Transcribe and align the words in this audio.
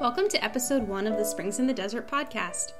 Welcome 0.00 0.28
to 0.28 0.42
episode 0.42 0.88
one 0.88 1.06
of 1.06 1.18
the 1.18 1.24
Springs 1.26 1.58
in 1.58 1.66
the 1.66 1.74
Desert 1.74 2.08
podcast. 2.08 2.72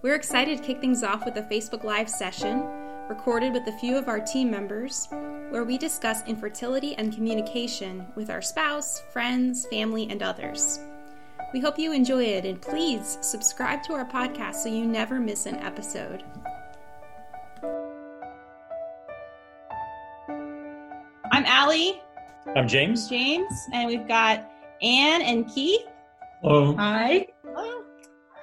We're 0.00 0.14
excited 0.14 0.58
to 0.58 0.64
kick 0.64 0.80
things 0.80 1.02
off 1.02 1.24
with 1.24 1.36
a 1.36 1.42
Facebook 1.42 1.82
Live 1.82 2.08
session 2.08 2.62
recorded 3.08 3.52
with 3.52 3.66
a 3.66 3.76
few 3.78 3.96
of 3.96 4.06
our 4.06 4.20
team 4.20 4.48
members 4.48 5.08
where 5.50 5.64
we 5.64 5.76
discuss 5.76 6.24
infertility 6.28 6.94
and 6.94 7.12
communication 7.12 8.06
with 8.14 8.30
our 8.30 8.40
spouse, 8.40 9.02
friends, 9.12 9.66
family, 9.72 10.08
and 10.08 10.22
others. 10.22 10.78
We 11.52 11.58
hope 11.58 11.80
you 11.80 11.92
enjoy 11.92 12.22
it 12.26 12.44
and 12.44 12.62
please 12.62 13.18
subscribe 13.22 13.82
to 13.82 13.94
our 13.94 14.04
podcast 14.04 14.54
so 14.54 14.68
you 14.68 14.86
never 14.86 15.18
miss 15.18 15.46
an 15.46 15.56
episode. 15.56 16.22
I'm 21.32 21.44
Allie. 21.44 22.00
I'm 22.54 22.68
James. 22.68 23.08
James, 23.08 23.52
and 23.72 23.88
we've 23.88 24.06
got 24.06 24.48
Anne 24.80 25.22
and 25.22 25.52
Keith. 25.52 25.88
Hello. 26.42 26.74
Hi. 26.74 27.28
Hello. 27.44 27.84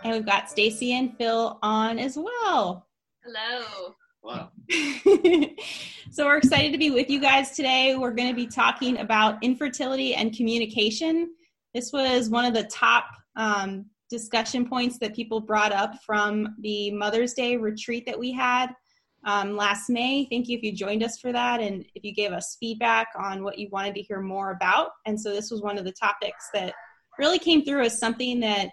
And 0.06 0.14
we've 0.14 0.26
got 0.26 0.50
Stacy 0.50 0.94
and 0.94 1.18
Phil 1.18 1.60
on 1.62 2.00
as 2.00 2.18
well. 2.18 2.88
Hello. 3.26 3.94
Wow. 4.24 4.52
so 6.10 6.26
we're 6.26 6.38
excited 6.38 6.72
to 6.72 6.78
be 6.78 6.92
with 6.92 7.10
you 7.10 7.20
guys 7.20 7.52
today. 7.58 7.98
We're 7.98 8.14
going 8.14 8.30
to 8.30 8.36
be 8.36 8.48
talking 8.48 9.00
about 9.00 9.44
infertility 9.44 10.16
and 10.16 10.34
communication. 10.34 11.32
This 11.74 11.92
was 11.92 12.30
one 12.30 12.46
of 12.46 12.54
the 12.54 12.64
top 12.64 13.08
um, 13.36 13.86
discussion 14.10 14.66
points 14.66 14.98
that 15.00 15.14
people 15.14 15.42
brought 15.42 15.74
up 15.74 16.02
from 16.06 16.56
the 16.62 16.92
Mother's 16.92 17.34
Day 17.34 17.58
retreat 17.58 18.06
that 18.06 18.18
we 18.18 18.32
had 18.32 18.70
um, 19.26 19.58
last 19.58 19.90
May. 19.90 20.26
Thank 20.30 20.48
you 20.48 20.58
if 20.58 20.64
you 20.64 20.72
joined 20.72 21.04
us 21.04 21.20
for 21.20 21.34
that 21.34 21.60
and 21.60 21.84
if 21.96 22.06
you 22.06 22.14
gave 22.14 22.32
us 22.32 22.56
feedback 22.62 23.10
on 23.18 23.44
what 23.44 23.60
you 23.60 23.68
wanted 23.74 23.94
to 23.96 24.02
hear 24.02 24.22
more 24.22 24.52
about. 24.52 24.92
And 25.06 25.20
so 25.20 25.34
this 25.34 25.52
was 25.52 25.62
one 25.62 25.78
of 25.78 25.84
the 25.84 25.92
topics 25.92 26.48
that 26.54 26.74
really 27.20 27.38
came 27.38 27.64
through 27.64 27.82
as 27.82 28.00
something 28.00 28.40
that 28.40 28.70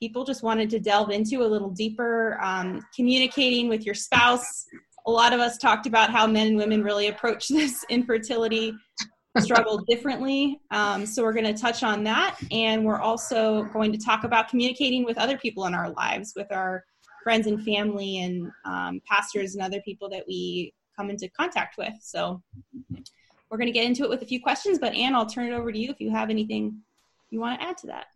people 0.00 0.24
just 0.24 0.42
wanted 0.42 0.70
to 0.70 0.80
delve 0.80 1.10
into 1.10 1.42
a 1.42 1.46
little 1.46 1.70
deeper. 1.70 2.38
Um, 2.42 2.80
communicating 2.96 3.68
with 3.68 3.84
your 3.84 3.94
spouse. 3.94 4.64
A 5.06 5.10
lot 5.10 5.32
of 5.32 5.40
us 5.40 5.58
talked 5.58 5.86
about 5.86 6.10
how 6.10 6.26
men 6.26 6.48
and 6.48 6.56
women 6.56 6.82
really 6.82 7.08
approach 7.08 7.48
this 7.48 7.84
infertility 7.88 8.72
struggle 9.38 9.78
differently. 9.88 10.60
Um, 10.72 11.06
so 11.06 11.22
we're 11.22 11.32
going 11.32 11.54
to 11.54 11.60
touch 11.60 11.84
on 11.84 12.02
that. 12.04 12.36
And 12.50 12.84
we're 12.84 13.00
also 13.00 13.64
going 13.64 13.92
to 13.92 13.98
talk 13.98 14.24
about 14.24 14.48
communicating 14.48 15.04
with 15.04 15.18
other 15.18 15.38
people 15.38 15.66
in 15.66 15.74
our 15.74 15.90
lives, 15.90 16.32
with 16.34 16.50
our 16.50 16.84
friends 17.22 17.46
and 17.46 17.62
family 17.62 18.18
and 18.18 18.50
um, 18.64 19.00
pastors 19.06 19.54
and 19.54 19.62
other 19.62 19.80
people 19.82 20.08
that 20.10 20.24
we 20.26 20.72
come 20.96 21.10
into 21.10 21.28
contact 21.30 21.76
with. 21.78 21.92
So 22.00 22.42
we're 23.50 23.58
going 23.58 23.66
to 23.66 23.72
get 23.72 23.84
into 23.84 24.04
it 24.04 24.10
with 24.10 24.22
a 24.22 24.26
few 24.26 24.40
questions. 24.40 24.78
But 24.78 24.94
Anne, 24.94 25.14
I'll 25.14 25.26
turn 25.26 25.52
it 25.52 25.54
over 25.54 25.70
to 25.70 25.78
you 25.78 25.90
if 25.90 26.00
you 26.00 26.10
have 26.10 26.30
anything 26.30 26.80
you 27.30 27.40
want 27.40 27.60
to 27.60 27.66
add 27.66 27.78
to 27.78 27.86
that? 27.88 28.06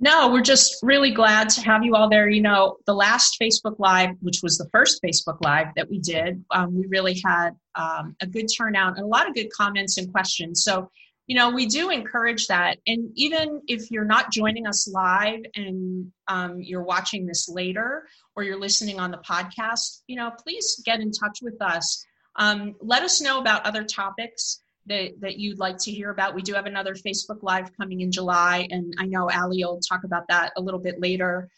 No, 0.00 0.30
we're 0.30 0.42
just 0.42 0.76
really 0.82 1.10
glad 1.10 1.48
to 1.50 1.60
have 1.62 1.84
you 1.84 1.96
all 1.96 2.08
there. 2.08 2.28
You 2.28 2.40
know, 2.40 2.76
the 2.86 2.94
last 2.94 3.36
Facebook 3.40 3.80
Live, 3.80 4.10
which 4.20 4.40
was 4.44 4.56
the 4.56 4.68
first 4.70 5.02
Facebook 5.02 5.38
Live 5.42 5.68
that 5.74 5.90
we 5.90 5.98
did, 5.98 6.44
um, 6.52 6.76
we 6.76 6.86
really 6.86 7.20
had 7.24 7.50
um, 7.74 8.14
a 8.20 8.26
good 8.26 8.46
turnout 8.46 8.96
and 8.96 9.04
a 9.04 9.08
lot 9.08 9.28
of 9.28 9.34
good 9.34 9.50
comments 9.50 9.98
and 9.98 10.12
questions. 10.12 10.62
So, 10.62 10.88
you 11.26 11.34
know, 11.34 11.50
we 11.50 11.66
do 11.66 11.90
encourage 11.90 12.46
that. 12.46 12.78
And 12.86 13.10
even 13.16 13.60
if 13.66 13.90
you're 13.90 14.04
not 14.04 14.30
joining 14.30 14.68
us 14.68 14.88
live 14.88 15.40
and 15.56 16.12
um, 16.28 16.60
you're 16.60 16.84
watching 16.84 17.26
this 17.26 17.48
later 17.48 18.06
or 18.36 18.44
you're 18.44 18.60
listening 18.60 19.00
on 19.00 19.10
the 19.10 19.18
podcast, 19.18 20.02
you 20.06 20.14
know, 20.14 20.30
please 20.30 20.80
get 20.84 21.00
in 21.00 21.10
touch 21.10 21.40
with 21.42 21.60
us. 21.60 22.06
Um, 22.36 22.76
let 22.80 23.02
us 23.02 23.20
know 23.20 23.40
about 23.40 23.66
other 23.66 23.82
topics 23.82 24.60
that, 24.88 25.20
that 25.20 25.38
you'd 25.38 25.58
like 25.58 25.78
to 25.78 25.90
hear 25.90 26.10
about. 26.10 26.34
We 26.34 26.42
do 26.42 26.54
have 26.54 26.66
another 26.66 26.94
Facebook 26.94 27.42
Live 27.42 27.76
coming 27.76 28.00
in 28.00 28.10
July, 28.10 28.66
and 28.70 28.94
I 28.98 29.06
know 29.06 29.30
Ali 29.30 29.64
will 29.64 29.80
talk 29.80 30.04
about 30.04 30.28
that 30.28 30.52
a 30.56 30.60
little 30.60 30.80
bit 30.80 31.00
later. 31.00 31.48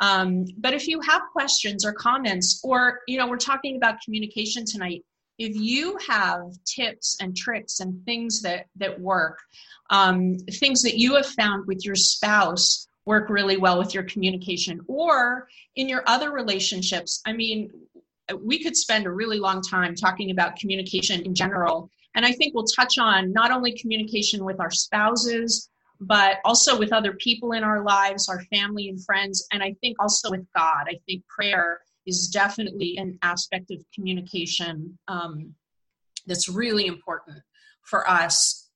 Um, 0.00 0.44
but 0.56 0.74
if 0.74 0.86
you 0.86 1.00
have 1.00 1.22
questions 1.32 1.84
or 1.84 1.92
comments, 1.92 2.60
or 2.62 3.00
you 3.06 3.18
know, 3.18 3.26
we're 3.28 3.36
talking 3.36 3.76
about 3.76 4.00
communication 4.04 4.64
tonight. 4.64 5.04
If 5.38 5.54
you 5.54 5.98
have 6.08 6.42
tips 6.64 7.16
and 7.20 7.36
tricks 7.36 7.80
and 7.80 8.04
things 8.04 8.42
that 8.42 8.66
that 8.76 9.00
work, 9.00 9.38
um, 9.90 10.36
things 10.38 10.82
that 10.82 10.98
you 10.98 11.14
have 11.16 11.26
found 11.26 11.66
with 11.66 11.84
your 11.84 11.94
spouse 11.94 12.86
work 13.06 13.30
really 13.30 13.56
well 13.56 13.78
with 13.78 13.94
your 13.94 14.02
communication, 14.02 14.80
or 14.86 15.48
in 15.76 15.88
your 15.88 16.02
other 16.06 16.30
relationships. 16.30 17.22
I 17.24 17.32
mean, 17.32 17.70
we 18.36 18.62
could 18.62 18.76
spend 18.76 19.06
a 19.06 19.10
really 19.10 19.38
long 19.38 19.62
time 19.62 19.94
talking 19.94 20.30
about 20.30 20.56
communication 20.56 21.22
in 21.22 21.34
general 21.34 21.90
and 22.18 22.26
I 22.26 22.32
think 22.32 22.52
we'll 22.52 22.64
touch 22.64 22.98
on 22.98 23.32
not 23.32 23.52
only 23.52 23.78
communication 23.78 24.44
with 24.44 24.58
our 24.58 24.72
spouses, 24.72 25.70
but 26.00 26.38
also 26.44 26.76
with 26.76 26.92
other 26.92 27.12
people 27.12 27.52
in 27.52 27.62
our 27.62 27.84
lives, 27.84 28.28
our 28.28 28.42
family 28.52 28.88
and 28.88 29.00
friends, 29.04 29.46
and 29.52 29.62
I 29.62 29.76
think 29.80 29.98
also 30.02 30.32
with 30.32 30.44
God. 30.52 30.86
I 30.88 30.98
think 31.06 31.24
prayer 31.28 31.78
is 32.06 32.26
definitely 32.26 32.96
an 32.96 33.20
aspect 33.22 33.70
of 33.70 33.84
communication 33.94 34.98
um, 35.06 35.54
that's 36.26 36.48
really 36.48 36.86
important 36.86 37.38
for 37.82 38.10
us 38.10 38.68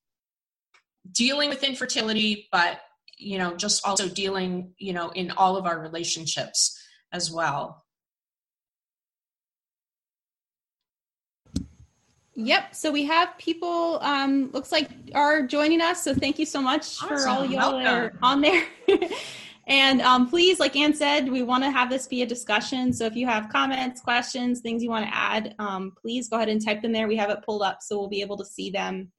dealing 1.11 1.49
with 1.49 1.65
infertility, 1.65 2.47
but 2.53 2.79
you 3.19 3.39
know, 3.39 3.57
just 3.57 3.85
also 3.85 4.09
dealing, 4.09 4.73
you 4.79 4.93
know, 4.93 5.09
in 5.11 5.33
all 5.33 5.57
of 5.57 5.67
our 5.67 5.81
relationships 5.81 6.81
as 7.11 7.29
well. 7.29 7.82
Yep. 12.45 12.75
So 12.75 12.91
we 12.91 13.05
have 13.05 13.37
people, 13.39 13.99
um, 14.03 14.51
looks 14.53 14.73
like 14.73 14.91
are 15.15 15.43
joining 15.43 15.81
us. 15.81 16.03
So 16.03 16.15
thank 16.15 16.39
you 16.39 16.47
so 16.47 16.61
much 16.61 17.01
awesome. 17.03 17.09
for 17.09 17.29
all 17.29 17.45
y'all 17.45 17.79
that 17.79 17.87
are 17.87 18.13
on 18.23 18.41
there. 18.41 18.65
and 19.69 20.01
um, 20.01 20.29
please, 20.29 20.59
like 20.59 20.75
Anne 20.75 20.93
said, 20.93 21.31
we 21.31 21.43
want 21.43 21.63
to 21.63 21.71
have 21.71 21.89
this 21.89 22.09
be 22.09 22.23
a 22.23 22.27
discussion. 22.27 22.93
So 22.93 23.07
if 23.07 23.15
you 23.15 23.27
have 23.27 23.49
comments, 23.49 24.01
questions, 24.01 24.61
things 24.61 24.83
you 24.83 24.91
want 24.91 25.07
to 25.07 25.15
add, 25.15 25.55
um, 25.61 25.93
please 26.01 26.29
go 26.29 26.37
ahead 26.37 26.49
and 26.49 26.65
type 26.65 26.83
them 26.83 26.93
there. 26.93 27.07
We 27.07 27.17
have 27.17 27.31
it 27.31 27.45
pulled 27.45 27.63
up 27.63 27.79
so 27.81 27.99
we'll 27.99 28.09
be 28.09 28.23
able 28.23 28.37
to 28.39 28.45
see 28.45 28.71
them 28.71 29.13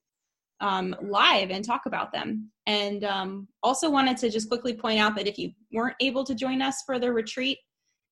um, 0.60 0.96
live 1.02 1.50
and 1.50 1.64
talk 1.64 1.86
about 1.86 2.12
them. 2.12 2.52
And 2.66 3.06
um, 3.06 3.48
also 3.64 3.90
wanted 3.90 4.18
to 4.18 4.30
just 4.30 4.50
quickly 4.50 4.74
point 4.74 5.00
out 5.00 5.16
that 5.16 5.28
if 5.28 5.38
you 5.38 5.52
weren't 5.72 5.96
able 6.02 6.26
to 6.26 6.36
join 6.36 6.62
us 6.62 6.84
for 6.86 7.00
the 7.00 7.12
retreat, 7.12 7.58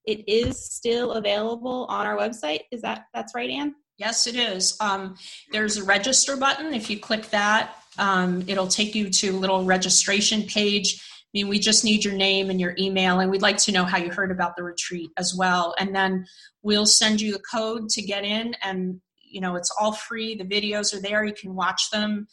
it 0.06 0.28
is 0.28 0.64
still 0.72 1.14
available 1.14 1.86
on 1.90 2.08
our 2.08 2.18
website. 2.18 2.62
Is 2.72 2.82
that 2.82 3.06
that's 3.14 3.36
right, 3.36 3.50
Anne? 3.50 3.76
Yes, 3.98 4.26
it 4.26 4.36
is. 4.36 4.76
Um, 4.80 5.16
there's 5.52 5.78
a 5.78 5.84
register 5.84 6.36
button. 6.36 6.74
If 6.74 6.90
you 6.90 7.00
click 7.00 7.30
that, 7.30 7.76
um, 8.00 8.44
it'll 8.48 8.68
take 8.68 8.96
you 8.96 9.10
to 9.10 9.30
a 9.30 9.38
little 9.38 9.64
registration 9.64 10.44
page. 10.44 11.00
I 11.00 11.30
mean, 11.34 11.48
we 11.48 11.60
just 11.60 11.86
need 11.86 12.04
your 12.04 12.16
name 12.16 12.50
and 12.50 12.60
your 12.60 12.76
email, 12.78 13.20
and 13.20 13.30
we'd 13.30 13.42
like 13.42 13.58
to 13.58 13.72
know 13.72 13.86
how 13.86 13.98
you 13.98 14.12
heard 14.12 14.32
about 14.32 14.56
the 14.56 14.64
retreat 14.64 15.12
as 15.18 15.36
well. 15.38 15.76
And 15.80 15.96
then 15.96 16.26
we'll 16.62 16.86
send 16.86 17.22
you 17.22 17.34
the 17.34 17.44
code 17.52 17.90
to 17.90 18.02
get 18.02 18.24
in, 18.24 18.56
and 18.64 19.00
you 19.24 19.40
know, 19.40 19.56
it's 19.56 19.72
all 19.80 19.94
free. 19.94 20.36
The 20.36 20.44
videos 20.44 20.94
are 20.94 21.02
there. 21.02 21.24
You 21.24 21.34
can 21.34 21.56
watch 21.56 21.90
them, 21.92 22.28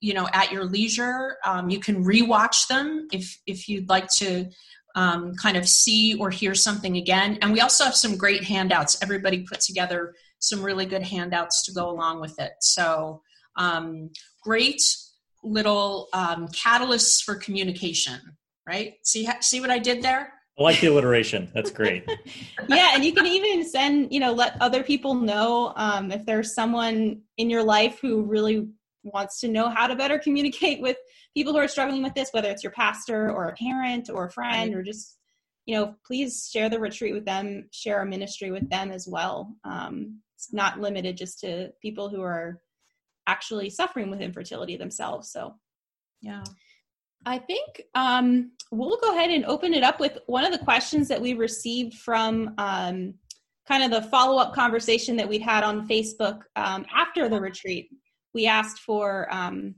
you 0.00 0.12
know, 0.12 0.28
at 0.32 0.52
your 0.52 0.64
leisure. 0.64 1.36
Um, 1.46 1.70
you 1.70 1.80
can 1.80 2.04
rewatch 2.04 2.66
them 2.68 3.08
if 3.12 3.38
if 3.46 3.68
you'd 3.68 3.88
like 3.88 4.08
to. 4.18 4.50
Um, 4.94 5.34
kind 5.34 5.58
of 5.58 5.68
see 5.68 6.16
or 6.18 6.30
hear 6.30 6.54
something 6.54 6.96
again. 6.96 7.36
And 7.42 7.52
we 7.52 7.60
also 7.60 7.84
have 7.84 7.94
some 7.94 8.16
great 8.16 8.44
handouts. 8.44 8.96
Everybody 9.02 9.42
put 9.42 9.60
together 9.60 10.14
some 10.48 10.62
really 10.62 10.86
good 10.86 11.02
handouts 11.02 11.64
to 11.64 11.72
go 11.72 11.90
along 11.90 12.20
with 12.20 12.38
it. 12.38 12.52
So, 12.60 13.22
um, 13.56 14.10
great 14.42 14.82
little 15.42 16.08
um, 16.12 16.48
catalysts 16.48 17.22
for 17.22 17.34
communication, 17.36 18.20
right? 18.66 18.94
See, 19.02 19.28
see 19.40 19.60
what 19.60 19.70
I 19.70 19.78
did 19.78 20.02
there? 20.02 20.32
I 20.58 20.62
like 20.62 20.80
the 20.80 20.86
alliteration. 20.86 21.50
That's 21.54 21.70
great. 21.70 22.08
yeah, 22.68 22.92
and 22.94 23.04
you 23.04 23.12
can 23.12 23.26
even 23.26 23.68
send, 23.68 24.12
you 24.12 24.20
know, 24.20 24.32
let 24.32 24.60
other 24.60 24.82
people 24.82 25.14
know 25.14 25.74
um, 25.76 26.10
if 26.10 26.24
there's 26.24 26.54
someone 26.54 27.20
in 27.36 27.50
your 27.50 27.62
life 27.62 27.98
who 28.00 28.22
really 28.22 28.66
wants 29.02 29.40
to 29.40 29.48
know 29.48 29.68
how 29.68 29.86
to 29.86 29.94
better 29.94 30.18
communicate 30.18 30.80
with 30.80 30.96
people 31.34 31.52
who 31.52 31.58
are 31.58 31.68
struggling 31.68 32.02
with 32.02 32.14
this, 32.14 32.30
whether 32.32 32.48
it's 32.48 32.62
your 32.62 32.72
pastor 32.72 33.30
or 33.30 33.48
a 33.48 33.54
parent 33.54 34.08
or 34.08 34.26
a 34.26 34.30
friend 34.30 34.74
or 34.74 34.82
just, 34.82 35.18
you 35.66 35.74
know, 35.74 35.94
please 36.06 36.48
share 36.50 36.70
the 36.70 36.80
retreat 36.80 37.12
with 37.12 37.26
them, 37.26 37.68
share 37.70 38.00
a 38.00 38.06
ministry 38.06 38.50
with 38.50 38.68
them 38.70 38.90
as 38.90 39.06
well. 39.06 39.54
Um, 39.64 40.20
it's 40.36 40.52
not 40.52 40.80
limited 40.80 41.16
just 41.16 41.40
to 41.40 41.70
people 41.80 42.08
who 42.08 42.22
are 42.22 42.60
actually 43.26 43.70
suffering 43.70 44.10
with 44.10 44.20
infertility 44.20 44.76
themselves. 44.76 45.30
So, 45.32 45.54
yeah. 46.20 46.44
I 47.24 47.38
think 47.38 47.82
um, 47.94 48.52
we'll 48.70 48.98
go 49.02 49.14
ahead 49.14 49.30
and 49.30 49.44
open 49.46 49.74
it 49.74 49.82
up 49.82 49.98
with 49.98 50.18
one 50.26 50.44
of 50.44 50.52
the 50.52 50.64
questions 50.64 51.08
that 51.08 51.20
we 51.20 51.34
received 51.34 51.94
from 51.94 52.54
um, 52.58 53.14
kind 53.66 53.82
of 53.82 53.90
the 53.90 54.08
follow 54.08 54.38
up 54.38 54.54
conversation 54.54 55.16
that 55.16 55.28
we'd 55.28 55.42
had 55.42 55.64
on 55.64 55.88
Facebook 55.88 56.42
um, 56.54 56.86
after 56.94 57.28
the 57.28 57.40
retreat. 57.40 57.88
We 58.32 58.46
asked 58.46 58.80
for 58.80 59.32
um, 59.34 59.74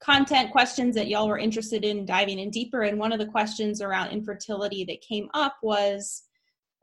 content 0.00 0.52
questions 0.52 0.94
that 0.94 1.08
y'all 1.08 1.28
were 1.28 1.38
interested 1.38 1.84
in 1.84 2.04
diving 2.04 2.38
in 2.38 2.50
deeper. 2.50 2.82
And 2.82 2.98
one 2.98 3.12
of 3.12 3.18
the 3.18 3.26
questions 3.26 3.80
around 3.80 4.10
infertility 4.10 4.84
that 4.84 5.00
came 5.00 5.28
up 5.34 5.56
was 5.62 6.24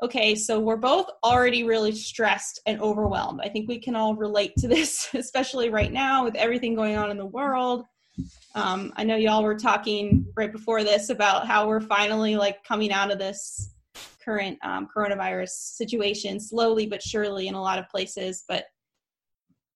okay, 0.03 0.33
so 0.33 0.59
we're 0.59 0.77
both 0.77 1.07
already 1.23 1.63
really 1.63 1.91
stressed 1.91 2.59
and 2.65 2.81
overwhelmed. 2.81 3.41
I 3.43 3.49
think 3.49 3.67
we 3.67 3.79
can 3.79 3.95
all 3.95 4.15
relate 4.15 4.53
to 4.57 4.67
this, 4.67 5.09
especially 5.13 5.69
right 5.69 5.91
now 5.91 6.23
with 6.23 6.35
everything 6.35 6.75
going 6.75 6.97
on 6.97 7.11
in 7.11 7.17
the 7.17 7.25
world. 7.25 7.85
Um, 8.55 8.91
I 8.97 9.03
know 9.03 9.15
y'all 9.15 9.43
were 9.43 9.57
talking 9.57 10.25
right 10.35 10.51
before 10.51 10.83
this 10.83 11.09
about 11.09 11.47
how 11.47 11.67
we're 11.67 11.81
finally 11.81 12.35
like 12.35 12.63
coming 12.63 12.91
out 12.91 13.11
of 13.11 13.19
this 13.19 13.73
current 14.23 14.57
um, 14.63 14.87
coronavirus 14.95 15.49
situation 15.49 16.39
slowly 16.39 16.85
but 16.85 17.01
surely 17.01 17.47
in 17.47 17.55
a 17.55 17.61
lot 17.61 17.79
of 17.79 17.89
places. 17.89 18.43
But 18.47 18.65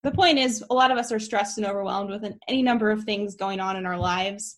the 0.04 0.12
point 0.12 0.38
is, 0.38 0.64
a 0.70 0.74
lot 0.74 0.92
of 0.92 0.98
us 0.98 1.12
are 1.12 1.20
stressed 1.20 1.58
and 1.58 1.66
overwhelmed 1.66 2.12
with 2.12 2.24
an, 2.24 2.38
any 2.48 2.62
number 2.62 2.92
of 2.92 3.04
things 3.04 3.36
going 3.36 3.60
on 3.60 3.76
in 3.76 3.86
our 3.86 3.98
lives. 3.98 4.58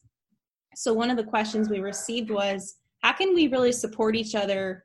So, 0.75 0.91
one 0.93 1.09
of 1.09 1.15
the 1.15 1.23
questions 1.23 1.69
we 1.69 1.79
received 1.79 2.29
was 2.29 2.75
how 3.01 3.13
can 3.13 3.33
we 3.33 3.47
really 3.47 3.71
support 3.71 4.15
each 4.15 4.35
other 4.35 4.83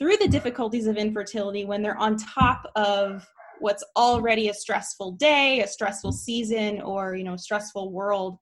through 0.00 0.16
the 0.16 0.28
difficulties 0.28 0.86
of 0.86 0.96
infertility 0.96 1.64
when 1.64 1.82
they're 1.82 1.98
on 1.98 2.16
top 2.16 2.70
of 2.74 3.26
what's 3.60 3.84
already 3.96 4.48
a 4.48 4.54
stressful 4.54 5.12
day, 5.12 5.60
a 5.60 5.66
stressful 5.66 6.12
season, 6.12 6.80
or 6.80 7.14
you 7.14 7.22
know, 7.22 7.34
a 7.34 7.38
stressful 7.38 7.92
world 7.92 8.38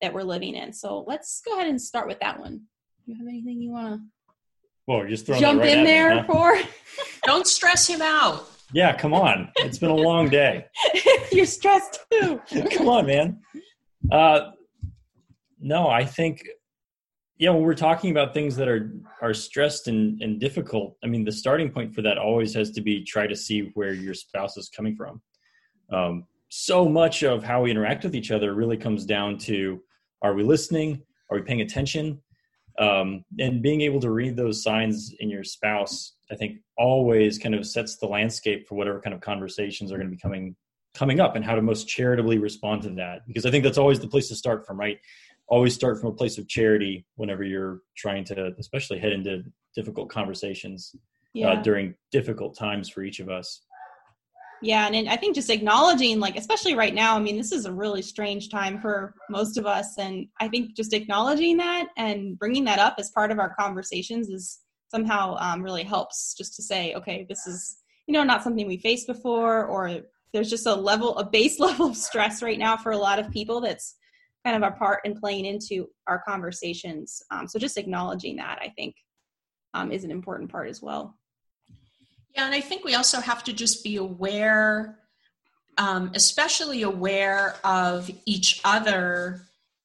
that 0.00 0.14
we're 0.14 0.22
living 0.22 0.54
in. 0.54 0.72
So 0.72 1.04
let's 1.06 1.42
go 1.44 1.56
ahead 1.56 1.66
and 1.66 1.80
start 1.80 2.06
with 2.06 2.20
that 2.20 2.38
one. 2.38 2.60
Do 3.04 3.12
you 3.12 3.18
have 3.18 3.26
anything 3.26 3.60
you 3.60 3.72
want 3.72 4.00
to 4.00 4.06
Whoa, 4.86 5.06
just 5.06 5.26
throwing 5.26 5.40
jump 5.40 5.60
right 5.60 5.78
in 5.78 5.84
there 5.84 6.14
me, 6.14 6.20
huh? 6.20 6.32
for? 6.32 6.60
Don't 7.24 7.46
stress 7.46 7.86
him 7.86 8.02
out. 8.02 8.48
Yeah, 8.72 8.96
come 8.96 9.12
on. 9.12 9.50
It's 9.56 9.78
been 9.78 9.90
a 9.90 9.94
long 9.94 10.28
day. 10.28 10.66
You're 11.32 11.46
stressed 11.46 12.00
too. 12.10 12.40
come 12.76 12.88
on, 12.88 13.06
man. 13.06 13.40
Uh, 14.10 14.50
no, 15.60 15.88
I 15.88 16.04
think 16.04 16.44
yeah, 17.40 17.48
when 17.48 17.62
we're 17.62 17.72
talking 17.72 18.10
about 18.10 18.34
things 18.34 18.54
that 18.56 18.68
are 18.68 18.92
are 19.22 19.32
stressed 19.32 19.88
and, 19.88 20.20
and 20.20 20.38
difficult, 20.38 20.98
I 21.02 21.06
mean, 21.06 21.24
the 21.24 21.32
starting 21.32 21.70
point 21.70 21.94
for 21.94 22.02
that 22.02 22.18
always 22.18 22.52
has 22.52 22.70
to 22.72 22.82
be 22.82 23.02
try 23.02 23.26
to 23.26 23.34
see 23.34 23.70
where 23.72 23.94
your 23.94 24.12
spouse 24.12 24.58
is 24.58 24.68
coming 24.68 24.94
from. 24.94 25.22
Um, 25.90 26.26
so 26.50 26.86
much 26.86 27.22
of 27.22 27.42
how 27.42 27.62
we 27.62 27.70
interact 27.70 28.04
with 28.04 28.14
each 28.14 28.30
other 28.30 28.54
really 28.54 28.76
comes 28.76 29.06
down 29.06 29.38
to 29.38 29.80
are 30.20 30.34
we 30.34 30.42
listening? 30.42 31.00
Are 31.30 31.38
we 31.38 31.42
paying 31.42 31.62
attention? 31.62 32.20
Um, 32.78 33.24
and 33.38 33.62
being 33.62 33.80
able 33.80 34.00
to 34.00 34.10
read 34.10 34.36
those 34.36 34.62
signs 34.62 35.14
in 35.20 35.30
your 35.30 35.42
spouse, 35.42 36.16
I 36.30 36.34
think, 36.34 36.58
always 36.76 37.38
kind 37.38 37.54
of 37.54 37.66
sets 37.66 37.96
the 37.96 38.06
landscape 38.06 38.68
for 38.68 38.74
whatever 38.74 39.00
kind 39.00 39.14
of 39.14 39.22
conversations 39.22 39.90
are 39.90 39.96
going 39.96 40.10
to 40.10 40.14
be 40.14 40.20
coming 40.20 40.54
coming 40.92 41.20
up 41.20 41.36
and 41.36 41.44
how 41.44 41.54
to 41.54 41.62
most 41.62 41.88
charitably 41.88 42.38
respond 42.38 42.82
to 42.82 42.90
that. 42.90 43.26
Because 43.26 43.46
I 43.46 43.50
think 43.50 43.64
that's 43.64 43.78
always 43.78 44.00
the 44.00 44.08
place 44.08 44.28
to 44.28 44.34
start 44.34 44.66
from, 44.66 44.78
right? 44.78 44.98
Always 45.50 45.74
start 45.74 46.00
from 46.00 46.10
a 46.10 46.14
place 46.14 46.38
of 46.38 46.48
charity 46.48 47.04
whenever 47.16 47.42
you're 47.42 47.80
trying 47.96 48.24
to, 48.24 48.52
especially 48.58 48.98
head 48.98 49.12
into 49.12 49.42
difficult 49.74 50.08
conversations 50.08 50.94
Yeah. 51.34 51.50
uh, 51.50 51.62
during 51.62 51.94
difficult 52.12 52.56
times 52.56 52.88
for 52.88 53.02
each 53.02 53.20
of 53.20 53.28
us. 53.28 53.62
Yeah, 54.62 54.88
and 54.88 55.08
I 55.08 55.16
think 55.16 55.34
just 55.34 55.48
acknowledging, 55.48 56.20
like, 56.20 56.36
especially 56.36 56.74
right 56.74 56.94
now, 56.94 57.16
I 57.16 57.18
mean, 57.18 57.36
this 57.38 57.50
is 57.50 57.64
a 57.64 57.72
really 57.72 58.02
strange 58.02 58.50
time 58.50 58.78
for 58.78 59.14
most 59.30 59.56
of 59.56 59.66
us. 59.66 59.96
And 59.96 60.26
I 60.38 60.48
think 60.48 60.76
just 60.76 60.92
acknowledging 60.92 61.56
that 61.56 61.88
and 61.96 62.38
bringing 62.38 62.64
that 62.64 62.78
up 62.78 62.96
as 62.98 63.10
part 63.10 63.30
of 63.30 63.38
our 63.38 63.54
conversations 63.54 64.28
is 64.28 64.60
somehow 64.90 65.36
um, 65.38 65.62
really 65.62 65.82
helps 65.84 66.34
just 66.36 66.54
to 66.56 66.62
say, 66.62 66.94
okay, 66.94 67.24
this 67.28 67.46
is, 67.46 67.78
you 68.06 68.12
know, 68.12 68.22
not 68.22 68.42
something 68.42 68.66
we 68.66 68.76
faced 68.76 69.06
before, 69.06 69.64
or 69.64 70.02
there's 70.34 70.50
just 70.50 70.66
a 70.66 70.74
level, 70.74 71.16
a 71.16 71.24
base 71.24 71.58
level 71.66 71.86
of 71.86 71.96
stress 71.96 72.42
right 72.42 72.58
now 72.58 72.76
for 72.76 72.92
a 72.92 72.98
lot 72.98 73.18
of 73.18 73.30
people 73.30 73.62
that's 73.62 73.96
kind 74.44 74.62
of 74.62 74.72
a 74.72 74.74
part 74.76 75.00
in 75.04 75.18
playing 75.18 75.44
into 75.44 75.88
our 76.06 76.22
conversations. 76.26 77.22
Um, 77.30 77.46
so 77.46 77.58
just 77.58 77.76
acknowledging 77.76 78.36
that, 78.36 78.58
I 78.62 78.68
think, 78.70 78.94
um, 79.74 79.92
is 79.92 80.04
an 80.04 80.10
important 80.10 80.50
part 80.50 80.68
as 80.68 80.80
well. 80.80 81.16
Yeah, 82.34 82.46
and 82.46 82.54
I 82.54 82.60
think 82.60 82.84
we 82.84 82.94
also 82.94 83.20
have 83.20 83.44
to 83.44 83.52
just 83.52 83.82
be 83.84 83.96
aware, 83.96 84.98
um, 85.78 86.12
especially 86.14 86.82
aware 86.82 87.56
of 87.64 88.10
each 88.24 88.60
other 88.64 89.42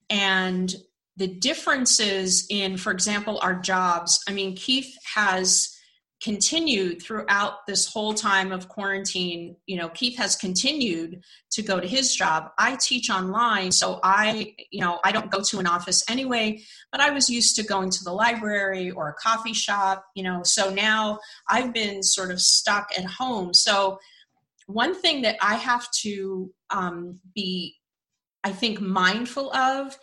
and 0.09 0.73
the 1.17 1.27
differences 1.27 2.45
in, 2.49 2.77
for 2.77 2.91
example, 2.91 3.39
our 3.41 3.55
jobs. 3.55 4.21
I 4.27 4.33
mean, 4.33 4.55
Keith 4.55 4.95
has 5.15 5.74
continued 6.23 7.01
throughout 7.01 7.67
this 7.67 7.87
whole 7.87 8.13
time 8.13 8.51
of 8.51 8.69
quarantine. 8.69 9.55
You 9.67 9.77
know, 9.77 9.89
Keith 9.89 10.17
has 10.17 10.35
continued 10.35 11.23
to 11.51 11.61
go 11.61 11.79
to 11.79 11.87
his 11.87 12.15
job. 12.15 12.51
I 12.57 12.77
teach 12.77 13.09
online, 13.09 13.71
so 13.71 13.99
I, 14.01 14.55
you 14.71 14.81
know, 14.81 14.99
I 15.03 15.11
don't 15.11 15.29
go 15.29 15.41
to 15.41 15.59
an 15.59 15.67
office 15.67 16.03
anyway, 16.09 16.61
but 16.91 17.01
I 17.01 17.11
was 17.11 17.29
used 17.29 17.55
to 17.57 17.63
going 17.63 17.89
to 17.91 18.03
the 18.03 18.13
library 18.13 18.91
or 18.91 19.09
a 19.09 19.13
coffee 19.13 19.53
shop, 19.53 20.05
you 20.15 20.23
know, 20.23 20.41
so 20.43 20.73
now 20.73 21.19
I've 21.49 21.73
been 21.73 22.01
sort 22.01 22.31
of 22.31 22.41
stuck 22.41 22.89
at 22.97 23.05
home. 23.05 23.53
So, 23.53 23.99
one 24.67 24.99
thing 24.99 25.21
that 25.21 25.35
I 25.41 25.55
have 25.55 25.87
to 26.01 26.51
um, 26.71 27.19
be, 27.35 27.75
I 28.43 28.51
think, 28.51 28.81
mindful 28.81 29.53
of 29.53 29.95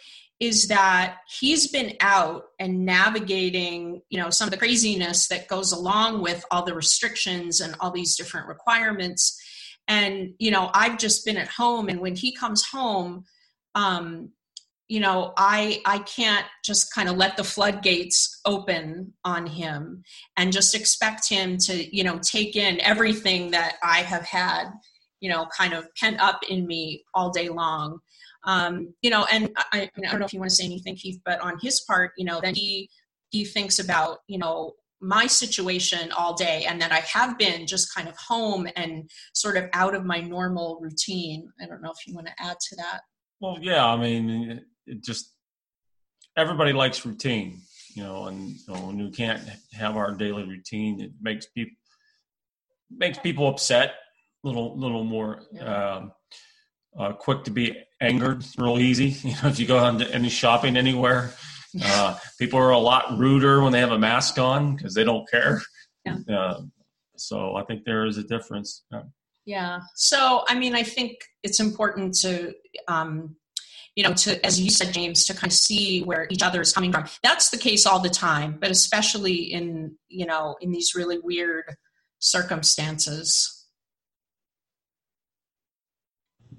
is 0.43 0.67
that 0.67 1.19
he's 1.39 1.69
been 1.69 1.94
out 2.00 2.47
and 2.59 2.85
navigating, 2.85 4.03
you 4.11 4.19
know, 4.19 4.29
some 4.29 4.49
of 4.49 4.50
the 4.50 4.59
craziness 4.59 5.29
that 5.29 5.47
goes 5.47 5.71
along 5.71 6.21
with 6.21 6.44
all 6.50 6.65
the 6.65 6.75
restrictions 6.75 7.61
and 7.61 7.77
all 7.79 7.93
these 7.93 8.17
different 8.17 8.49
requirements. 8.49 9.41
And, 9.87 10.35
you 10.41 10.50
know, 10.50 10.69
I've 10.75 10.99
just 10.99 11.25
been 11.25 11.37
at 11.37 11.47
home, 11.47 11.89
and 11.89 12.00
when 12.00 12.17
he 12.17 12.35
comes 12.35 12.65
home, 12.65 13.25
um, 13.77 14.31
you 14.89 14.99
know 15.00 15.33
i 15.39 15.81
i 15.87 16.00
can't 16.00 16.44
just 16.65 16.93
kind 16.93 17.09
of 17.09 17.17
let 17.17 17.37
the 17.37 17.44
floodgates 17.44 18.41
open 18.44 19.15
on 19.25 19.47
him 19.47 20.03
and 20.37 20.53
just 20.53 20.75
expect 20.75 21.29
him 21.29 21.56
to 21.56 21.97
you 21.97 22.05
know 22.05 22.19
take 22.19 22.56
in 22.56 22.81
everything 22.81 23.53
that 23.53 23.77
i 23.83 24.00
have 24.00 24.25
had 24.25 24.65
you 25.21 25.31
know 25.31 25.47
kind 25.56 25.73
of 25.73 25.87
pent 25.99 26.21
up 26.21 26.41
in 26.49 26.67
me 26.67 27.05
all 27.15 27.31
day 27.31 27.49
long 27.49 28.00
um 28.44 28.93
you 29.03 29.11
know 29.11 29.25
and 29.33 29.50
i, 29.56 29.65
I, 29.73 29.91
mean, 29.97 30.06
I 30.06 30.11
don't 30.11 30.21
know 30.21 30.27
if 30.27 30.33
you 30.33 30.39
want 30.39 30.50
to 30.50 30.56
say 30.56 30.65
anything 30.65 30.97
keith 30.97 31.21
but 31.25 31.41
on 31.41 31.59
his 31.61 31.81
part 31.83 32.12
you 32.17 32.25
know 32.25 32.41
then 32.41 32.55
he 32.55 32.89
he 33.31 33.44
thinks 33.44 33.79
about 33.79 34.19
you 34.27 34.39
know 34.39 34.73
my 35.00 35.27
situation 35.27 36.12
all 36.12 36.35
day 36.35 36.65
and 36.69 36.81
that 36.81 36.93
i 36.93 37.00
have 37.00 37.37
been 37.37 37.67
just 37.67 37.93
kind 37.94 38.09
of 38.09 38.17
home 38.17 38.69
and 38.77 39.11
sort 39.35 39.56
of 39.56 39.69
out 39.73 39.94
of 39.94 40.05
my 40.05 40.21
normal 40.21 40.79
routine. 40.81 41.49
I 41.61 41.67
don't 41.67 41.83
know 41.83 41.91
if 41.91 42.06
you 42.06 42.15
want 42.15 42.29
to 42.29 42.33
add 42.39 42.56
to 42.59 42.77
that. 42.77 43.00
Well, 43.41 43.59
yeah, 43.61 43.85
I 43.85 43.97
mean, 43.97 44.65
it 44.87 45.03
just 45.03 45.35
everybody 46.37 46.73
likes 46.73 47.05
routine, 47.05 47.61
you 47.94 48.03
know, 48.03 48.27
and 48.27 48.50
you 48.50 48.56
know, 48.69 48.87
when 48.87 48.99
we 48.99 49.11
can't 49.11 49.43
have 49.73 49.97
our 49.97 50.15
daily 50.15 50.44
routine, 50.44 51.00
it 51.00 51.11
makes 51.21 51.47
people 51.47 51.77
makes 52.91 53.19
people 53.19 53.49
upset, 53.49 53.94
a 54.44 54.47
little 54.47 54.79
little 54.79 55.05
more 55.05 55.43
um, 55.61 56.12
uh, 56.99 57.12
quick 57.12 57.44
to 57.44 57.50
be 57.50 57.77
angered, 58.00 58.44
real 58.59 58.79
easy. 58.79 59.17
You 59.29 59.34
know, 59.43 59.49
if 59.49 59.58
you 59.58 59.67
go 59.67 59.79
on 59.79 59.99
to 59.99 60.15
any 60.15 60.29
shopping 60.29 60.77
anywhere, 60.77 61.32
uh, 61.82 62.19
people 62.39 62.58
are 62.58 62.70
a 62.70 62.79
lot 62.79 63.19
ruder 63.19 63.63
when 63.63 63.72
they 63.72 63.81
have 63.81 63.93
a 63.93 63.99
mask 63.99 64.39
on 64.39 64.77
because 64.77 64.94
they 64.94 65.05
don't 65.05 65.29
care. 65.31 65.63
Yeah. 66.05 66.19
Uh, 66.29 66.63
so 67.17 67.55
I 67.55 67.63
think 67.65 67.84
there 67.84 68.05
is 68.06 68.19
a 68.19 68.25
difference. 68.25 68.82
Uh, 68.93 69.03
Yeah. 69.46 69.81
So, 69.94 70.44
I 70.49 70.58
mean, 70.58 70.75
I 70.75 70.82
think 70.82 71.19
it's 71.44 71.61
important 71.61 72.15
to, 72.22 72.53
um, 72.89 73.37
you 73.94 74.03
know, 74.03 74.13
to, 74.15 74.44
as 74.44 74.61
you 74.61 74.70
said, 74.70 74.93
James, 74.93 75.25
to 75.27 75.34
kind 75.34 75.53
of 75.53 75.56
see 75.56 76.03
where 76.03 76.27
each 76.31 76.43
other 76.43 76.61
is 76.61 76.72
coming 76.72 76.91
from. 76.91 77.05
That's 77.22 77.51
the 77.51 77.58
case 77.58 77.87
all 77.87 78.01
the 78.01 78.08
time, 78.08 78.58
but 78.61 78.70
especially 78.70 79.34
in, 79.53 79.96
you 80.08 80.27
know, 80.27 80.56
in 80.61 80.72
these 80.72 80.94
really 80.94 81.19
weird 81.19 81.77
circumstances. 82.19 83.61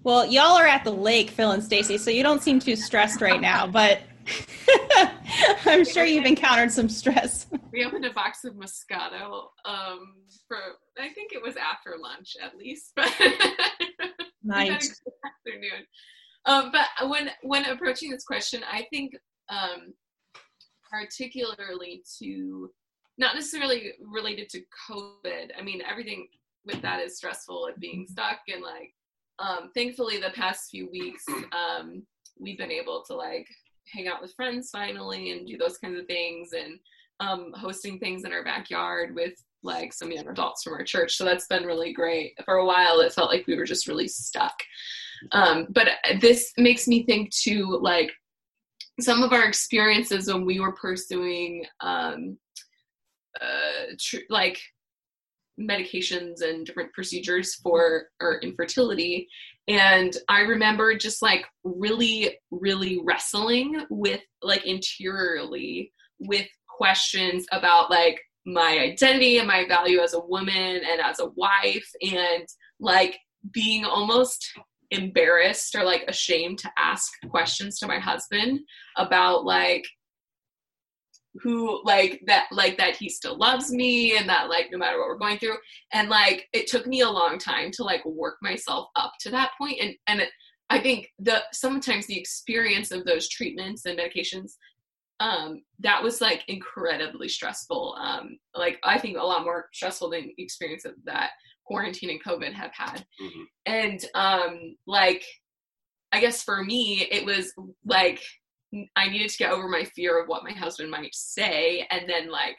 Well, 0.04 0.26
y'all 0.26 0.58
are 0.58 0.68
at 0.68 0.84
the 0.84 0.92
lake, 0.92 1.30
Phil 1.30 1.52
and 1.52 1.64
Stacy, 1.64 1.98
so 1.98 2.10
you 2.12 2.24
don't 2.24 2.42
seem 2.42 2.60
too 2.60 2.76
stressed 2.76 3.22
right 3.22 3.40
now, 3.40 3.68
but 3.68 4.02
I'm 5.66 5.86
sure 5.86 6.04
you've 6.04 6.26
encountered 6.26 6.72
some 6.72 6.90
stress. 6.90 7.48
we 7.72 7.86
opened 7.86 8.06
a 8.06 8.12
box 8.12 8.44
of 8.44 8.54
Moscato 8.56 9.46
um, 9.66 10.16
for 10.48 10.58
I 11.00 11.10
think 11.14 11.32
it 11.32 11.42
was 11.42 11.56
after 11.56 11.96
lunch 11.98 12.36
at 12.42 12.58
least, 12.58 12.92
but 12.96 13.12
Nice. 14.44 15.02
afternoon. 15.26 15.86
Um, 16.46 16.72
but 16.74 17.10
when 17.10 17.30
when 17.44 17.66
approaching 17.66 18.12
this 18.12 18.26
question, 18.26 18.62
I 18.70 18.86
think 18.90 19.14
um, 19.50 19.94
particularly 20.92 22.04
to 22.20 22.70
not 23.18 23.36
necessarily 23.36 23.94
related 24.02 24.50
to 24.50 24.62
COVID. 24.90 25.52
I 25.58 25.62
mean, 25.64 25.82
everything 25.90 26.28
with 26.66 26.82
that 26.82 27.02
is 27.02 27.16
stressful 27.18 27.68
and 27.68 27.80
being 27.80 28.06
stuck 28.10 28.40
and 28.54 28.62
like. 28.62 28.94
Um, 29.44 29.72
thankfully, 29.76 30.20
the 30.20 30.32
past 30.34 30.72
few 30.72 30.90
weeks, 30.90 31.26
um, 31.52 32.04
we've 32.40 32.58
been 32.58 32.72
able 32.72 33.04
to 33.08 33.14
like 33.14 33.48
hang 33.92 34.08
out 34.08 34.22
with 34.22 34.34
friends 34.34 34.70
finally 34.70 35.32
and 35.32 35.46
do 35.46 35.58
those 35.58 35.78
kinds 35.78 36.00
of 36.00 36.08
things 36.08 36.52
and 36.54 36.80
um, 37.20 37.52
hosting 37.56 38.00
things 38.00 38.24
in 38.24 38.32
our 38.32 38.44
backyard 38.44 39.14
with 39.14 39.34
like 39.62 39.94
some 39.94 40.12
young 40.12 40.28
adults 40.28 40.64
from 40.64 40.74
our 40.74 40.84
church. 40.84 41.16
So 41.16 41.26
that's 41.26 41.48
been 41.48 41.66
really 41.66 41.94
great. 41.94 42.34
For 42.46 42.56
a 42.56 42.66
while, 42.66 43.02
it 43.02 43.14
felt 43.14 43.30
like 43.30 43.46
we 43.48 43.58
were 43.58 43.66
just 43.66 43.88
really 43.88 44.08
stuck. 44.08 44.56
Um, 45.32 45.68
but 45.70 45.88
this 46.22 46.54
makes 46.58 46.88
me 46.88 47.06
think 47.06 47.32
too, 47.32 47.80
like 47.82 48.12
some 49.00 49.24
of 49.24 49.34
our 49.34 49.46
experiences 49.46 50.28
when 50.28 50.46
we 50.46 50.60
were 50.60 50.74
pursuing 50.74 51.66
um, 51.80 52.38
uh, 53.42 53.96
tr- 54.00 54.28
like 54.30 54.60
medications 55.60 56.42
and 56.42 56.66
different 56.66 56.94
procedures 56.94 57.56
for 57.56 58.08
our 58.22 58.40
infertility. 58.40 59.28
And 59.68 60.16
I 60.28 60.42
remember 60.42 60.96
just 60.98 61.22
like 61.22 61.46
really, 61.64 62.38
really 62.52 63.00
wrestling 63.04 63.86
with 63.90 64.22
like 64.42 64.66
interiorly 64.66 65.92
with 66.20 66.48
questions 66.68 67.46
about 67.52 67.90
like 67.90 68.20
my 68.46 68.78
identity 68.80 69.38
and 69.38 69.48
my 69.48 69.66
value 69.68 70.00
as 70.00 70.14
a 70.14 70.20
woman 70.20 70.82
and 70.90 71.02
as 71.02 71.20
a 71.20 71.30
wife 71.36 71.90
and 72.02 72.46
like 72.80 73.18
being 73.52 73.86
almost 73.86 74.46
embarrassed 74.92 75.76
or 75.76 75.84
like 75.84 76.04
ashamed 76.08 76.60
to 76.60 76.72
ask 76.78 77.12
questions 77.30 77.80
to 77.80 77.88
my 77.88 78.00
husband 78.00 78.60
about 78.98 79.46
like 79.46 79.84
who 81.42 81.82
like 81.84 82.22
that 82.28 82.46
like 82.52 82.78
that 82.78 82.96
he 82.96 83.10
still 83.10 83.38
loves 83.38 83.72
me 83.72 84.16
and 84.18 84.30
that 84.30 84.50
like 84.50 84.68
no 84.72 84.78
matter 84.78 85.00
what 85.00 85.08
we're 85.08 85.18
going 85.18 85.38
through. 85.38 85.58
And 85.92 86.10
like 86.10 86.48
it 86.54 86.68
took 86.68 86.86
me 86.86 87.02
a 87.02 87.10
long 87.10 87.40
time 87.40 87.72
to 87.72 87.84
like 87.84 88.06
work 88.06 88.38
myself 88.42 88.90
up 88.96 89.14
to 89.22 89.32
that 89.32 89.52
point. 89.58 89.78
And 89.82 89.96
and 90.08 90.22
it, 90.22 90.30
i 90.70 90.80
think 90.80 91.10
the 91.20 91.44
sometimes 91.52 92.06
the 92.08 92.20
experience 92.20 92.92
of 92.92 93.06
those 93.06 93.28
treatments 93.28 93.86
and 93.86 94.00
medications 94.00 94.54
um 95.20 95.62
that 95.80 96.02
was 96.02 96.22
like 96.22 96.44
incredibly 96.48 97.28
stressful. 97.28 97.98
Um 98.00 98.38
like 98.56 98.80
i 98.84 98.98
think 99.00 99.18
a 99.18 99.24
lot 99.24 99.44
more 99.44 99.70
stressful 99.74 100.12
than 100.12 100.32
the 100.36 100.44
experience 100.44 100.86
of 100.86 100.94
that 101.06 101.32
quarantine 101.66 102.10
and 102.10 102.24
covid 102.24 102.54
have 102.54 102.72
had. 102.74 103.06
Mm-hmm. 103.22 103.44
and 103.66 104.06
um 104.14 104.76
like 104.86 105.24
i 106.12 106.20
guess 106.20 106.44
for 106.44 106.64
me 106.64 107.08
it 107.10 107.26
was 107.26 107.54
like 107.86 108.22
I 108.96 109.10
needed 109.10 109.30
to 109.30 109.38
get 109.38 109.52
over 109.52 109.68
my 109.68 109.84
fear 109.84 110.22
of 110.22 110.28
what 110.28 110.44
my 110.44 110.52
husband 110.52 110.90
might 110.90 111.14
say 111.14 111.88
and 111.92 112.10
then 112.10 112.32
like 112.32 112.56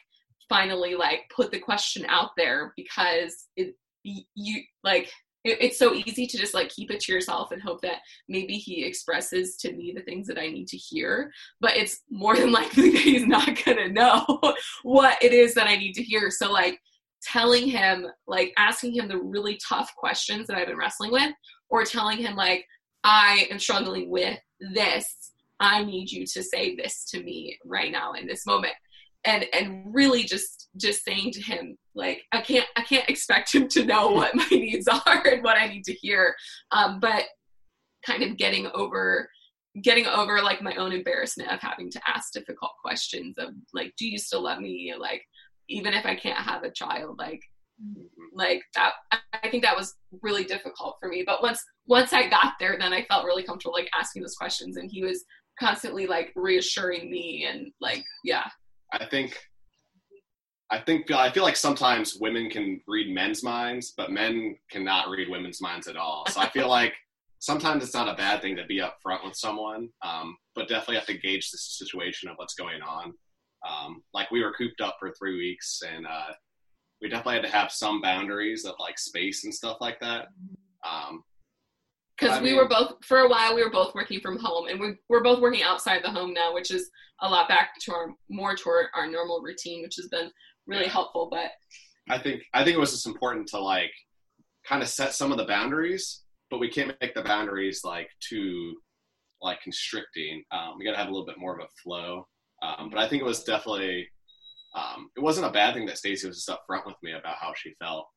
finally 0.47 0.95
like 0.95 1.29
put 1.35 1.51
the 1.51 1.59
question 1.59 2.05
out 2.07 2.31
there 2.37 2.73
because 2.77 3.47
it 3.55 3.75
you 4.03 4.61
like 4.83 5.11
it, 5.43 5.57
it's 5.61 5.79
so 5.79 5.93
easy 5.93 6.27
to 6.27 6.37
just 6.37 6.53
like 6.53 6.69
keep 6.69 6.91
it 6.91 6.99
to 7.01 7.11
yourself 7.11 7.51
and 7.51 7.61
hope 7.61 7.81
that 7.81 7.99
maybe 8.29 8.53
he 8.53 8.85
expresses 8.85 9.57
to 9.57 9.73
me 9.73 9.93
the 9.95 10.03
things 10.03 10.27
that 10.27 10.39
I 10.39 10.47
need 10.47 10.67
to 10.67 10.77
hear 10.77 11.31
but 11.59 11.75
it's 11.75 12.01
more 12.09 12.35
than 12.35 12.51
likely 12.53 12.91
that 12.91 13.01
he's 13.01 13.25
not 13.25 13.63
going 13.65 13.77
to 13.77 13.91
know 13.91 14.25
what 14.83 15.21
it 15.23 15.33
is 15.33 15.53
that 15.55 15.67
I 15.67 15.75
need 15.75 15.93
to 15.93 16.03
hear. 16.03 16.29
So 16.29 16.51
like 16.51 16.79
telling 17.23 17.67
him 17.67 18.05
like 18.27 18.53
asking 18.57 18.93
him 18.93 19.07
the 19.07 19.17
really 19.17 19.59
tough 19.67 19.93
questions 19.97 20.47
that 20.47 20.57
I've 20.57 20.67
been 20.67 20.77
wrestling 20.77 21.11
with 21.11 21.33
or 21.69 21.83
telling 21.83 22.19
him 22.19 22.35
like 22.35 22.65
I 23.03 23.47
am 23.49 23.59
struggling 23.59 24.09
with 24.09 24.37
this 24.59 25.31
I 25.59 25.83
need 25.83 26.11
you 26.11 26.25
to 26.25 26.43
say 26.43 26.75
this 26.75 27.05
to 27.11 27.23
me 27.23 27.57
right 27.65 27.91
now 27.91 28.13
in 28.13 28.27
this 28.27 28.45
moment. 28.45 28.73
And 29.23 29.45
and 29.53 29.83
really 29.93 30.23
just 30.23 30.69
just 30.77 31.03
saying 31.03 31.31
to 31.31 31.41
him, 31.41 31.77
like, 31.95 32.21
I 32.31 32.41
can't 32.41 32.67
I 32.75 32.81
can't 32.81 33.09
expect 33.09 33.53
him 33.53 33.67
to 33.69 33.85
know 33.85 34.09
what 34.09 34.35
my 34.35 34.47
needs 34.51 34.87
are 34.87 35.27
and 35.27 35.43
what 35.43 35.57
I 35.57 35.67
need 35.67 35.83
to 35.85 35.93
hear. 35.93 36.35
Um, 36.71 36.99
but 36.99 37.23
kind 38.05 38.21
of 38.21 38.37
getting 38.37 38.67
over 38.73 39.29
getting 39.81 40.05
over 40.05 40.41
like 40.41 40.61
my 40.61 40.75
own 40.75 40.93
embarrassment 40.93 41.51
of 41.51 41.59
having 41.59 41.91
to 41.91 41.99
ask 42.07 42.31
difficult 42.31 42.71
questions 42.81 43.37
of 43.37 43.49
like, 43.73 43.93
do 43.97 44.07
you 44.07 44.17
still 44.17 44.43
love 44.43 44.59
me? 44.59 44.93
Like, 44.97 45.23
even 45.67 45.93
if 45.93 46.05
I 46.05 46.15
can't 46.15 46.37
have 46.37 46.63
a 46.63 46.71
child, 46.71 47.17
like 47.17 47.41
like 48.33 48.61
that 48.73 48.93
i 49.43 49.49
think 49.49 49.63
that 49.63 49.75
was 49.75 49.95
really 50.21 50.43
difficult 50.43 50.95
for 50.99 51.09
me 51.09 51.23
but 51.25 51.41
once 51.41 51.61
once 51.87 52.13
i 52.13 52.27
got 52.27 52.53
there 52.59 52.77
then 52.79 52.93
i 52.93 53.03
felt 53.05 53.25
really 53.25 53.43
comfortable 53.43 53.73
like 53.73 53.89
asking 53.97 54.21
those 54.21 54.35
questions 54.35 54.77
and 54.77 54.89
he 54.89 55.03
was 55.03 55.25
constantly 55.59 56.07
like 56.07 56.31
reassuring 56.35 57.09
me 57.09 57.45
and 57.49 57.71
like 57.79 58.03
yeah. 58.23 58.45
I 58.91 59.05
think 59.05 59.37
i 60.71 60.79
think 60.79 61.11
i 61.11 61.29
feel 61.29 61.43
like 61.43 61.55
sometimes 61.55 62.17
women 62.19 62.49
can 62.49 62.81
read 62.87 63.13
men's 63.13 63.43
minds 63.43 63.93
but 63.95 64.09
men 64.09 64.57
cannot 64.71 65.09
read 65.09 65.29
women's 65.29 65.61
minds 65.61 65.87
at 65.87 65.95
all. 65.95 66.25
So 66.29 66.41
i 66.41 66.49
feel 66.49 66.69
like 66.79 66.93
sometimes 67.39 67.83
it's 67.83 67.93
not 67.93 68.09
a 68.09 68.15
bad 68.15 68.41
thing 68.41 68.55
to 68.55 68.65
be 68.65 68.79
upfront 68.81 69.23
with 69.23 69.35
someone 69.35 69.89
um, 70.03 70.35
but 70.55 70.67
definitely 70.67 70.95
have 70.95 71.05
to 71.05 71.17
gauge 71.17 71.51
the 71.51 71.57
situation 71.57 72.29
of 72.29 72.37
what's 72.37 72.55
going 72.55 72.81
on. 72.81 73.13
Um, 73.67 74.03
like 74.13 74.31
we 74.31 74.43
were 74.43 74.53
cooped 74.53 74.81
up 74.81 74.95
for 74.99 75.11
three 75.11 75.37
weeks 75.37 75.81
and 75.87 76.07
uh, 76.07 76.33
we 77.01 77.09
definitely 77.09 77.35
had 77.35 77.45
to 77.45 77.51
have 77.51 77.71
some 77.71 78.01
boundaries 78.01 78.65
of 78.65 78.75
like 78.79 78.97
space 78.97 79.43
and 79.43 79.53
stuff 79.53 79.77
like 79.81 79.99
that. 79.99 80.27
Um, 80.89 81.23
because 82.17 82.39
we 82.41 82.49
mean, 82.49 82.57
were 82.57 82.67
both 82.67 82.93
for 83.03 83.19
a 83.19 83.29
while 83.29 83.55
we 83.55 83.63
were 83.63 83.71
both 83.71 83.93
working 83.93 84.19
from 84.19 84.37
home 84.37 84.67
and 84.67 84.79
we, 84.79 84.95
we're 85.09 85.23
both 85.23 85.41
working 85.41 85.63
outside 85.63 86.01
the 86.03 86.09
home 86.09 86.33
now 86.33 86.53
which 86.53 86.71
is 86.71 86.89
a 87.21 87.29
lot 87.29 87.47
back 87.47 87.71
to 87.79 87.93
our 87.93 88.13
more 88.29 88.55
toward 88.55 88.87
our 88.95 89.07
normal 89.07 89.41
routine 89.41 89.81
which 89.81 89.95
has 89.95 90.07
been 90.07 90.29
really 90.67 90.85
yeah. 90.85 90.91
helpful 90.91 91.27
but 91.29 91.51
i 92.09 92.17
think 92.17 92.41
i 92.53 92.63
think 92.63 92.75
it 92.75 92.79
was 92.79 92.91
just 92.91 93.07
important 93.07 93.47
to 93.47 93.59
like 93.59 93.91
kind 94.67 94.81
of 94.81 94.89
set 94.89 95.13
some 95.13 95.31
of 95.31 95.37
the 95.37 95.45
boundaries 95.45 96.23
but 96.49 96.59
we 96.59 96.69
can't 96.69 96.95
make 97.01 97.13
the 97.13 97.21
boundaries 97.21 97.81
like 97.83 98.09
too 98.19 98.75
like 99.41 99.61
constricting. 99.61 100.43
Um, 100.51 100.75
we 100.77 100.85
got 100.85 100.91
to 100.91 100.97
have 100.97 101.07
a 101.07 101.11
little 101.11 101.25
bit 101.25 101.37
more 101.37 101.57
of 101.57 101.63
a 101.63 101.67
flow. 101.81 102.27
Um, 102.63 102.89
but 102.89 102.99
i 102.99 103.07
think 103.07 103.21
it 103.21 103.25
was 103.25 103.43
definitely 103.43 104.07
um, 104.75 105.09
it 105.15 105.19
wasn't 105.19 105.45
a 105.45 105.51
bad 105.51 105.73
thing 105.73 105.85
that 105.85 105.97
stacy 105.97 106.27
was 106.27 106.37
just 106.37 106.49
upfront 106.49 106.85
with 106.85 106.95
me 107.03 107.13
about 107.13 107.35
how 107.39 107.53
she 107.55 107.75
felt. 107.79 108.07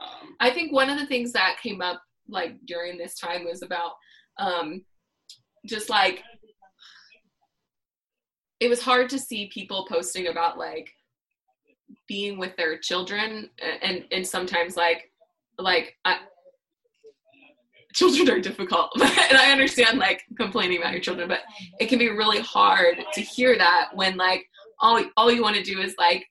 Um, 0.00 0.36
i 0.40 0.50
think 0.50 0.72
one 0.72 0.90
of 0.90 0.98
the 0.98 1.06
things 1.06 1.32
that 1.32 1.56
came 1.62 1.80
up 1.80 2.00
like 2.28 2.54
during 2.66 2.98
this 2.98 3.14
time 3.14 3.44
was 3.44 3.62
about 3.62 3.92
um, 4.38 4.84
just 5.66 5.90
like 5.90 6.22
it 8.60 8.68
was 8.68 8.82
hard 8.82 9.08
to 9.10 9.18
see 9.18 9.50
people 9.52 9.86
posting 9.88 10.28
about 10.28 10.58
like 10.58 10.90
being 12.06 12.38
with 12.38 12.56
their 12.56 12.78
children 12.78 13.48
and 13.82 14.04
and 14.12 14.26
sometimes 14.26 14.76
like 14.76 15.10
like 15.58 15.96
I, 16.04 16.18
children 17.94 18.28
are 18.30 18.40
difficult 18.40 18.90
and 19.00 19.38
i 19.38 19.50
understand 19.50 19.98
like 19.98 20.22
complaining 20.36 20.78
about 20.78 20.92
your 20.92 21.00
children 21.00 21.28
but 21.28 21.40
it 21.80 21.86
can 21.86 21.98
be 21.98 22.10
really 22.10 22.40
hard 22.40 23.02
to 23.14 23.20
hear 23.20 23.56
that 23.56 23.90
when 23.94 24.16
like 24.16 24.44
all 24.80 25.02
all 25.16 25.32
you 25.32 25.42
want 25.42 25.56
to 25.56 25.62
do 25.62 25.80
is 25.80 25.94
like 25.98 26.26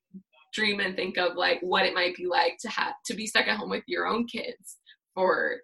dream 0.53 0.79
and 0.79 0.95
think 0.95 1.17
of 1.17 1.35
like 1.35 1.59
what 1.61 1.85
it 1.85 1.93
might 1.93 2.15
be 2.15 2.25
like 2.25 2.57
to 2.59 2.69
have 2.69 2.93
to 3.05 3.15
be 3.15 3.27
stuck 3.27 3.47
at 3.47 3.57
home 3.57 3.69
with 3.69 3.83
your 3.87 4.07
own 4.07 4.25
kids 4.25 4.77
for 5.13 5.57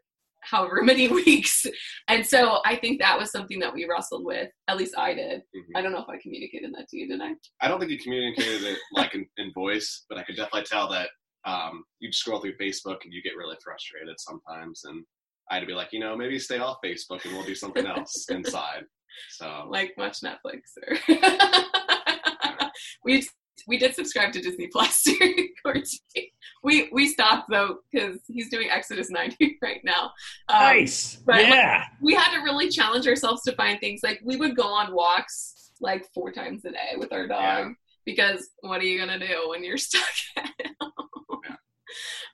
however 0.44 0.82
many 0.84 1.08
weeks. 1.08 1.66
And 2.08 2.26
so 2.26 2.60
I 2.66 2.76
think 2.76 3.00
that 3.00 3.18
was 3.18 3.32
something 3.32 3.60
that 3.60 3.74
we 3.74 3.88
wrestled 3.90 4.26
with. 4.26 4.50
At 4.68 4.78
least 4.78 4.98
I 4.98 5.14
did. 5.14 5.42
Mm-hmm. 5.56 5.76
I 5.78 5.82
don't 5.82 5.92
know 5.92 6.00
if 6.02 6.10
I 6.10 6.18
communicated 6.22 6.74
that 6.76 6.88
to 6.90 6.98
you, 6.98 7.08
did 7.08 7.22
I? 7.22 7.34
I 7.62 7.68
don't 7.68 7.80
think 7.80 7.92
you 7.92 8.00
communicated 8.00 8.64
it 8.64 8.80
like 8.94 9.16
in, 9.16 9.26
in, 9.38 9.52
voice, 9.54 10.06
but 10.10 10.18
I 10.18 10.24
could 10.24 10.36
definitely 10.36 10.64
tell 10.64 10.90
that 10.90 11.10
um, 11.46 11.84
you 12.00 12.12
scroll 12.12 12.40
through 12.40 12.58
Facebook 12.58 12.98
and 13.04 13.14
you 13.14 13.22
get 13.22 13.36
really 13.38 13.58
frustrated 13.64 14.16
sometimes. 14.20 14.82
And 14.86 15.04
I 15.50 15.56
had 15.56 15.60
to 15.62 15.66
be 15.66 15.74
like, 15.74 15.90
you 15.92 16.00
know, 16.00 16.16
maybe 16.16 16.40
stay 16.40 16.60
off 16.60 16.78
Facebook 16.84 17.26
and 17.26 17.34
we'll 17.34 17.46
do 17.46 17.56
something 17.56 17.86
else 17.86 18.26
inside. 18.30 18.84
So 19.30 19.68
like 19.70 19.94
watch 19.98 20.20
Netflix 20.22 20.62
or 20.88 20.98
we 23.06 23.28
we 23.68 23.78
did 23.78 23.94
subscribe 23.94 24.34
to 24.34 24.42
Disney 24.42 24.68
Plus 24.68 25.04
during 25.04 25.50
quarantine. 25.62 26.32
We 26.64 26.90
we 26.92 27.08
stopped 27.08 27.50
though 27.50 27.80
because 27.92 28.20
he's 28.28 28.50
doing 28.50 28.70
Exodus 28.70 29.10
90 29.10 29.58
right 29.62 29.82
now. 29.84 30.12
Um, 30.48 30.62
nice. 30.62 31.18
But 31.26 31.42
yeah. 31.42 31.80
Like, 31.80 32.02
we 32.02 32.14
had 32.14 32.34
to 32.36 32.44
really 32.44 32.70
challenge 32.70 33.08
ourselves 33.08 33.42
to 33.44 33.52
find 33.54 33.80
things 33.80 34.02
like 34.04 34.22
we 34.24 34.38
would 34.38 34.56
go 34.56 34.68
on 34.68 34.94
walks 34.94 35.72
like 35.82 36.06
four 36.14 36.32
times 36.32 36.64
a 36.66 36.72
day 36.72 36.96
with 36.98 37.12
our 37.12 37.28
dog 37.28 37.66
yeah. 37.68 37.74
because 38.06 38.50
what 38.62 38.82
are 38.82 38.86
you 38.86 38.98
gonna 38.98 39.20
do 39.20 39.50
when 39.50 39.64
you're 39.64 39.78
stuck 39.78 40.04
at 40.38 40.50
home? 40.80 41.42
Yeah. 41.44 41.56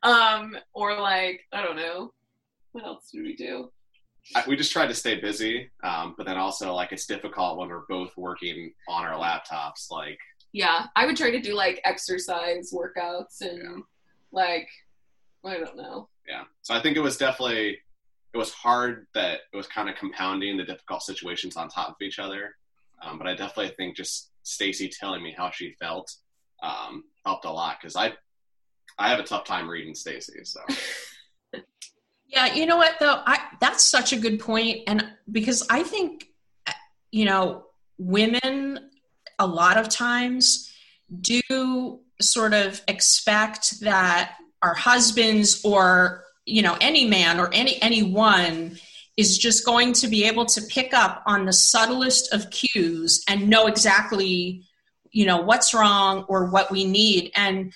Um, 0.03 0.57
or 0.73 0.99
like 0.99 1.41
I 1.51 1.63
don't 1.63 1.75
know, 1.75 2.13
what 2.71 2.85
else 2.85 3.09
do 3.11 3.23
we 3.23 3.35
do? 3.35 3.71
We 4.47 4.55
just 4.55 4.71
try 4.71 4.85
to 4.85 4.93
stay 4.93 5.19
busy, 5.19 5.71
um, 5.83 6.13
but 6.15 6.27
then 6.27 6.37
also 6.37 6.71
like 6.75 6.91
it's 6.91 7.07
difficult 7.07 7.57
when 7.57 7.69
we're 7.69 7.87
both 7.89 8.11
working 8.15 8.71
on 8.87 9.03
our 9.03 9.15
laptops. 9.15 9.89
Like 9.89 10.19
yeah, 10.53 10.87
I 10.95 11.05
would 11.05 11.17
try 11.17 11.31
to 11.31 11.41
do 11.41 11.53
like 11.53 11.81
exercise 11.83 12.73
workouts 12.73 13.41
and 13.41 13.57
yeah. 13.57 13.83
Like 14.31 14.69
I 15.45 15.57
don't 15.57 15.77
know. 15.77 16.09
Yeah. 16.27 16.43
So 16.61 16.73
I 16.73 16.81
think 16.81 16.97
it 16.97 17.01
was 17.01 17.17
definitely 17.17 17.79
it 18.33 18.37
was 18.37 18.53
hard 18.53 19.07
that 19.13 19.39
it 19.51 19.57
was 19.57 19.67
kind 19.67 19.89
of 19.89 19.95
compounding 19.95 20.57
the 20.57 20.63
difficult 20.63 21.01
situations 21.01 21.57
on 21.57 21.69
top 21.69 21.89
of 21.89 21.95
each 22.01 22.19
other. 22.19 22.55
Um, 23.01 23.17
but 23.17 23.27
I 23.27 23.35
definitely 23.35 23.73
think 23.75 23.95
just 23.95 24.29
Stacy 24.43 24.89
telling 24.89 25.23
me 25.23 25.33
how 25.35 25.49
she 25.49 25.75
felt 25.79 26.13
um, 26.61 27.05
helped 27.25 27.45
a 27.45 27.51
lot 27.51 27.77
because 27.79 27.95
I 27.95 28.13
I 28.97 29.09
have 29.09 29.19
a 29.19 29.23
tough 29.23 29.45
time 29.45 29.69
reading 29.69 29.95
Stacy. 29.95 30.43
So. 30.43 30.59
yeah, 32.27 32.53
you 32.53 32.65
know 32.65 32.77
what 32.77 32.95
though, 32.99 33.21
I 33.25 33.39
that's 33.61 33.83
such 33.83 34.13
a 34.13 34.17
good 34.17 34.39
point, 34.39 34.81
and 34.87 35.09
because 35.31 35.65
I 35.69 35.83
think 35.83 36.27
you 37.11 37.25
know 37.25 37.65
women 37.97 38.89
a 39.39 39.47
lot 39.47 39.77
of 39.77 39.89
times 39.89 40.71
do 41.21 41.99
sort 42.21 42.53
of 42.53 42.81
expect 42.87 43.79
that 43.81 44.35
our 44.61 44.73
husbands 44.73 45.63
or 45.63 46.23
you 46.45 46.61
know 46.61 46.77
any 46.81 47.07
man 47.07 47.39
or 47.39 47.53
any 47.53 47.81
anyone 47.81 48.77
is 49.17 49.37
just 49.37 49.65
going 49.65 49.93
to 49.93 50.07
be 50.07 50.25
able 50.25 50.45
to 50.45 50.61
pick 50.61 50.93
up 50.93 51.23
on 51.25 51.45
the 51.45 51.53
subtlest 51.53 52.33
of 52.33 52.49
cues 52.49 53.23
and 53.27 53.49
know 53.49 53.67
exactly 53.67 54.63
you 55.11 55.25
know 55.25 55.41
what's 55.41 55.73
wrong 55.73 56.25
or 56.27 56.45
what 56.45 56.71
we 56.71 56.85
need. 56.85 57.31
And 57.35 57.73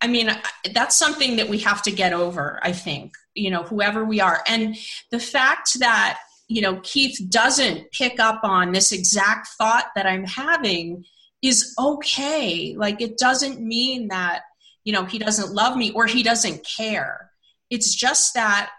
i 0.00 0.06
mean 0.06 0.30
that's 0.72 0.96
something 0.96 1.36
that 1.36 1.48
we 1.48 1.58
have 1.58 1.82
to 1.82 1.90
get 1.90 2.14
over 2.14 2.58
i 2.62 2.72
think 2.72 3.12
you 3.34 3.50
know 3.50 3.62
whoever 3.62 4.04
we 4.04 4.20
are. 4.20 4.42
And 4.46 4.76
the 5.10 5.20
fact 5.20 5.78
that 5.80 6.18
you 6.48 6.62
know 6.62 6.80
keith 6.82 7.20
doesn't 7.28 7.90
pick 7.92 8.18
up 8.18 8.40
on 8.42 8.72
this 8.72 8.92
exact 8.92 9.48
thought 9.58 9.86
that 9.94 10.06
i'm 10.06 10.24
having 10.24 11.04
is 11.42 11.74
okay. 11.78 12.74
Like 12.76 13.00
it 13.00 13.18
doesn't 13.18 13.60
mean 13.60 14.08
that 14.08 14.42
you 14.84 14.92
know 14.92 15.04
he 15.04 15.18
doesn't 15.18 15.52
love 15.52 15.76
me 15.76 15.92
or 15.92 16.06
he 16.06 16.22
doesn't 16.22 16.66
care. 16.66 17.30
It's 17.70 17.94
just 17.94 18.34
that 18.34 18.70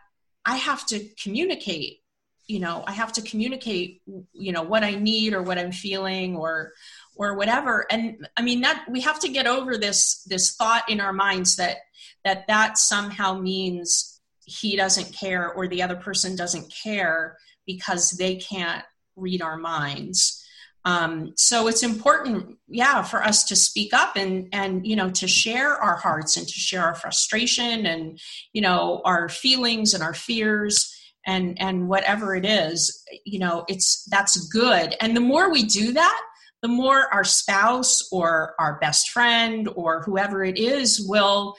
i 0.45 0.55
have 0.55 0.85
to 0.87 1.07
communicate 1.21 2.01
you 2.47 2.59
know 2.59 2.83
i 2.87 2.91
have 2.91 3.13
to 3.13 3.21
communicate 3.21 4.01
you 4.33 4.51
know 4.51 4.63
what 4.63 4.83
i 4.83 4.91
need 4.91 5.33
or 5.33 5.41
what 5.41 5.57
i'm 5.57 5.71
feeling 5.71 6.35
or 6.35 6.73
or 7.15 7.35
whatever. 7.35 7.85
And 7.91 8.27
i 8.37 8.41
mean 8.41 8.61
that 8.61 8.85
we 8.89 9.01
have 9.01 9.19
to 9.19 9.29
get 9.29 9.47
over 9.47 9.77
this 9.77 10.23
this 10.23 10.55
thought 10.55 10.89
in 10.89 10.99
our 10.99 11.13
minds 11.13 11.55
that 11.57 11.77
that 12.25 12.47
that 12.47 12.77
somehow 12.77 13.39
means 13.39 14.19
he 14.45 14.75
doesn't 14.75 15.13
care 15.13 15.51
or 15.51 15.67
the 15.67 15.83
other 15.83 15.95
person 15.95 16.35
doesn't 16.35 16.73
care 16.83 17.37
because 17.65 18.11
they 18.11 18.35
can't 18.35 18.83
read 19.15 19.41
our 19.41 19.57
minds 19.57 20.40
um, 20.83 21.33
so 21.35 21.67
it's 21.67 21.83
important 21.83 22.57
yeah 22.67 23.01
for 23.01 23.23
us 23.23 23.43
to 23.45 23.55
speak 23.55 23.93
up 23.93 24.15
and 24.15 24.47
and 24.51 24.85
you 24.85 24.95
know 24.95 25.09
to 25.11 25.27
share 25.27 25.75
our 25.75 25.95
hearts 25.95 26.37
and 26.37 26.47
to 26.47 26.53
share 26.53 26.83
our 26.83 26.95
frustration 26.95 27.85
and 27.85 28.19
you 28.53 28.61
know 28.61 29.01
our 29.05 29.29
feelings 29.29 29.93
and 29.93 30.03
our 30.03 30.13
fears 30.13 30.95
and 31.25 31.59
and 31.61 31.87
whatever 31.87 32.35
it 32.35 32.45
is 32.45 33.03
you 33.25 33.39
know 33.39 33.63
it's 33.67 34.05
that's 34.09 34.47
good. 34.47 34.95
And 35.01 35.15
the 35.15 35.21
more 35.21 35.51
we 35.51 35.63
do 35.63 35.93
that 35.93 36.21
the 36.61 36.67
more 36.67 37.11
our 37.13 37.23
spouse 37.23 38.07
or 38.11 38.53
our 38.59 38.77
best 38.79 39.09
friend 39.09 39.67
or 39.75 40.03
whoever 40.03 40.43
it 40.43 40.57
is 40.57 41.03
will 41.07 41.55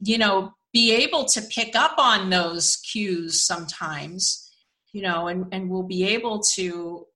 you 0.00 0.18
know 0.18 0.52
be 0.72 0.92
able 0.92 1.24
to 1.24 1.42
pick 1.42 1.76
up 1.76 1.94
on 1.98 2.30
those 2.30 2.76
cues 2.76 3.42
sometimes 3.42 4.50
you 4.92 5.02
know 5.02 5.28
and 5.28 5.46
and 5.52 5.68
we'll 5.68 5.82
be 5.82 6.04
able 6.04 6.40
to 6.40 7.06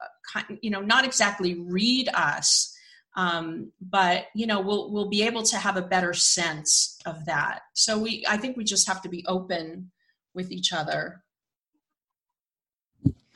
you 0.60 0.70
know 0.70 0.80
not 0.80 1.04
exactly 1.04 1.54
read 1.54 2.08
us 2.14 2.74
um, 3.16 3.72
but 3.80 4.26
you 4.34 4.46
know 4.46 4.60
we'll 4.60 4.90
we'll 4.92 5.08
be 5.08 5.22
able 5.22 5.42
to 5.42 5.56
have 5.56 5.76
a 5.76 5.82
better 5.82 6.14
sense 6.14 6.98
of 7.06 7.24
that 7.24 7.62
so 7.74 7.98
we 7.98 8.24
i 8.28 8.36
think 8.36 8.56
we 8.56 8.64
just 8.64 8.86
have 8.86 9.02
to 9.02 9.08
be 9.08 9.24
open 9.26 9.90
with 10.34 10.50
each 10.52 10.72
other 10.72 11.22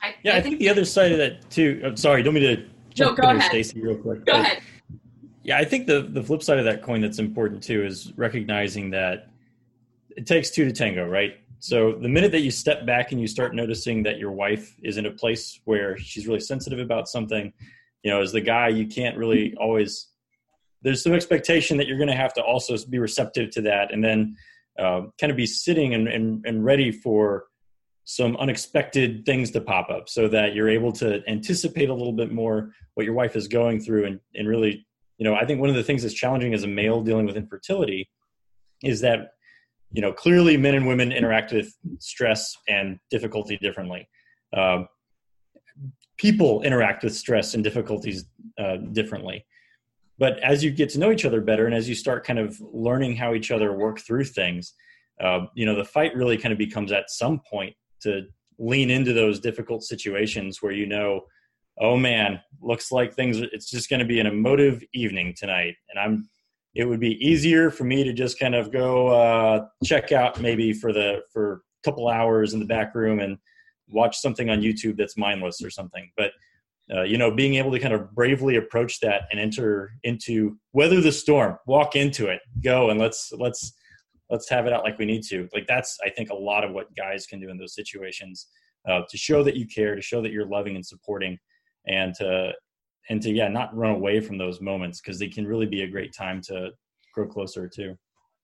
I, 0.01 0.15
yeah, 0.21 0.33
I, 0.33 0.37
I 0.37 0.41
think, 0.41 0.53
think, 0.53 0.59
the 0.59 0.69
other 0.69 0.83
side 0.83 1.13
of 1.13 1.17
that 1.19 1.49
too. 1.49 1.81
I'm 1.81 1.95
sorry, 1.95 2.23
don't 2.23 2.33
mean 2.33 2.43
to 2.43 2.65
jump 2.93 3.17
no, 3.19 3.29
in 3.29 3.37
there, 3.37 3.47
Stacy, 3.47 3.81
real 3.81 3.95
quick. 3.95 4.25
Go 4.25 4.33
ahead. 4.33 4.61
Yeah, 5.43 5.57
I 5.57 5.63
think 5.63 5.87
the 5.87 6.01
the 6.01 6.21
flip 6.21 6.43
side 6.43 6.59
of 6.59 6.65
that 6.65 6.83
coin 6.83 6.99
that's 6.99 7.19
important 7.19 7.63
too 7.63 7.85
is 7.85 8.11
recognizing 8.17 8.89
that 8.91 9.29
it 10.15 10.25
takes 10.25 10.49
two 10.49 10.65
to 10.65 10.73
tango, 10.73 11.07
right? 11.07 11.39
So 11.63 11.93
the 11.93 12.09
minute 12.09 12.33
that 12.33 12.41
you 12.41 12.51
step 12.51 12.85
back 12.85 13.13
and 13.13 13.21
you 13.21 13.27
start 13.27 13.55
noticing 13.55 14.03
that 14.03 14.17
your 14.17 14.33
wife 14.33 14.75
is 14.83 14.97
in 14.97 15.05
a 15.05 15.11
place 15.11 15.61
where 15.63 15.97
she's 15.97 16.27
really 16.27 16.41
sensitive 16.41 16.77
about 16.77 17.07
something, 17.07 17.53
you 18.03 18.11
know, 18.11 18.21
as 18.21 18.33
the 18.33 18.41
guy, 18.41 18.67
you 18.67 18.85
can't 18.85 19.15
really 19.15 19.55
always. 19.55 20.09
There's 20.81 21.01
some 21.01 21.13
expectation 21.13 21.77
that 21.77 21.87
you're 21.87 21.97
going 21.97 22.09
to 22.09 22.17
have 22.17 22.33
to 22.33 22.41
also 22.41 22.75
be 22.89 22.99
receptive 22.99 23.49
to 23.51 23.61
that, 23.61 23.93
and 23.93 24.03
then 24.03 24.35
uh, 24.77 25.03
kind 25.17 25.31
of 25.31 25.37
be 25.37 25.45
sitting 25.45 25.93
and, 25.93 26.09
and, 26.09 26.45
and 26.45 26.65
ready 26.65 26.91
for 26.91 27.45
some 28.03 28.35
unexpected 28.35 29.25
things 29.25 29.49
to 29.51 29.61
pop 29.61 29.89
up 29.89 30.09
so 30.09 30.27
that 30.27 30.53
you're 30.53 30.67
able 30.67 30.91
to 30.91 31.21
anticipate 31.29 31.87
a 31.87 31.93
little 31.93 32.11
bit 32.11 32.29
more 32.29 32.73
what 32.95 33.05
your 33.05 33.15
wife 33.15 33.37
is 33.37 33.47
going 33.47 33.79
through 33.79 34.03
and, 34.03 34.19
and 34.35 34.49
really 34.49 34.85
you 35.17 35.23
know 35.23 35.35
i 35.35 35.45
think 35.45 35.61
one 35.61 35.69
of 35.69 35.75
the 35.77 35.83
things 35.83 36.01
that's 36.01 36.13
challenging 36.13 36.53
as 36.53 36.63
a 36.63 36.67
male 36.67 37.01
dealing 37.01 37.25
with 37.25 37.37
infertility 37.37 38.09
is 38.83 38.99
that 38.99 39.29
you 39.93 40.01
know 40.01 40.11
clearly 40.11 40.57
men 40.57 40.75
and 40.75 40.85
women 40.85 41.11
interact 41.11 41.53
with 41.53 41.73
stress 41.99 42.55
and 42.67 42.99
difficulty 43.09 43.57
differently. 43.57 44.07
Uh, 44.55 44.83
people 46.17 46.61
interact 46.63 47.03
with 47.03 47.15
stress 47.15 47.53
and 47.53 47.63
difficulties 47.63 48.25
uh, 48.59 48.77
differently. 48.91 49.45
But 50.19 50.39
as 50.39 50.63
you 50.63 50.69
get 50.69 50.89
to 50.89 50.99
know 50.99 51.11
each 51.11 51.25
other 51.25 51.41
better 51.41 51.65
and 51.65 51.73
as 51.73 51.89
you 51.89 51.95
start 51.95 52.23
kind 52.23 52.37
of 52.37 52.61
learning 52.61 53.15
how 53.15 53.33
each 53.33 53.49
other 53.49 53.73
work 53.73 53.99
through 53.99 54.25
things 54.25 54.73
uh, 55.21 55.45
you 55.53 55.65
know 55.65 55.75
the 55.75 55.85
fight 55.85 56.15
really 56.15 56.37
kind 56.37 56.51
of 56.51 56.57
becomes 56.57 56.91
at 56.91 57.09
some 57.09 57.39
point 57.49 57.75
to 58.01 58.23
lean 58.59 58.89
into 58.89 59.13
those 59.13 59.39
difficult 59.39 59.83
situations 59.83 60.61
where 60.61 60.71
you 60.71 60.85
know 60.85 61.21
oh 61.79 61.97
man 61.97 62.39
looks 62.61 62.91
like 62.91 63.13
things 63.13 63.39
it's 63.39 63.69
just 63.69 63.89
going 63.89 63.99
to 63.99 64.05
be 64.05 64.19
an 64.19 64.27
emotive 64.27 64.83
evening 64.93 65.33
tonight 65.35 65.75
and 65.89 65.99
i'm 65.99 66.29
it 66.75 66.85
would 66.85 66.99
be 66.99 67.23
easier 67.25 67.69
for 67.69 67.83
me 67.83 68.03
to 68.03 68.13
just 68.13 68.39
kind 68.39 68.55
of 68.55 68.71
go 68.71 69.07
uh, 69.07 69.65
check 69.83 70.11
out 70.11 70.41
maybe 70.41 70.73
for 70.73 70.91
the 70.91 71.21
for 71.31 71.53
a 71.53 71.89
couple 71.89 72.07
hours 72.09 72.53
in 72.53 72.59
the 72.59 72.65
back 72.65 72.95
room 72.95 73.19
and 73.19 73.37
watch 73.89 74.17
something 74.17 74.49
on 74.49 74.61
youtube 74.61 74.97
that's 74.97 75.17
mindless 75.17 75.61
or 75.61 75.69
something 75.69 76.09
but 76.17 76.31
uh, 76.93 77.03
you 77.03 77.17
know 77.17 77.33
being 77.33 77.55
able 77.55 77.71
to 77.71 77.79
kind 77.79 77.93
of 77.93 78.13
bravely 78.15 78.55
approach 78.55 78.99
that 78.99 79.23
and 79.31 79.39
enter 79.39 79.91
into 80.03 80.57
weather 80.73 81.01
the 81.01 81.11
storm 81.11 81.57
walk 81.67 81.95
into 81.95 82.27
it 82.27 82.39
go 82.63 82.89
and 82.89 82.99
let's 82.99 83.31
let's 83.37 83.73
let's 84.33 84.49
have 84.49 84.65
it 84.65 84.73
out 84.73 84.83
like 84.83 84.97
we 84.97 85.05
need 85.05 85.23
to. 85.23 85.47
Like 85.53 85.67
that's 85.67 85.97
I 86.03 86.09
think 86.09 86.31
a 86.31 86.35
lot 86.35 86.63
of 86.63 86.71
what 86.71 86.93
guys 86.95 87.25
can 87.25 87.39
do 87.39 87.49
in 87.49 87.57
those 87.57 87.75
situations 87.75 88.47
uh, 88.89 89.01
to 89.09 89.17
show 89.17 89.43
that 89.43 89.55
you 89.55 89.67
care, 89.67 89.95
to 89.95 90.01
show 90.01 90.21
that 90.21 90.31
you're 90.31 90.47
loving 90.47 90.75
and 90.75 90.85
supporting, 90.85 91.37
and 91.87 92.13
to 92.15 92.51
and 93.09 93.21
to 93.21 93.31
yeah 93.31 93.47
not 93.47 93.75
run 93.75 93.91
away 93.91 94.19
from 94.19 94.37
those 94.37 94.61
moments 94.61 95.01
because 95.01 95.19
they 95.19 95.27
can 95.27 95.45
really 95.45 95.65
be 95.65 95.81
a 95.81 95.87
great 95.87 96.13
time 96.13 96.41
to 96.41 96.71
grow 97.13 97.27
closer 97.27 97.67
too. 97.67 97.97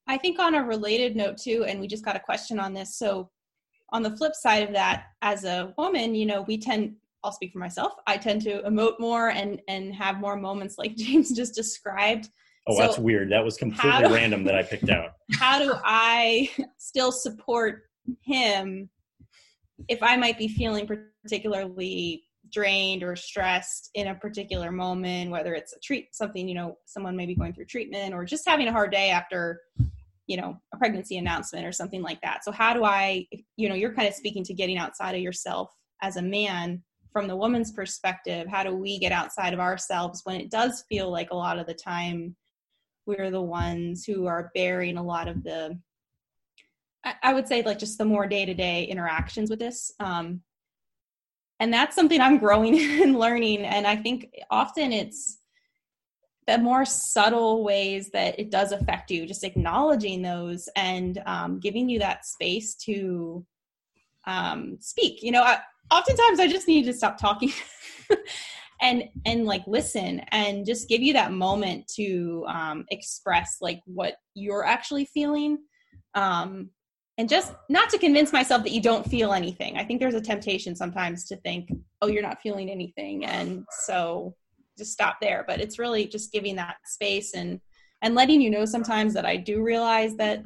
I 0.07 0.17
think 0.17 0.39
on 0.39 0.55
a 0.55 0.63
related 0.63 1.15
note 1.15 1.37
too, 1.37 1.65
and 1.67 1.79
we 1.79 1.87
just 1.87 2.05
got 2.05 2.15
a 2.15 2.19
question 2.19 2.59
on 2.59 2.73
this. 2.73 2.97
So 2.97 3.29
on 3.91 4.03
the 4.03 4.15
flip 4.17 4.35
side 4.35 4.63
of 4.63 4.73
that, 4.73 5.05
as 5.21 5.43
a 5.43 5.73
woman, 5.77 6.15
you 6.15 6.25
know, 6.25 6.41
we 6.43 6.57
tend 6.57 6.95
I'll 7.23 7.33
speak 7.33 7.51
for 7.51 7.59
myself. 7.59 7.93
I 8.07 8.15
tend 8.17 8.41
to 8.43 8.61
emote 8.63 8.99
more 8.99 9.29
and 9.29 9.61
and 9.67 9.93
have 9.93 10.19
more 10.19 10.35
moments 10.35 10.77
like 10.77 10.95
James 10.97 11.35
just 11.35 11.55
described 11.55 12.29
Oh, 12.69 12.75
so 12.75 12.81
that's 12.83 12.99
weird. 12.99 13.31
That 13.31 13.43
was 13.43 13.57
completely 13.57 14.07
do, 14.07 14.13
random 14.13 14.43
that 14.43 14.55
I 14.55 14.61
picked 14.61 14.89
out. 14.89 15.13
How 15.33 15.57
do 15.57 15.73
I 15.83 16.49
still 16.77 17.11
support 17.11 17.83
him 18.21 18.89
if 19.87 20.03
I 20.03 20.15
might 20.17 20.37
be 20.37 20.47
feeling 20.47 20.87
particularly 21.23 22.23
drained 22.51 23.03
or 23.03 23.15
stressed 23.15 23.89
in 23.93 24.07
a 24.07 24.15
particular 24.15 24.71
moment, 24.71 25.31
whether 25.31 25.53
it's 25.53 25.73
a 25.73 25.79
treat 25.79 26.13
something, 26.13 26.47
you 26.47 26.55
know, 26.55 26.77
someone 26.85 27.15
may 27.15 27.25
be 27.25 27.35
going 27.35 27.53
through 27.53 27.65
treatment 27.65 28.13
or 28.13 28.25
just 28.25 28.47
having 28.47 28.67
a 28.67 28.71
hard 28.71 28.91
day 28.91 29.09
after, 29.09 29.61
you 30.27 30.37
know, 30.37 30.57
a 30.73 30.77
pregnancy 30.77 31.17
announcement 31.17 31.65
or 31.65 31.71
something 31.71 32.01
like 32.01 32.21
that. 32.21 32.43
So 32.43 32.51
how 32.51 32.73
do 32.73 32.83
I, 32.83 33.27
you 33.57 33.69
know, 33.69 33.75
you're 33.75 33.93
kind 33.93 34.07
of 34.07 34.13
speaking 34.13 34.43
to 34.45 34.53
getting 34.53 34.77
outside 34.77 35.15
of 35.15 35.21
yourself 35.21 35.69
as 36.01 36.17
a 36.17 36.21
man 36.21 36.83
from 37.11 37.27
the 37.27 37.35
woman's 37.35 37.71
perspective. 37.71 38.47
How 38.47 38.63
do 38.63 38.75
we 38.75 38.99
get 38.99 39.11
outside 39.11 39.53
of 39.53 39.59
ourselves 39.59 40.21
when 40.23 40.39
it 40.39 40.51
does 40.51 40.83
feel 40.89 41.11
like 41.11 41.31
a 41.31 41.35
lot 41.35 41.57
of 41.57 41.65
the 41.65 41.73
time 41.73 42.35
we're 43.09 43.31
the 43.31 43.41
ones 43.41 44.05
who 44.05 44.27
are 44.27 44.51
bearing 44.53 44.97
a 44.97 45.03
lot 45.03 45.27
of 45.27 45.43
the 45.43 45.77
i 47.23 47.33
would 47.33 47.47
say 47.47 47.63
like 47.63 47.79
just 47.79 47.97
the 47.97 48.05
more 48.05 48.27
day-to-day 48.27 48.83
interactions 48.83 49.49
with 49.49 49.57
this 49.57 49.91
um, 49.99 50.41
and 51.59 51.73
that's 51.73 51.95
something 51.95 52.21
i'm 52.21 52.37
growing 52.37 52.79
and 53.01 53.17
learning. 53.17 53.63
And 53.63 53.85
i 53.87 53.95
think 53.95 54.29
often 54.49 54.91
it's 54.91 55.37
the 56.47 56.57
more 56.57 56.83
subtle 56.83 57.63
ways 57.63 58.09
that 58.09 58.39
it 58.39 58.49
does 58.49 58.71
affect 58.71 59.11
you 59.11 59.27
just 59.27 59.43
acknowledging 59.43 60.23
those 60.23 60.67
and 60.75 61.21
um, 61.27 61.59
giving 61.59 61.87
you 61.87 61.99
that 61.99 62.25
space 62.25 62.73
to 62.73 63.45
um, 64.25 64.77
speak. 64.79 65.21
You 65.21 65.31
know 65.31 65.43
I, 65.43 65.59
oftentimes 65.91 66.39
i 66.39 66.47
just 66.47 66.67
need 66.67 66.85
to 66.85 66.93
stop 66.93 67.17
talking 67.17 67.51
and 68.81 69.03
and 69.25 69.45
like 69.45 69.63
listen 69.67 70.19
and 70.31 70.65
just 70.65 70.87
give 70.87 71.01
you 71.01 71.13
that 71.13 71.31
moment 71.31 71.87
to 71.95 72.45
um, 72.47 72.85
express 72.89 73.57
like 73.61 73.81
what 73.85 74.15
you're 74.33 74.65
actually 74.65 75.05
feeling. 75.05 75.57
Um, 76.15 76.69
and 77.19 77.27
just 77.27 77.53
not 77.67 77.89
to 77.89 77.97
convince 77.99 78.31
myself 78.31 78.63
that 78.63 78.71
you 78.71 78.81
don't 78.81 79.05
feel 79.05 79.33
anything. 79.33 79.77
I 79.77 79.83
think 79.83 79.99
there's 79.99 80.15
a 80.15 80.21
temptation 80.21 80.73
sometimes 80.73 81.25
to 81.25 81.35
think 81.35 81.69
oh 82.01 82.07
you're 82.07 82.23
not 82.23 82.41
feeling 82.41 82.71
anything 82.71 83.25
and 83.25 83.65
so 83.83 84.35
just 84.77 84.93
stop 84.93 85.17
there. 85.21 85.43
But 85.45 85.59
it's 85.59 85.77
really 85.77 86.07
just 86.07 86.31
giving 86.31 86.55
that 86.55 86.77
space 86.85 87.33
and 87.35 87.59
and 88.01 88.15
letting 88.15 88.39
you 88.39 88.49
know 88.49 88.63
sometimes 88.63 89.13
that 89.13 89.25
i 89.25 89.35
do 89.35 89.61
realize 89.61 90.15
that 90.15 90.41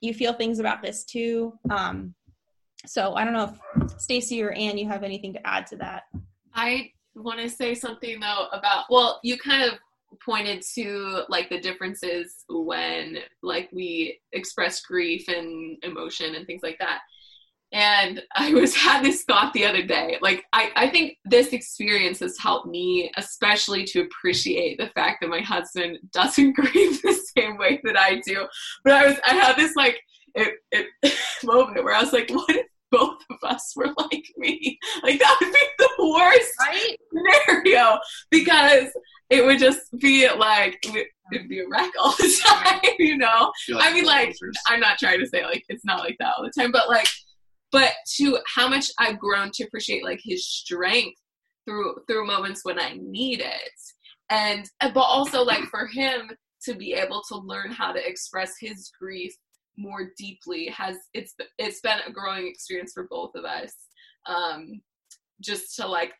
you 0.00 0.12
feel 0.12 0.32
things 0.32 0.58
about 0.58 0.82
this 0.82 1.04
too. 1.04 1.54
Um, 1.70 2.14
so 2.84 3.14
i 3.14 3.22
don't 3.22 3.32
know 3.32 3.54
if 3.78 4.00
stacy 4.00 4.42
or 4.42 4.50
anne 4.50 4.76
you 4.76 4.88
have 4.88 5.04
anything 5.04 5.32
to 5.34 5.46
add 5.46 5.68
to 5.68 5.76
that? 5.76 6.02
I 6.52 6.90
want 7.14 7.38
to 7.38 7.48
say 7.48 7.74
something 7.76 8.18
though 8.18 8.48
about 8.52 8.86
well 8.90 9.20
you 9.22 9.38
kind 9.38 9.62
of 9.70 9.78
pointed 10.24 10.62
to 10.74 11.22
like 11.28 11.48
the 11.48 11.60
differences 11.60 12.44
when 12.48 13.18
like 13.42 13.68
we 13.72 14.20
express 14.32 14.82
grief 14.82 15.28
and 15.28 15.78
emotion 15.82 16.34
and 16.34 16.46
things 16.46 16.62
like 16.62 16.78
that. 16.78 17.00
And 17.74 18.22
i 18.36 18.52
was 18.52 18.74
had 18.84 19.02
this 19.02 19.24
thought 19.24 19.54
the 19.54 19.64
other 19.64 19.82
day 19.82 20.18
like 20.20 20.44
I, 20.52 20.70
I 20.76 20.90
think 20.90 21.16
this 21.24 21.54
experience 21.54 22.20
has 22.20 22.36
helped 22.38 22.66
me 22.66 23.10
especially 23.16 23.84
to 23.84 24.02
appreciate 24.02 24.76
the 24.76 24.90
fact 24.90 25.22
that 25.22 25.30
my 25.30 25.40
husband 25.40 25.98
doesn't 26.12 26.52
grieve 26.56 27.00
the 27.00 27.18
same 27.34 27.56
way 27.56 27.80
that 27.84 27.98
i 27.98 28.20
do. 28.26 28.46
But 28.84 28.92
i 28.92 29.06
was 29.06 29.16
i 29.26 29.32
had 29.32 29.56
this 29.56 29.74
like 29.74 29.98
it, 30.34 30.54
it 30.70 31.14
moment 31.44 31.84
where 31.84 31.94
I 31.94 32.02
was 32.02 32.12
like, 32.12 32.30
what 32.30 32.48
if 32.50 32.66
both 32.92 33.18
of 33.30 33.38
us 33.42 33.72
were 33.74 33.92
like 33.96 34.26
me? 34.36 34.78
Like 35.02 35.18
that 35.18 35.36
would 35.40 35.52
be 35.52 35.66
the 35.78 36.10
worst 36.10 36.52
Right? 36.60 36.96
scenario 37.12 37.98
because 38.30 38.90
it 39.30 39.44
would 39.44 39.58
just 39.58 39.80
be 39.98 40.28
like 40.30 40.84
it'd 41.32 41.48
be 41.48 41.60
a 41.60 41.68
wreck 41.68 41.90
all 41.98 42.12
the 42.12 42.40
time, 42.44 42.90
you 42.98 43.16
know. 43.16 43.50
Feel 43.64 43.78
I 43.80 43.92
mean, 43.92 44.04
like, 44.04 44.28
losers. 44.28 44.56
I'm 44.66 44.80
not 44.80 44.98
trying 44.98 45.18
to 45.20 45.26
say 45.26 45.42
like 45.42 45.64
it's 45.68 45.84
not 45.84 46.00
like 46.00 46.16
that 46.20 46.34
all 46.36 46.44
the 46.44 46.52
time, 46.60 46.70
but 46.70 46.88
like, 46.88 47.08
but 47.72 47.92
to 48.16 48.38
how 48.46 48.68
much 48.68 48.90
I've 48.98 49.18
grown 49.18 49.50
to 49.54 49.64
appreciate 49.64 50.04
like 50.04 50.20
his 50.22 50.46
strength 50.46 51.18
through 51.66 51.94
through 52.06 52.26
moments 52.26 52.60
when 52.64 52.78
I 52.78 52.98
need 53.00 53.40
it, 53.40 53.72
and 54.28 54.66
uh, 54.82 54.90
but 54.92 55.00
also 55.00 55.42
like 55.42 55.64
for 55.64 55.86
him 55.86 56.30
to 56.64 56.74
be 56.74 56.92
able 56.92 57.22
to 57.28 57.36
learn 57.38 57.72
how 57.72 57.92
to 57.92 58.06
express 58.08 58.52
his 58.60 58.90
grief 59.00 59.32
more 59.76 60.10
deeply 60.18 60.66
has 60.68 60.96
it's 61.14 61.34
it's 61.58 61.80
been 61.80 61.98
a 62.06 62.12
growing 62.12 62.46
experience 62.46 62.92
for 62.92 63.06
both 63.08 63.34
of 63.34 63.44
us. 63.44 63.74
Um, 64.26 64.80
just 65.40 65.74
to 65.76 65.86
like 65.86 66.12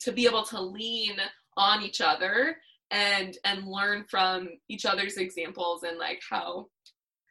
to 0.00 0.12
be 0.12 0.26
able 0.26 0.44
to 0.44 0.60
lean 0.60 1.16
on 1.56 1.82
each 1.82 2.00
other 2.00 2.56
and 2.90 3.36
and 3.44 3.66
learn 3.66 4.04
from 4.08 4.48
each 4.68 4.86
other's 4.86 5.16
examples 5.16 5.82
and 5.82 5.98
like 5.98 6.20
how 6.28 6.66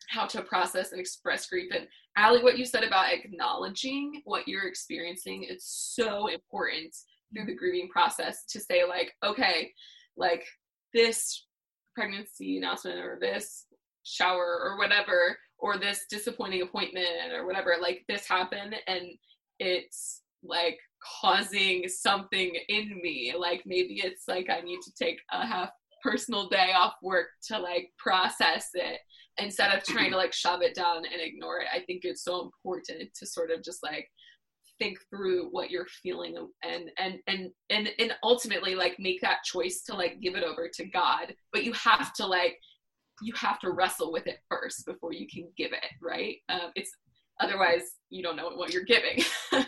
how 0.09 0.25
to 0.25 0.41
process 0.41 0.91
and 0.91 1.01
express 1.01 1.47
grief 1.47 1.71
and 1.73 1.87
Allie, 2.15 2.41
what 2.41 2.57
you 2.57 2.65
said 2.65 2.83
about 2.83 3.11
acknowledging 3.11 4.21
what 4.25 4.47
you're 4.47 4.67
experiencing 4.67 5.45
it's 5.49 5.93
so 5.95 6.27
important 6.27 6.95
through 7.33 7.45
the 7.45 7.55
grieving 7.55 7.89
process 7.89 8.45
to 8.45 8.59
say 8.59 8.83
like 8.87 9.13
okay 9.25 9.71
like 10.15 10.45
this 10.93 11.45
pregnancy 11.95 12.57
announcement 12.57 12.99
or 12.99 13.17
this 13.19 13.65
shower 14.07 14.59
or 14.63 14.77
whatever 14.77 15.37
or 15.59 15.77
this 15.77 16.05
disappointing 16.09 16.61
appointment 16.61 17.33
or 17.33 17.45
whatever 17.45 17.75
like 17.81 18.03
this 18.07 18.27
happened 18.27 18.75
and 18.87 19.03
it's 19.59 20.21
like 20.43 20.77
causing 21.21 21.87
something 21.87 22.55
in 22.69 22.99
me. 23.01 23.33
Like 23.37 23.63
maybe 23.65 24.01
it's 24.03 24.27
like 24.27 24.49
i 24.49 24.61
need 24.61 24.79
to 24.81 24.91
take 24.99 25.19
a 25.31 25.45
half 25.45 25.69
personal 26.03 26.47
day 26.47 26.71
off 26.75 26.93
work 27.01 27.27
to 27.47 27.57
like 27.57 27.91
process 27.97 28.69
it 28.73 28.99
instead 29.39 29.73
of 29.75 29.83
trying 29.83 30.11
to 30.11 30.17
like 30.17 30.33
shove 30.33 30.61
it 30.61 30.75
down 30.75 30.97
and 30.97 31.21
ignore 31.21 31.59
it. 31.59 31.67
I 31.73 31.79
think 31.81 32.01
it's 32.03 32.23
so 32.23 32.41
important 32.41 33.09
to 33.15 33.25
sort 33.25 33.51
of 33.51 33.63
just 33.63 33.83
like 33.83 34.07
think 34.79 34.99
through 35.09 35.49
what 35.49 35.71
you're 35.71 35.87
feeling 36.03 36.35
and 36.63 36.91
and 36.99 37.19
and 37.27 37.49
and 37.69 37.89
and 37.99 38.13
ultimately 38.23 38.75
like 38.75 38.95
make 38.99 39.19
that 39.21 39.43
choice 39.43 39.81
to 39.83 39.95
like 39.95 40.21
give 40.21 40.35
it 40.35 40.43
over 40.43 40.69
to 40.75 40.85
god. 40.85 41.33
But 41.51 41.63
you 41.63 41.73
have 41.73 42.13
to 42.13 42.25
like 42.25 42.59
you 43.21 43.33
have 43.35 43.59
to 43.59 43.71
wrestle 43.71 44.11
with 44.11 44.27
it 44.27 44.39
first 44.49 44.85
before 44.85 45.13
you 45.13 45.27
can 45.27 45.47
give 45.57 45.71
it 45.71 45.91
right 46.01 46.37
um, 46.49 46.71
it's 46.75 46.91
otherwise 47.39 47.95
you 48.09 48.21
don't 48.23 48.35
know 48.35 48.49
what 48.49 48.73
you're 48.73 48.83
giving 48.83 49.23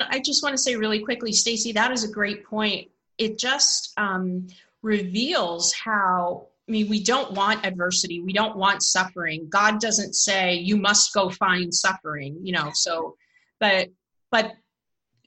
I 0.00 0.20
just 0.20 0.42
want 0.42 0.54
to 0.54 0.62
say 0.62 0.76
really 0.76 1.00
quickly, 1.00 1.32
Stacy, 1.32 1.72
that 1.72 1.92
is 1.92 2.04
a 2.04 2.10
great 2.10 2.44
point. 2.44 2.90
It 3.18 3.38
just 3.38 3.92
um, 3.96 4.46
reveals 4.82 5.72
how. 5.72 6.48
I 6.68 6.72
mean, 6.72 6.88
we 6.88 7.02
don't 7.02 7.32
want 7.32 7.66
adversity. 7.66 8.20
We 8.20 8.32
don't 8.32 8.56
want 8.56 8.84
suffering. 8.84 9.48
God 9.50 9.80
doesn't 9.80 10.14
say 10.14 10.54
you 10.54 10.76
must 10.76 11.12
go 11.12 11.28
find 11.28 11.74
suffering, 11.74 12.38
you 12.40 12.52
know. 12.52 12.70
So, 12.72 13.16
but 13.58 13.88
but 14.30 14.52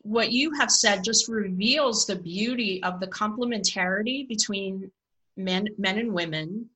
what 0.01 0.31
you 0.31 0.51
have 0.53 0.71
said 0.71 1.03
just 1.03 1.27
reveals 1.27 2.05
the 2.05 2.15
beauty 2.15 2.81
of 2.83 3.01
the 3.01 3.07
complementarity 3.07 4.27
between 4.29 4.89
men 5.35 5.67
men 5.77 5.99
and 5.99 6.13
women 6.13 6.69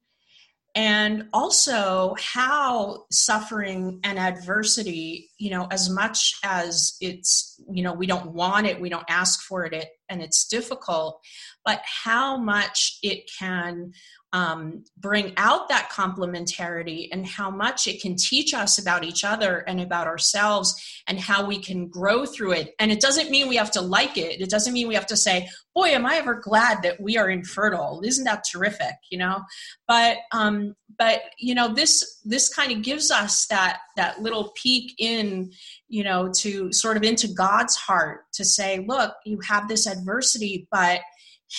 and 0.75 1.25
also 1.33 2.15
how 2.19 3.05
suffering 3.11 3.99
and 4.03 4.19
adversity 4.19 5.29
you 5.37 5.49
know 5.49 5.67
as 5.71 5.89
much 5.89 6.35
as 6.43 6.95
it's 7.01 7.59
you 7.71 7.83
know 7.83 7.93
we 7.93 8.05
don't 8.05 8.33
want 8.33 8.67
it 8.67 8.79
we 8.79 8.89
don't 8.89 9.09
ask 9.09 9.41
for 9.41 9.65
it, 9.65 9.73
it 9.73 9.89
and 10.09 10.21
it's 10.21 10.47
difficult 10.47 11.19
but 11.65 11.81
how 12.03 12.37
much 12.37 12.99
it 13.01 13.29
can 13.39 13.91
um, 14.31 14.83
bring 14.97 15.33
out 15.37 15.69
that 15.69 15.89
complementarity 15.91 17.07
and 17.11 17.25
how 17.25 17.49
much 17.49 17.87
it 17.87 18.01
can 18.01 18.15
teach 18.15 18.53
us 18.53 18.77
about 18.77 19.03
each 19.03 19.23
other 19.23 19.59
and 19.67 19.81
about 19.81 20.07
ourselves 20.07 20.75
and 21.07 21.19
how 21.19 21.45
we 21.45 21.57
can 21.57 21.87
grow 21.87 22.25
through 22.25 22.51
it. 22.53 22.75
And 22.79 22.91
it 22.91 23.01
doesn't 23.01 23.31
mean 23.31 23.47
we 23.47 23.55
have 23.55 23.71
to 23.71 23.81
like 23.81 24.17
it. 24.17 24.39
It 24.39 24.49
doesn't 24.49 24.73
mean 24.73 24.87
we 24.87 24.95
have 24.95 25.07
to 25.07 25.17
say 25.17 25.49
boy 25.75 25.89
am 25.89 26.05
i 26.05 26.15
ever 26.15 26.33
glad 26.33 26.81
that 26.83 26.99
we 26.99 27.17
are 27.17 27.29
infertile. 27.29 28.01
Isn't 28.03 28.25
that 28.25 28.43
terrific 28.51 28.95
you 29.09 29.17
know? 29.17 29.41
But 29.87 30.17
um 30.31 30.75
but 30.97 31.21
you 31.37 31.55
know 31.55 31.73
this 31.73 32.19
this 32.25 32.53
kind 32.53 32.71
of 32.71 32.81
gives 32.81 33.11
us 33.11 33.47
that 33.47 33.79
that 33.95 34.21
little 34.21 34.51
peek 34.61 34.93
in 34.99 35.51
you 35.87 36.03
know 36.03 36.31
to 36.39 36.71
sort 36.73 36.97
of 36.97 37.03
into 37.03 37.27
god's 37.27 37.75
heart 37.75 38.21
to 38.33 38.43
say 38.43 38.83
look 38.87 39.13
you 39.25 39.39
have 39.47 39.67
this 39.67 39.87
adversity 39.87 40.67
but 40.71 41.01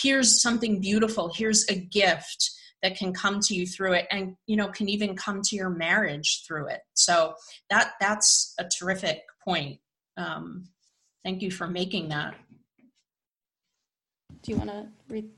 here's 0.02 0.40
something 0.40 0.80
beautiful. 0.80 1.32
Here's 1.34 1.68
a 1.68 1.74
gift 1.74 2.50
that 2.82 2.96
can 2.96 3.12
come 3.12 3.40
to 3.40 3.54
you 3.54 3.66
through 3.66 3.92
it 3.92 4.06
and 4.10 4.36
you 4.46 4.56
know 4.56 4.68
can 4.68 4.88
even 4.88 5.14
come 5.14 5.42
to 5.42 5.56
your 5.56 5.70
marriage 5.70 6.44
through 6.46 6.66
it 6.68 6.80
so 6.94 7.34
that 7.68 7.92
that's 8.00 8.54
a 8.58 8.64
terrific 8.64 9.22
point 9.44 9.78
um, 10.16 10.68
thank 11.24 11.42
you 11.42 11.50
for 11.50 11.66
making 11.66 12.08
that 12.08 12.34
Do 14.42 14.52
you 14.52 14.58
want 14.58 14.70
to 14.70 14.88
read? 15.08 15.28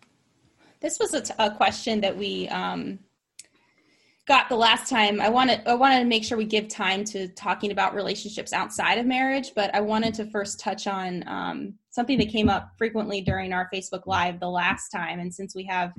This 0.81 0.99
was 0.99 1.15
a, 1.15 1.21
t- 1.21 1.35
a 1.39 1.51
question 1.51 2.01
that 2.01 2.17
we 2.17 2.49
um, 2.49 2.99
got 4.27 4.49
the 4.49 4.57
last 4.57 4.89
time. 4.89 5.21
I 5.21 5.29
wanted 5.29 5.63
I 5.67 5.75
wanted 5.75 6.01
to 6.01 6.05
make 6.05 6.25
sure 6.25 6.37
we 6.37 6.45
give 6.45 6.69
time 6.69 7.05
to 7.05 7.29
talking 7.29 7.71
about 7.71 7.95
relationships 7.95 8.53
outside 8.53 8.99
of 8.99 9.07
marriage, 9.07 9.53
but 9.55 9.75
I 9.75 9.81
wanted 9.81 10.15
to 10.15 10.27
first 10.27 10.61
touch 10.61 10.87
on 10.87 11.25
um, 11.27 11.75
something 11.91 12.19
that 12.19 12.29
came 12.29 12.49
up 12.49 12.73
frequently 12.79 13.21
during 13.21 13.53
our 13.53 13.69
Facebook 13.73 14.07
Live 14.07 14.41
the 14.41 14.49
last 14.49 14.89
time. 14.91 15.21
And 15.21 15.33
since 15.33 15.55
we 15.55 15.65
have 15.65 15.93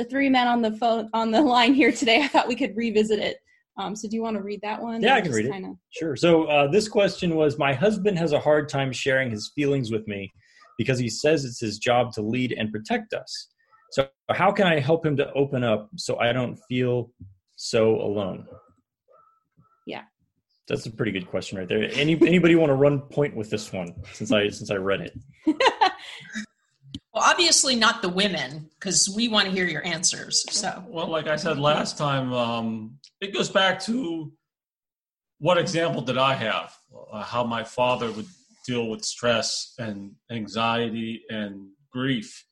the 0.00 0.08
three 0.08 0.30
men 0.30 0.48
on 0.48 0.62
the 0.62 0.72
phone 0.72 1.10
on 1.12 1.30
the 1.30 1.40
line 1.54 1.74
here 1.74 1.92
today, 1.92 2.22
I 2.22 2.28
thought 2.28 2.48
we 2.48 2.56
could 2.56 2.74
revisit 2.76 3.18
it. 3.18 3.36
Um, 3.76 3.94
so 3.94 4.08
do 4.08 4.16
you 4.16 4.22
want 4.22 4.36
to 4.36 4.42
read 4.42 4.60
that 4.62 4.80
one? 4.82 5.00
Yeah, 5.02 5.14
I 5.14 5.20
can 5.20 5.32
read 5.32 5.46
it. 5.46 5.52
kinda- 5.52 5.74
Sure. 5.90 6.16
So 6.16 6.44
uh, 6.44 6.70
this 6.70 6.88
question 6.88 7.36
was 7.36 7.58
My 7.58 7.72
husband 7.72 8.18
has 8.18 8.32
a 8.32 8.40
hard 8.40 8.68
time 8.68 8.92
sharing 8.92 9.30
his 9.30 9.52
feelings 9.54 9.90
with 9.90 10.06
me 10.08 10.32
because 10.78 10.98
he 10.98 11.08
says 11.08 11.44
it's 11.44 11.60
his 11.60 11.78
job 11.78 12.12
to 12.14 12.22
lead 12.22 12.52
and 12.52 12.72
protect 12.72 13.12
us. 13.14 13.48
So, 13.92 14.08
how 14.30 14.52
can 14.52 14.66
I 14.66 14.78
help 14.80 15.04
him 15.04 15.16
to 15.16 15.32
open 15.32 15.64
up 15.64 15.90
so 15.96 16.18
I 16.18 16.32
don't 16.32 16.56
feel 16.68 17.10
so 17.56 17.96
alone? 17.96 18.46
Yeah. 19.86 20.02
That's 20.68 20.86
a 20.86 20.90
pretty 20.90 21.10
good 21.10 21.26
question 21.28 21.58
right 21.58 21.68
there. 21.68 21.90
Any 21.94 22.14
anybody 22.26 22.54
want 22.54 22.70
to 22.70 22.74
run 22.74 23.00
point 23.00 23.34
with 23.34 23.50
this 23.50 23.72
one 23.72 23.92
since 24.12 24.30
I 24.30 24.48
since 24.48 24.70
I 24.70 24.76
read 24.76 25.00
it? 25.00 25.18
well 27.12 27.24
obviously 27.24 27.74
not 27.74 28.02
the 28.02 28.08
women 28.08 28.68
because 28.78 29.08
we 29.14 29.28
want 29.28 29.46
to 29.46 29.52
hear 29.52 29.66
your 29.66 29.84
answers 29.86 30.44
so 30.50 30.82
Well, 30.88 31.08
like 31.08 31.26
I 31.26 31.36
said 31.36 31.58
last 31.58 31.98
time, 31.98 32.32
um, 32.32 32.98
it 33.20 33.34
goes 33.34 33.48
back 33.48 33.80
to 33.80 34.32
what 35.38 35.58
example 35.58 36.02
did 36.02 36.18
I 36.18 36.34
have? 36.34 36.76
Uh, 37.12 37.22
how 37.22 37.44
my 37.44 37.64
father 37.64 38.12
would 38.12 38.26
deal 38.66 38.88
with 38.88 39.04
stress 39.04 39.74
and 39.78 40.12
anxiety 40.30 41.22
and 41.30 41.68
grief, 41.90 42.44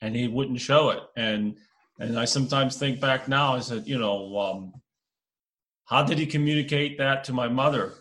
and 0.00 0.14
he 0.14 0.28
wouldn't 0.28 0.60
show 0.60 0.90
it. 0.90 1.02
And 1.16 1.56
and 2.00 2.18
I 2.18 2.24
sometimes 2.24 2.76
think 2.76 3.00
back 3.00 3.26
now. 3.28 3.56
I 3.56 3.60
said, 3.60 3.88
you 3.88 3.98
know, 3.98 4.38
um, 4.38 4.72
how 5.86 6.04
did 6.04 6.18
he 6.18 6.26
communicate 6.26 6.96
that 6.98 7.24
to 7.24 7.32
my 7.32 7.48
mother 7.48 7.94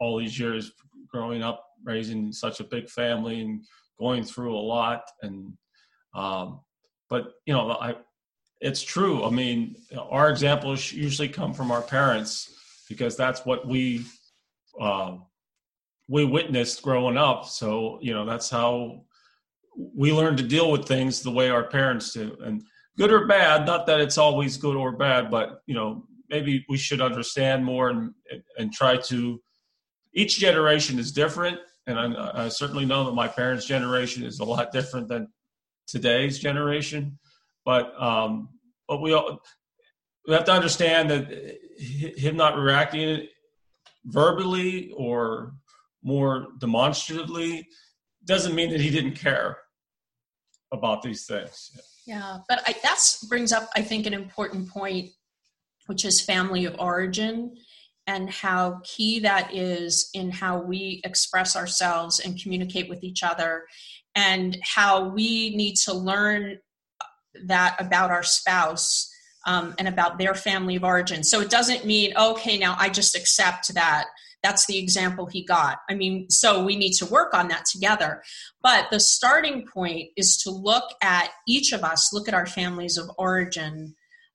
all 0.00 0.18
these 0.18 0.38
years 0.38 0.72
growing 1.08 1.42
up, 1.42 1.64
raising 1.84 2.32
such 2.32 2.58
a 2.58 2.64
big 2.64 2.88
family 2.88 3.40
and 3.42 3.64
going 3.98 4.24
through 4.24 4.56
a 4.56 4.60
lot? 4.60 5.02
And 5.22 5.54
um, 6.14 6.60
but 7.08 7.32
you 7.46 7.54
know, 7.54 7.70
I 7.72 7.96
it's 8.60 8.82
true. 8.82 9.24
I 9.24 9.30
mean, 9.30 9.76
our 10.10 10.30
examples 10.30 10.92
usually 10.92 11.28
come 11.28 11.52
from 11.52 11.70
our 11.70 11.82
parents 11.82 12.54
because 12.88 13.16
that's 13.16 13.44
what 13.44 13.66
we 13.66 14.04
uh, 14.80 15.16
we 16.08 16.24
witnessed 16.24 16.82
growing 16.82 17.16
up. 17.16 17.46
So 17.46 17.98
you 18.00 18.14
know, 18.14 18.24
that's 18.24 18.48
how 18.48 19.04
we 19.76 20.12
learn 20.12 20.36
to 20.36 20.42
deal 20.42 20.70
with 20.70 20.86
things 20.86 21.22
the 21.22 21.30
way 21.30 21.50
our 21.50 21.64
parents 21.64 22.12
do, 22.12 22.36
and 22.44 22.62
good 22.96 23.12
or 23.12 23.26
bad. 23.26 23.66
Not 23.66 23.86
that 23.86 24.00
it's 24.00 24.18
always 24.18 24.56
good 24.56 24.76
or 24.76 24.92
bad, 24.92 25.30
but 25.30 25.60
you 25.66 25.74
know, 25.74 26.06
maybe 26.30 26.64
we 26.68 26.76
should 26.76 27.00
understand 27.00 27.64
more 27.64 27.90
and 27.90 28.14
and 28.58 28.72
try 28.72 28.96
to. 28.96 29.40
Each 30.16 30.38
generation 30.38 31.00
is 31.00 31.10
different, 31.10 31.58
and 31.86 31.98
I, 31.98 32.44
I 32.44 32.48
certainly 32.48 32.84
know 32.84 33.04
that 33.04 33.12
my 33.12 33.28
parents' 33.28 33.66
generation 33.66 34.24
is 34.24 34.40
a 34.40 34.44
lot 34.44 34.72
different 34.72 35.08
than 35.08 35.28
today's 35.86 36.38
generation 36.38 37.18
but 37.64 38.00
um, 38.00 38.50
but 38.86 39.00
we 39.00 39.12
all, 39.12 39.40
we 40.28 40.34
have 40.34 40.44
to 40.44 40.52
understand 40.52 41.10
that 41.10 41.58
him 41.78 42.36
not 42.36 42.58
reacting 42.58 43.26
verbally 44.04 44.92
or 44.96 45.54
more 46.02 46.48
demonstratively 46.58 47.66
doesn't 48.24 48.54
mean 48.54 48.70
that 48.70 48.80
he 48.80 48.90
didn't 48.90 49.14
care 49.14 49.56
about 50.72 51.02
these 51.02 51.26
things. 51.26 51.70
Yeah, 52.06 52.38
but 52.48 52.62
that 52.82 52.98
brings 53.28 53.52
up, 53.52 53.70
I 53.74 53.80
think, 53.80 54.06
an 54.06 54.12
important 54.12 54.68
point, 54.68 55.10
which 55.86 56.04
is 56.04 56.20
family 56.20 56.66
of 56.66 56.76
origin. 56.78 57.56
And 58.06 58.30
how 58.30 58.80
key 58.84 59.20
that 59.20 59.54
is 59.54 60.10
in 60.14 60.30
how 60.30 60.60
we 60.60 61.00
express 61.04 61.56
ourselves 61.56 62.20
and 62.20 62.40
communicate 62.40 62.88
with 62.88 63.02
each 63.02 63.22
other, 63.22 63.64
and 64.14 64.58
how 64.62 65.08
we 65.08 65.56
need 65.56 65.76
to 65.76 65.92
learn 65.92 66.58
that 67.46 67.76
about 67.80 68.10
our 68.10 68.22
spouse 68.22 69.10
um, 69.46 69.74
and 69.78 69.88
about 69.88 70.18
their 70.18 70.34
family 70.34 70.76
of 70.76 70.84
origin. 70.84 71.24
So 71.24 71.40
it 71.40 71.50
doesn't 71.50 71.84
mean, 71.84 72.12
okay, 72.16 72.58
now 72.58 72.76
I 72.78 72.88
just 72.88 73.16
accept 73.16 73.74
that 73.74 74.06
that's 74.42 74.66
the 74.66 74.78
example 74.78 75.26
he 75.26 75.42
got. 75.42 75.78
I 75.88 75.94
mean, 75.94 76.28
so 76.28 76.62
we 76.62 76.76
need 76.76 76.92
to 76.94 77.06
work 77.06 77.32
on 77.32 77.48
that 77.48 77.64
together. 77.64 78.22
But 78.62 78.90
the 78.90 79.00
starting 79.00 79.66
point 79.66 80.10
is 80.16 80.36
to 80.44 80.50
look 80.50 80.84
at 81.02 81.30
each 81.48 81.72
of 81.72 81.82
us, 81.82 82.12
look 82.12 82.28
at 82.28 82.34
our 82.34 82.46
families 82.46 82.98
of 82.98 83.10
origin, 83.16 83.94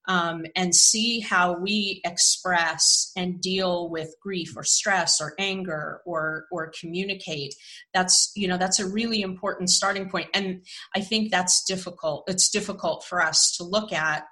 um, 0.10 0.43
and 0.56 0.74
see 0.74 1.19
how 1.19 1.54
we 1.54 2.02
express 2.04 3.12
and 3.15 3.39
deal 3.39 3.89
with 3.89 4.15
grief 4.22 4.58
or 4.58 4.63
stress 4.63 5.22
or 5.22 5.36
anger 5.38 6.02
or 6.06 6.48
or 6.52 6.74
communicate. 6.78 7.54
That's 7.93 8.32
you 8.36 8.48
know 8.48 8.58
that's 8.58 8.80
a 8.80 8.88
really 8.88 9.22
important 9.22 9.69
starting 9.69 10.10
point. 10.10 10.30
And 10.34 10.65
i 10.95 11.00
think 11.00 11.32
that's 11.32 11.63
difficult 11.63 12.24
it's 12.28 12.50
difficult 12.50 13.06
for 13.06 13.22
us 13.22 13.56
to 13.58 13.63
look 13.63 13.93
at. 13.93 14.26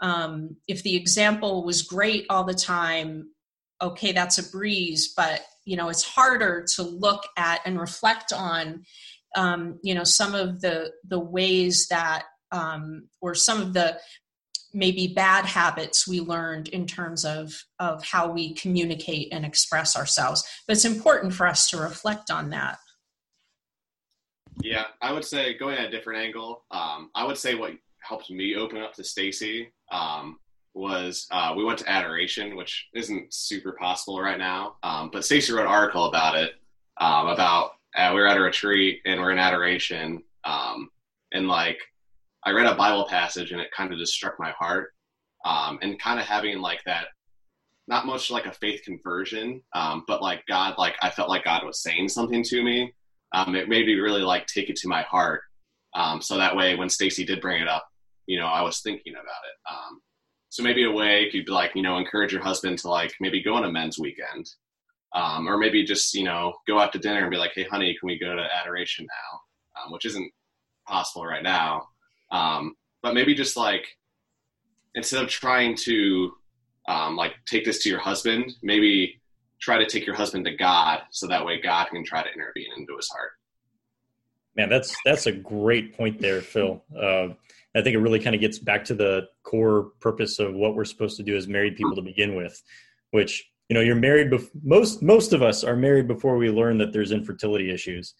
Um, 0.00 0.56
if 0.68 0.82
the 0.82 0.96
example 0.96 1.64
was 1.64 1.82
great 1.82 2.24
all 2.30 2.44
the 2.44 2.54
time 2.54 3.30
okay 3.80 4.12
that's 4.12 4.38
a 4.38 4.48
breeze 4.48 5.12
but 5.16 5.40
you 5.64 5.76
know 5.76 5.88
it's 5.88 6.04
harder 6.04 6.64
to 6.76 6.82
look 6.82 7.24
at 7.36 7.60
and 7.66 7.80
reflect 7.80 8.32
on 8.32 8.84
um, 9.36 9.80
you 9.82 9.94
know 9.94 10.04
some 10.04 10.34
of 10.34 10.60
the 10.60 10.92
the 11.06 11.18
ways 11.18 11.88
that 11.90 12.24
um, 12.52 13.08
or 13.20 13.34
some 13.34 13.60
of 13.60 13.72
the 13.72 13.98
maybe 14.72 15.08
bad 15.08 15.44
habits 15.44 16.06
we 16.06 16.20
learned 16.20 16.68
in 16.68 16.86
terms 16.86 17.24
of 17.24 17.64
of 17.78 18.04
how 18.04 18.30
we 18.30 18.54
communicate 18.54 19.28
and 19.32 19.44
express 19.44 19.96
ourselves. 19.96 20.44
But 20.66 20.76
it's 20.76 20.84
important 20.84 21.34
for 21.34 21.46
us 21.46 21.70
to 21.70 21.78
reflect 21.78 22.30
on 22.30 22.50
that. 22.50 22.78
Yeah 24.62 24.84
i 25.00 25.12
would 25.12 25.24
say 25.24 25.56
going 25.56 25.76
at 25.76 25.86
a 25.86 25.90
different 25.90 26.20
angle 26.20 26.64
um, 26.70 27.10
i 27.14 27.24
would 27.24 27.38
say 27.38 27.54
what 27.54 27.72
helped 28.00 28.30
me 28.30 28.56
open 28.56 28.78
up 28.78 28.94
to 28.94 29.04
stacy 29.04 29.72
um, 29.90 30.38
was 30.74 31.26
uh, 31.30 31.54
we 31.56 31.64
went 31.64 31.78
to 31.78 31.90
adoration 31.90 32.56
which 32.56 32.88
isn't 32.94 33.32
super 33.32 33.72
possible 33.72 34.20
right 34.20 34.38
now 34.38 34.76
um, 34.82 35.10
but 35.12 35.24
stacy 35.24 35.52
wrote 35.52 35.62
an 35.62 35.68
article 35.68 36.06
about 36.06 36.36
it 36.36 36.52
um, 37.00 37.28
about 37.28 37.72
uh, 37.96 38.10
we 38.14 38.20
were 38.20 38.26
at 38.26 38.36
a 38.36 38.40
retreat 38.40 39.00
and 39.06 39.20
we're 39.20 39.30
in 39.30 39.38
adoration 39.38 40.22
um, 40.44 40.90
and 41.32 41.48
like 41.48 41.78
I 42.44 42.50
read 42.50 42.66
a 42.66 42.74
Bible 42.74 43.06
passage 43.08 43.52
and 43.52 43.60
it 43.60 43.70
kind 43.76 43.92
of 43.92 43.98
just 43.98 44.12
struck 44.12 44.38
my 44.38 44.52
heart. 44.52 44.90
Um, 45.44 45.78
and 45.82 46.00
kind 46.00 46.18
of 46.18 46.26
having 46.26 46.58
like 46.58 46.82
that, 46.84 47.06
not 47.86 48.06
much 48.06 48.30
like 48.30 48.46
a 48.46 48.52
faith 48.52 48.82
conversion, 48.84 49.62
um, 49.72 50.04
but 50.06 50.20
like 50.20 50.44
God, 50.46 50.74
like 50.78 50.96
I 51.00 51.10
felt 51.10 51.28
like 51.28 51.44
God 51.44 51.64
was 51.64 51.80
saying 51.80 52.08
something 52.08 52.42
to 52.42 52.62
me. 52.62 52.92
Um, 53.32 53.54
it 53.54 53.68
made 53.68 53.86
me 53.86 53.94
really 53.94 54.22
like 54.22 54.46
take 54.46 54.68
it 54.68 54.76
to 54.76 54.88
my 54.88 55.02
heart. 55.02 55.42
Um, 55.94 56.20
so 56.20 56.36
that 56.36 56.56
way, 56.56 56.74
when 56.74 56.88
Stacy 56.88 57.24
did 57.24 57.40
bring 57.40 57.62
it 57.62 57.68
up, 57.68 57.86
you 58.26 58.38
know, 58.38 58.46
I 58.46 58.62
was 58.62 58.80
thinking 58.80 59.14
about 59.14 59.22
it. 59.24 59.72
Um, 59.72 60.00
so 60.48 60.62
maybe 60.62 60.84
a 60.84 60.90
way 60.90 61.30
could 61.30 61.48
like, 61.48 61.72
you 61.74 61.82
know, 61.82 61.98
encourage 61.98 62.32
your 62.32 62.42
husband 62.42 62.78
to 62.78 62.88
like 62.88 63.14
maybe 63.20 63.42
go 63.42 63.54
on 63.54 63.64
a 63.64 63.70
men's 63.70 63.98
weekend. 63.98 64.50
Um, 65.14 65.48
or 65.48 65.56
maybe 65.56 65.84
just, 65.84 66.12
you 66.14 66.24
know, 66.24 66.52
go 66.66 66.78
out 66.78 66.92
to 66.92 66.98
dinner 66.98 67.20
and 67.20 67.30
be 67.30 67.38
like, 67.38 67.52
hey, 67.54 67.64
honey, 67.64 67.96
can 67.98 68.06
we 68.08 68.18
go 68.18 68.34
to 68.34 68.48
adoration 68.60 69.06
now? 69.06 69.40
which 69.90 70.04
isn't 70.04 70.30
possible 70.86 71.24
right 71.24 71.42
now. 71.42 71.88
Um, 72.30 72.74
but 73.02 73.14
maybe 73.14 73.34
just 73.34 73.56
like 73.56 73.86
instead 74.94 75.22
of 75.22 75.28
trying 75.28 75.76
to 75.76 76.32
um, 76.88 77.16
like 77.16 77.34
take 77.46 77.64
this 77.64 77.82
to 77.82 77.88
your 77.88 78.00
husband, 78.00 78.52
maybe 78.62 79.20
try 79.60 79.78
to 79.78 79.86
take 79.86 80.06
your 80.06 80.14
husband 80.14 80.44
to 80.46 80.56
God, 80.56 81.00
so 81.10 81.26
that 81.26 81.44
way 81.44 81.60
God 81.60 81.86
can 81.86 82.04
try 82.04 82.22
to 82.22 82.32
intervene 82.32 82.70
into 82.76 82.96
his 82.96 83.08
heart. 83.08 83.30
Man, 84.56 84.68
that's 84.68 84.96
that's 85.04 85.26
a 85.26 85.32
great 85.32 85.96
point 85.96 86.20
there, 86.20 86.40
Phil. 86.40 86.82
Uh, 86.96 87.28
I 87.76 87.82
think 87.82 87.94
it 87.94 87.98
really 87.98 88.18
kind 88.18 88.34
of 88.34 88.40
gets 88.40 88.58
back 88.58 88.84
to 88.86 88.94
the 88.94 89.28
core 89.44 89.92
purpose 90.00 90.38
of 90.38 90.54
what 90.54 90.74
we're 90.74 90.84
supposed 90.84 91.16
to 91.18 91.22
do 91.22 91.36
as 91.36 91.46
married 91.46 91.76
people 91.76 91.94
to 91.94 92.02
begin 92.02 92.34
with, 92.34 92.60
which 93.12 93.48
you 93.68 93.74
know 93.74 93.80
you're 93.80 93.94
married. 93.94 94.30
Bef- 94.30 94.50
most 94.64 95.02
most 95.02 95.32
of 95.32 95.42
us 95.42 95.62
are 95.62 95.76
married 95.76 96.08
before 96.08 96.36
we 96.36 96.50
learn 96.50 96.78
that 96.78 96.92
there's 96.92 97.12
infertility 97.12 97.70
issues. 97.70 98.14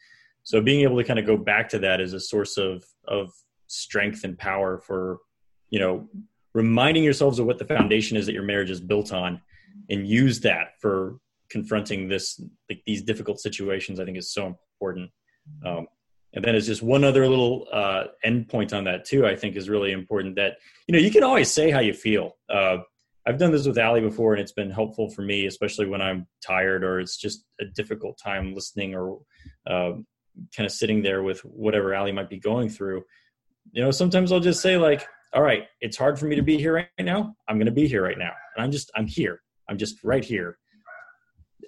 So 0.45 0.61
being 0.61 0.83
able 0.83 0.97
to 0.97 1.05
kind 1.05 1.19
of 1.19 1.27
go 1.27 1.37
back 1.37 1.69
to 1.71 1.79
that 1.81 2.01
is 2.01 2.13
a 2.13 2.21
source 2.21 2.57
of 2.57 2.85
of 3.07 3.33
strength 3.69 4.25
and 4.25 4.37
power 4.37 4.79
for 4.79 5.19
you 5.71 5.79
know 5.79 6.09
reminding 6.55 7.05
yourselves 7.05 7.39
of 7.39 7.47
what 7.47 7.59
the 7.59 7.65
foundation 7.65 8.17
is 8.17 8.27
that 8.27 8.33
your 8.33 8.43
marriage 8.43 8.71
is 8.71 8.81
built 8.81 9.13
on 9.13 9.41
and 9.91 10.09
use 10.09 10.41
that 10.41 10.69
for 10.81 11.19
confronting 11.51 12.09
this 12.09 12.41
like 12.69 12.83
these 12.87 13.03
difficult 13.03 13.39
situations 13.41 14.01
i 14.01 14.05
think 14.05 14.19
is 14.19 14.33
so 14.33 14.47
important. 14.47 15.11
Um, 15.65 15.87
and 16.35 16.45
then 16.45 16.55
it's 16.55 16.67
just 16.67 16.83
one 16.83 17.05
other 17.05 17.27
little 17.27 17.67
uh, 17.73 18.05
end 18.23 18.49
point 18.49 18.73
on 18.73 18.85
that 18.85 19.05
too 19.05 19.27
i 19.27 19.37
think 19.37 19.57
is 19.57 19.69
really 19.69 19.93
important 19.93 20.37
that 20.37 20.57
you 20.87 20.93
know 20.93 20.99
you 20.99 21.11
can 21.11 21.23
always 21.23 21.51
say 21.51 21.71
how 21.71 21.81
you 21.81 21.95
feel. 21.95 22.37
Uh, 22.49 22.79
i've 23.27 23.39
done 23.39 23.53
this 23.53 23.67
with 23.67 23.79
ali 23.79 24.01
before 24.01 24.33
and 24.35 24.41
it's 24.41 24.53
been 24.53 24.71
helpful 24.71 25.11
for 25.11 25.23
me 25.23 25.47
especially 25.47 25.87
when 25.87 26.01
i'm 26.01 26.27
tired 26.45 26.83
or 26.85 27.01
it's 27.01 27.17
just 27.17 27.45
a 27.61 27.65
difficult 27.65 28.19
time 28.23 28.55
listening 28.55 28.95
or 28.95 29.19
uh, 29.67 29.93
kind 30.57 30.67
of 30.67 30.73
sitting 30.73 31.03
there 31.03 31.23
with 31.23 31.41
whatever 31.45 31.95
ali 31.95 32.13
might 32.13 32.31
be 32.31 32.39
going 32.39 32.69
through 32.69 33.03
you 33.73 33.83
know, 33.83 33.91
sometimes 33.91 34.33
I'll 34.33 34.41
just 34.41 34.61
say 34.61 34.77
like, 34.77 35.07
all 35.35 35.43
right, 35.43 35.65
it's 35.81 35.97
hard 35.97 36.19
for 36.19 36.27
me 36.27 36.37
to 36.37 36.43
be 36.43 36.57
here 36.57 36.75
right 36.75 36.89
now. 36.99 37.35
I'm 37.49 37.57
going 37.57 37.67
to 37.67 37.73
be 37.73 37.87
here 37.87 38.03
right 38.03 38.19
now. 38.19 38.33
And 38.57 38.65
I'm 38.65 38.71
just, 38.71 38.91
I'm 38.95 39.07
here. 39.07 39.41
I'm 39.69 39.77
just 39.77 40.03
right 40.03 40.25
here. 40.25 40.59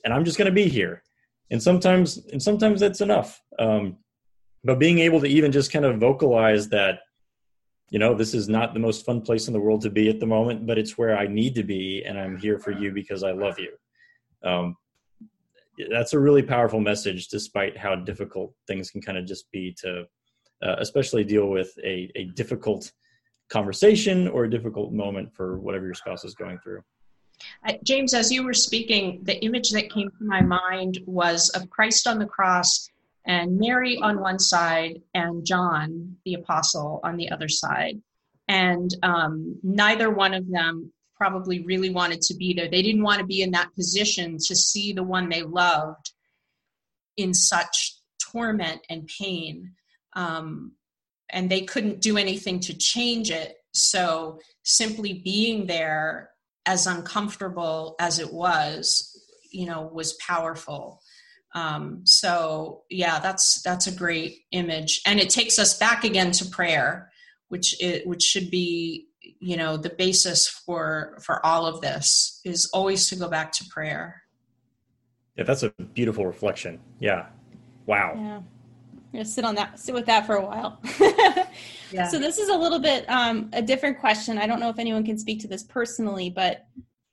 And 0.05 0.15
I'm 0.15 0.25
just 0.25 0.39
going 0.39 0.47
to 0.47 0.53
be 0.53 0.69
here. 0.69 1.03
And 1.51 1.63
sometimes, 1.63 2.19
and 2.33 2.43
sometimes 2.43 2.81
that's 2.81 3.01
enough. 3.01 3.41
Um, 3.59 3.99
but 4.65 4.79
being 4.79 4.99
able 5.01 5.21
to 5.21 5.27
even 5.27 5.53
just 5.53 5.73
kind 5.73 5.85
of 5.85 5.99
vocalize 5.99 6.69
that, 6.71 7.01
you 7.91 7.99
know, 7.99 8.15
this 8.15 8.35
is 8.35 8.49
not 8.49 8.73
the 8.73 8.81
most 8.81 9.05
fun 9.05 9.21
place 9.21 9.49
in 9.49 9.53
the 9.53 9.61
world 9.61 9.83
to 9.83 9.91
be 9.91 10.09
at 10.09 10.21
the 10.21 10.27
moment, 10.27 10.67
but 10.67 10.79
it's 10.79 10.97
where 10.97 11.19
I 11.19 11.27
need 11.27 11.55
to 11.57 11.65
be. 11.65 12.05
And 12.05 12.19
I'm 12.19 12.39
here 12.39 12.59
for 12.59 12.71
you 12.71 12.93
because 12.93 13.25
I 13.25 13.33
love 13.33 13.59
you. 13.59 13.73
Um, 14.49 14.77
that's 15.91 16.13
a 16.13 16.19
really 16.19 16.43
powerful 16.43 16.81
message, 16.81 17.29
despite 17.29 17.77
how 17.77 17.97
difficult 17.97 18.55
things 18.67 18.91
can 18.91 19.03
kind 19.03 19.19
of 19.19 19.27
just 19.27 19.51
be 19.51 19.75
to 19.81 20.05
uh, 20.63 20.77
especially 20.79 21.25
deal 21.25 21.47
with 21.49 21.73
a, 21.85 22.11
a 22.15 22.25
difficult 22.37 22.93
conversation 23.49 24.29
or 24.29 24.45
a 24.45 24.51
difficult 24.51 24.93
moment 24.93 25.35
for 25.35 25.59
whatever 25.59 25.85
your 25.85 25.95
spouse 25.95 26.25
is 26.25 26.35
going 26.35 26.59
through. 26.59 26.83
Uh, 27.67 27.73
James, 27.85 28.15
as 28.15 28.31
you 28.31 28.45
were 28.45 28.55
speaking, 28.55 29.21
the 29.23 29.43
image 29.45 29.71
that 29.71 29.91
came 29.91 30.09
to 30.11 30.25
my 30.25 30.41
mind 30.41 30.99
was 31.07 31.49
of 31.51 31.69
Christ 31.71 32.07
on 32.07 32.19
the 32.19 32.27
cross 32.27 32.89
and 33.27 33.59
Mary 33.59 33.99
on 33.99 34.21
one 34.21 34.39
side 34.39 35.01
and 35.15 35.45
John, 35.45 36.17
the 36.25 36.35
apostle, 36.35 37.01
on 37.03 37.17
the 37.17 37.31
other 37.31 37.49
side. 37.49 38.01
And 38.49 38.95
um, 39.03 39.59
neither 39.63 40.11
one 40.11 40.35
of 40.35 40.51
them 40.51 40.93
probably 41.15 41.61
really 41.61 41.91
wanted 41.91 42.21
to 42.23 42.35
be 42.35 42.55
there. 42.55 42.69
They 42.69 42.83
didn't 42.83 43.03
want 43.03 43.21
to 43.21 43.27
be 43.27 43.43
in 43.43 43.51
that 43.53 43.75
position 43.75 44.39
to 44.39 44.57
see 44.57 44.93
the 44.93 45.03
one 45.03 45.29
they 45.29 45.43
loved 45.43 46.13
in 47.17 47.35
such 47.35 47.97
torment 48.33 48.81
and 48.89 49.09
pain 49.19 49.73
um, 50.15 50.73
and 51.29 51.51
they 51.51 51.63
couldn't 51.63 52.01
do 52.01 52.17
anything 52.17 52.61
to 52.61 52.77
change 52.77 53.31
it. 53.31 53.57
So 53.73 54.41
simply 54.63 55.23
being 55.25 55.67
there, 55.67 56.31
as 56.67 56.87
uncomfortable 56.87 57.97
as 57.99 58.19
it 58.19 58.33
was, 58.33 59.17
you 59.51 59.67
know, 59.67 59.91
was 59.93 60.13
powerful. 60.15 61.01
Um, 61.55 62.03
so 62.05 62.83
yeah, 62.91 63.19
that's 63.19 63.61
that's 63.63 63.87
a 63.87 63.93
great 63.93 64.43
image, 64.53 65.01
and 65.05 65.19
it 65.19 65.31
takes 65.31 65.59
us 65.59 65.77
back 65.77 66.05
again 66.05 66.31
to 66.33 66.45
prayer, 66.45 67.11
which 67.49 67.81
it, 67.83 68.07
which 68.07 68.23
should 68.23 68.51
be 68.51 69.09
you 69.41 69.57
know 69.57 69.77
the 69.77 69.91
basis 69.91 70.47
for 70.47 71.19
for 71.25 71.45
all 71.45 71.67
of 71.67 71.81
this 71.81 72.41
is 72.45 72.71
always 72.73 73.09
to 73.09 73.17
go 73.17 73.29
back 73.29 73.51
to 73.53 73.65
prayer. 73.65 74.23
Yeah, 75.37 75.45
that's 75.45 75.65
a 75.65 75.71
beautiful 75.95 76.25
reflection. 76.25 76.79
Yeah, 77.01 77.27
wow. 77.87 78.13
Yeah. 78.15 78.41
I'm 79.13 79.25
sit 79.25 79.45
on 79.45 79.55
that, 79.57 79.79
sit 79.79 79.95
with 79.95 80.07
that 80.07 80.27
for 80.27 80.37
a 80.37 80.45
while. 80.45 80.81
yeah. 81.91 82.09
So 82.09 82.19
this 82.19 82.39
is 82.39 82.49
a 82.49 82.57
little 82.57 82.79
bit 82.79 83.09
um, 83.09 83.51
a 83.53 83.63
different 83.63 83.99
question. 83.99 84.39
I 84.39 84.47
don't 84.47 84.61
know 84.61 84.69
if 84.69 84.79
anyone 84.79 85.05
can 85.05 85.19
speak 85.19 85.41
to 85.41 85.49
this 85.49 85.65
personally, 85.65 86.31
but 86.31 86.67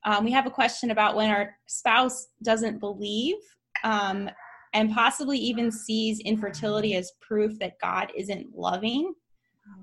um, 0.05 0.23
we 0.23 0.31
have 0.31 0.45
a 0.45 0.51
question 0.51 0.91
about 0.91 1.15
when 1.15 1.29
our 1.29 1.55
spouse 1.65 2.27
doesn't 2.43 2.79
believe 2.79 3.35
um, 3.83 4.29
and 4.73 4.93
possibly 4.93 5.37
even 5.37 5.71
sees 5.71 6.19
infertility 6.19 6.95
as 6.95 7.11
proof 7.21 7.57
that 7.59 7.79
God 7.81 8.11
isn't 8.15 8.55
loving. 8.55 9.13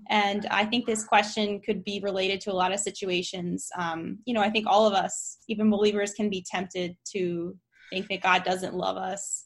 And 0.09 0.46
I 0.46 0.64
think 0.64 0.87
this 0.87 1.05
question 1.05 1.61
could 1.61 1.85
be 1.85 2.00
related 2.00 2.40
to 2.42 2.53
a 2.53 2.55
lot 2.55 2.72
of 2.72 2.81
situations. 2.81 3.68
Um, 3.79 4.18
you 4.24 4.35
know, 4.35 4.40
I 4.40 4.50
think 4.50 4.66
all 4.66 4.87
of 4.87 4.94
us, 4.94 5.38
even 5.48 5.70
believers, 5.70 6.12
can 6.12 6.31
be 6.31 6.44
tempted 6.48 6.96
to 7.12 7.57
think 7.90 8.09
that 8.09 8.22
God 8.22 8.44
doesn't 8.44 8.74
love 8.74 8.96
us 8.96 9.44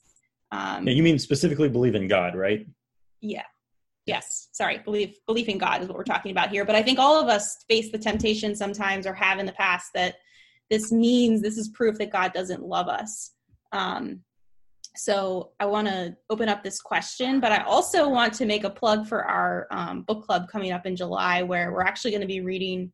um, 0.53 0.87
yeah, 0.87 0.95
you 0.95 1.03
mean 1.03 1.19
specifically 1.19 1.69
believe 1.69 1.95
in 1.95 2.09
God, 2.09 2.35
right? 2.35 2.67
Yeah. 3.21 3.45
Yes. 4.07 4.49
Sorry. 4.53 4.79
Believe 4.79 5.17
belief 5.27 5.49
in 5.49 5.59
God 5.59 5.83
is 5.83 5.89
what 5.89 5.97
we're 5.97 6.05
talking 6.05 6.31
about 6.31 6.51
here. 6.51 6.65
But 6.65 6.77
I 6.77 6.83
think 6.83 6.99
all 6.99 7.21
of 7.21 7.29
us 7.29 7.65
face 7.69 7.93
the 7.93 7.99
temptation 7.99 8.57
sometimes 8.57 9.07
or 9.07 9.13
have 9.13 9.39
in 9.39 9.47
the 9.47 9.53
past 9.53 9.91
that 9.95 10.17
this 10.71 10.91
means 10.91 11.43
this 11.43 11.59
is 11.59 11.69
proof 11.69 11.99
that 11.99 12.11
God 12.11 12.33
doesn't 12.33 12.63
love 12.63 12.89
us. 12.89 13.33
Um, 13.73 14.21
so 14.97 15.53
I 15.61 15.67
want 15.67 15.89
to 15.89 16.17
open 16.31 16.49
up 16.49 16.65
this 16.65 16.81
question, 16.81 17.39
but 17.39 17.53
I 17.53 17.63
also 17.65 18.09
want 18.09 18.33
to 18.35 18.47
make 18.47 18.65
a 18.65 18.71
plug 18.71 19.07
for 19.07 19.25
our 19.25 19.67
um, 19.71 20.03
book 20.03 20.25
club 20.25 20.49
coming 20.49 20.73
up 20.73 20.87
in 20.87 20.97
July, 20.97 21.43
where 21.43 21.73
we're 21.73 21.83
actually 21.83 22.11
going 22.11 22.23
to 22.23 22.27
be 22.27 22.41
reading 22.41 22.91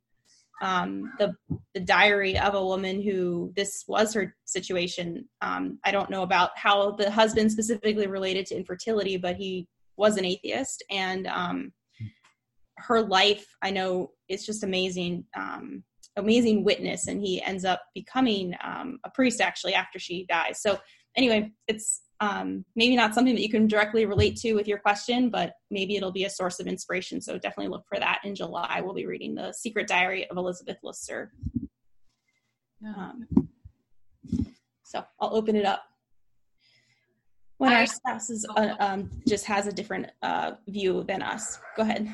um, 0.63 1.13
the 1.19 1.35
the 1.75 1.81
diary 1.81 2.39
of 2.39 2.55
a 2.55 2.65
woman 2.65 3.03
who 3.03 3.53
this 3.57 3.85
was 3.89 4.15
her 4.15 4.35
situation. 4.45 5.29
Um, 5.43 5.79
I 5.85 5.91
don't 5.91 6.11
know 6.11 6.23
about 6.23 6.51
how 6.57 6.93
the 6.93 7.11
husband 7.11 7.51
specifically 7.53 8.07
related 8.07 8.47
to 8.47 8.57
infertility, 8.57 9.17
but 9.17 9.37
he 9.37 9.69
was 9.97 10.17
an 10.17 10.25
atheist, 10.25 10.85
and 10.91 11.27
um, 11.27 11.73
her 12.79 13.03
life 13.03 13.47
I 13.63 13.71
know 13.71 14.11
is 14.29 14.47
just 14.47 14.65
amazing, 14.65 15.25
um, 15.37 15.83
amazing 16.17 16.65
witness, 16.65 17.09
and 17.09 17.21
he 17.21 17.43
ends 17.43 17.65
up 17.65 17.83
becoming 17.95 18.55
um, 18.63 18.99
a 19.05 19.11
priest 19.11 19.41
actually 19.41 19.75
after 19.75 19.99
she 19.99 20.27
dies. 20.29 20.61
So 20.61 20.79
anyway, 21.17 21.53
it's 21.69 22.03
um, 22.21 22.65
maybe 22.77 22.97
not 22.97 23.15
something 23.15 23.35
that 23.35 23.43
you 23.43 23.51
can 23.51 23.67
directly 23.67 24.07
relate 24.07 24.37
to 24.37 24.55
with 24.55 24.69
your 24.69 24.79
question, 24.79 25.31
but 25.31 25.55
maybe 25.71 25.97
it'll 25.97 26.13
be 26.13 26.25
a 26.25 26.31
source 26.31 26.61
of 26.61 26.67
inspiration. 26.67 27.21
So 27.21 27.39
definitely 27.39 27.69
look 27.69 27.85
for 27.89 27.99
that 27.99 28.21
in 28.25 28.35
July. 28.35 28.81
We'll 28.83 28.95
be 28.95 29.07
reading 29.07 29.35
The 29.35 29.53
Secret 29.53 29.89
Diary 29.89 30.29
of 30.31 30.37
Elisabeth 30.37 30.79
Leseur. 30.85 31.29
Um, 32.87 33.27
so 34.85 35.05
I'll 35.21 35.35
open 35.35 35.57
it 35.57 35.65
up. 35.65 35.83
When 37.59 37.73
our 37.73 37.87
spouse 37.87 38.31
is, 38.31 38.47
uh, 38.57 38.75
um, 38.79 39.11
just 39.27 39.45
has 39.47 39.67
a 39.67 39.73
different 39.73 40.11
uh, 40.23 40.53
view 40.69 41.05
than 41.07 41.23
us. 41.23 41.61
Go 41.77 41.83
ahead. 41.83 42.09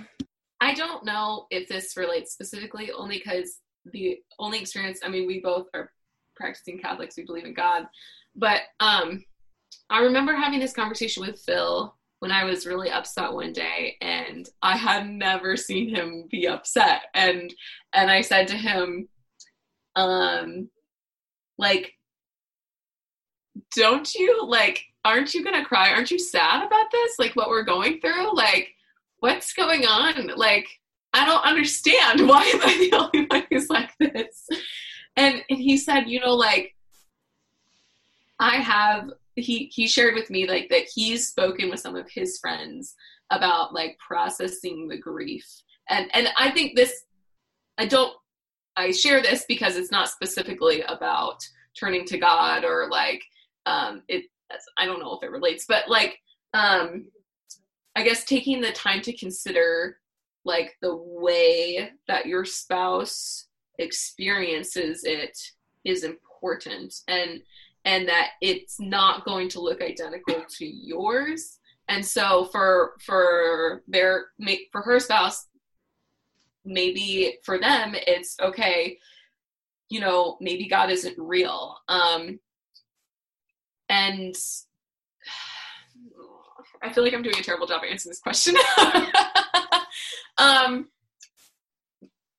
I 0.60 0.74
don't 0.74 1.04
know 1.04 1.46
if 1.50 1.68
this 1.68 1.96
relates 1.96 2.32
specifically, 2.32 2.90
only 2.92 3.18
because 3.18 3.58
the 3.86 4.18
only 4.38 4.60
experience, 4.60 5.00
I 5.02 5.08
mean, 5.08 5.26
we 5.26 5.40
both 5.40 5.66
are 5.74 5.90
practicing 6.36 6.78
Catholics, 6.78 7.16
we 7.16 7.24
believe 7.24 7.46
in 7.46 7.54
God, 7.54 7.86
but 8.36 8.62
um, 8.78 9.24
I 9.88 10.00
remember 10.00 10.34
having 10.34 10.60
this 10.60 10.72
conversation 10.72 11.24
with 11.24 11.40
Phil 11.40 11.94
when 12.20 12.30
I 12.30 12.44
was 12.44 12.66
really 12.66 12.90
upset 12.90 13.32
one 13.32 13.52
day 13.52 13.96
and 14.00 14.48
I 14.62 14.76
had 14.76 15.08
never 15.08 15.56
seen 15.56 15.94
him 15.94 16.28
be 16.30 16.46
upset. 16.46 17.04
And 17.14 17.52
and 17.92 18.10
I 18.10 18.20
said 18.20 18.48
to 18.48 18.56
him 18.56 19.08
um 19.96 20.68
like 21.58 21.94
don't 23.74 24.14
you 24.14 24.46
like 24.46 24.84
aren't 25.04 25.34
you 25.34 25.42
going 25.42 25.56
to 25.56 25.64
cry? 25.64 25.92
Aren't 25.92 26.10
you 26.10 26.18
sad 26.18 26.64
about 26.64 26.90
this? 26.92 27.18
Like 27.18 27.34
what 27.34 27.48
we're 27.48 27.62
going 27.62 28.00
through? 28.00 28.34
Like 28.36 28.68
what's 29.20 29.54
going 29.54 29.86
on? 29.86 30.30
Like 30.36 30.68
I 31.14 31.24
don't 31.24 31.44
understand. 31.44 32.20
Why 32.28 32.42
am 32.42 32.60
I 32.62 32.88
the 32.90 32.96
only 32.96 33.26
one 33.28 33.46
who's 33.50 33.70
like 33.70 33.90
this? 33.98 34.46
And 35.16 35.42
and 35.48 35.58
he 35.58 35.76
said 35.76 36.08
you 36.08 36.20
know 36.20 36.34
like 36.34 36.74
I 38.38 38.56
have 38.56 39.10
he 39.36 39.70
he 39.74 39.86
shared 39.86 40.14
with 40.14 40.30
me 40.30 40.46
like 40.48 40.68
that 40.68 40.88
he's 40.94 41.28
spoken 41.28 41.70
with 41.70 41.80
some 41.80 41.96
of 41.96 42.10
his 42.10 42.38
friends 42.38 42.94
about 43.30 43.72
like 43.72 43.96
processing 43.98 44.88
the 44.88 44.98
grief. 44.98 45.46
And 45.88 46.08
and 46.14 46.28
i 46.36 46.50
think 46.50 46.76
this 46.76 47.02
i 47.78 47.86
don't 47.86 48.14
i 48.76 48.92
share 48.92 49.20
this 49.22 49.44
because 49.48 49.76
it's 49.76 49.90
not 49.90 50.08
specifically 50.08 50.82
about 50.82 51.40
turning 51.78 52.04
to 52.06 52.18
god 52.18 52.64
or 52.64 52.88
like 52.90 53.22
um 53.66 54.02
it 54.08 54.24
i 54.78 54.86
don't 54.86 55.00
know 55.00 55.16
if 55.16 55.24
it 55.24 55.32
relates 55.32 55.64
but 55.66 55.88
like 55.88 56.16
um 56.54 57.06
i 57.96 58.04
guess 58.04 58.24
taking 58.24 58.60
the 58.60 58.72
time 58.72 59.00
to 59.02 59.16
consider 59.16 59.96
like 60.44 60.76
the 60.80 60.94
way 60.94 61.90
that 62.06 62.26
your 62.26 62.44
spouse 62.44 63.48
experiences 63.78 65.02
it 65.04 65.36
is 65.84 66.04
important. 66.04 66.94
And 67.08 67.40
and 67.84 68.08
that 68.08 68.30
it's 68.40 68.78
not 68.78 69.24
going 69.24 69.48
to 69.50 69.60
look 69.60 69.82
identical 69.82 70.44
to 70.58 70.66
yours. 70.66 71.58
And 71.88 72.04
so 72.04 72.44
for 72.46 72.92
for 73.00 73.82
their 73.88 74.26
for 74.70 74.82
her 74.82 75.00
spouse 75.00 75.46
maybe 76.64 77.38
for 77.42 77.58
them 77.58 77.94
it's 77.94 78.36
okay 78.38 78.98
you 79.88 79.98
know 79.98 80.36
maybe 80.40 80.68
god 80.68 80.90
isn't 80.90 81.18
real. 81.18 81.78
Um 81.88 82.38
and 83.88 84.34
i 86.82 86.92
feel 86.92 87.02
like 87.02 87.12
i'm 87.12 87.22
doing 87.22 87.38
a 87.38 87.42
terrible 87.42 87.66
job 87.66 87.82
answering 87.88 88.10
this 88.10 88.20
question. 88.20 88.54
Um 90.38 90.88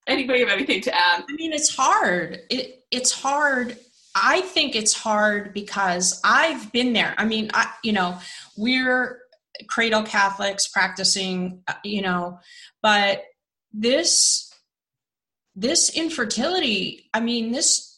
anybody 0.08 0.40
have 0.40 0.50
anything 0.50 0.82
to 0.82 0.96
add? 0.96 1.24
I 1.30 1.34
mean 1.34 1.54
it's 1.54 1.76
hard. 1.76 2.40
It 2.50 2.84
it's 2.90 3.12
hard 3.12 3.78
I 4.16 4.42
think 4.42 4.76
it's 4.76 4.94
hard 4.94 5.54
because 5.54 6.20
I've 6.24 6.72
been 6.72 6.94
there. 6.94 7.16
I 7.18 7.26
mean, 7.26 7.50
I, 7.54 7.72
you 7.84 7.94
know, 7.94 8.18
we're 8.58 9.20
cradle 9.68 10.04
Catholics 10.04 10.68
practicing, 10.68 11.62
uh, 11.68 11.74
you 11.84 12.02
know, 12.02 12.40
but 12.82 13.24
this 13.74 14.48
this 15.56 15.96
infertility, 15.96 17.10
I 17.14 17.20
mean, 17.20 17.52
this 17.52 17.92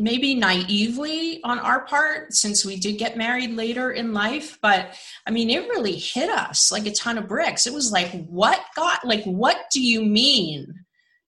maybe 0.00 0.34
naively 0.34 1.42
on 1.44 1.58
our 1.58 1.84
part 1.84 2.32
since 2.32 2.64
we 2.64 2.76
did 2.76 2.96
get 2.96 3.18
married 3.18 3.50
later 3.50 3.90
in 3.90 4.14
life 4.14 4.58
but 4.62 4.96
i 5.26 5.30
mean 5.30 5.50
it 5.50 5.68
really 5.68 5.96
hit 5.96 6.30
us 6.30 6.72
like 6.72 6.86
a 6.86 6.92
ton 6.92 7.18
of 7.18 7.28
bricks 7.28 7.66
it 7.66 7.74
was 7.74 7.92
like 7.92 8.10
what 8.26 8.58
god 8.74 8.98
like 9.04 9.22
what 9.24 9.58
do 9.70 9.82
you 9.82 10.02
mean 10.02 10.72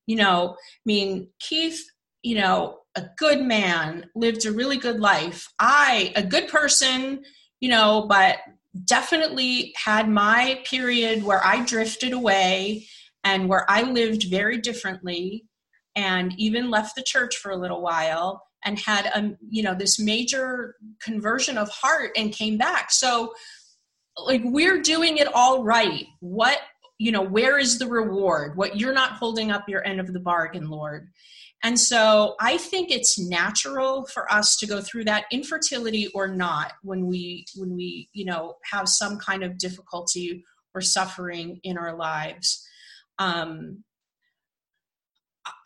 you 0.07 0.17
know 0.17 0.57
i 0.59 0.85
mean 0.87 1.29
keith 1.39 1.85
you 2.23 2.35
know 2.35 2.79
a 2.95 3.05
good 3.17 3.43
man, 3.43 4.07
lived 4.15 4.45
a 4.45 4.53
really 4.53 4.77
good 4.77 5.01
life. 5.01 5.49
I, 5.59 6.13
a 6.15 6.23
good 6.23 6.49
person, 6.49 7.23
you 7.61 7.69
know, 7.69 8.07
but 8.09 8.39
definitely 8.85 9.73
had 9.77 10.09
my 10.09 10.61
period 10.65 11.25
where 11.25 11.45
I 11.45 11.65
drifted 11.65 12.13
away 12.13 12.87
and 13.25 13.49
where 13.49 13.71
I 13.71 13.83
lived 13.83 14.25
very 14.25 14.59
differently 14.59 15.47
and 15.95 16.35
even 16.39 16.71
left 16.71 16.97
the 16.97 17.03
church 17.03 17.37
for 17.37 17.51
a 17.51 17.57
little 17.57 17.83
while 17.83 18.43
and 18.65 18.79
had 18.79 19.07
a 19.07 19.33
you 19.51 19.63
know 19.63 19.75
this 19.75 19.99
major 19.99 20.77
conversion 21.03 21.59
of 21.59 21.69
heart 21.69 22.13
and 22.17 22.33
came 22.33 22.57
back. 22.57 22.91
So 22.91 23.35
like 24.17 24.43
we're 24.45 24.81
doing 24.81 25.19
it 25.19 25.29
all 25.35 25.65
right. 25.65 26.07
What 26.21 26.59
you 26.99 27.13
know 27.13 27.23
where 27.23 27.59
is 27.59 27.79
the 27.79 27.89
reward? 27.89 28.57
What 28.57 28.79
you're 28.79 28.95
not 28.95 29.13
holding 29.13 29.51
up 29.51 29.69
your 29.69 29.87
end 29.87 30.01
of 30.01 30.13
the 30.13 30.21
bargain 30.21 30.71
lord 30.71 31.09
and 31.63 31.79
so 31.79 32.35
I 32.41 32.59
think 32.59 32.91
it's 32.91 33.19
natural 33.19 34.07
for 34.07 34.31
us 34.33 34.57
to 34.57 34.67
go 34.67 34.81
through 34.81 35.05
that 35.05 35.27
infertility 35.31 36.09
or 36.09 36.27
not 36.27 36.73
when 36.83 37.07
we 37.07 37.47
when 37.55 37.77
we, 37.77 38.09
you 38.13 38.25
know, 38.25 38.57
have 38.71 38.89
some 38.89 39.19
kind 39.19 39.45
of 39.45 39.59
difficulty 39.59 40.45
or 40.75 40.81
suffering 40.81 41.61
in 41.63 41.79
our 41.79 41.95
lives. 41.95 42.67
Um, 43.19 43.85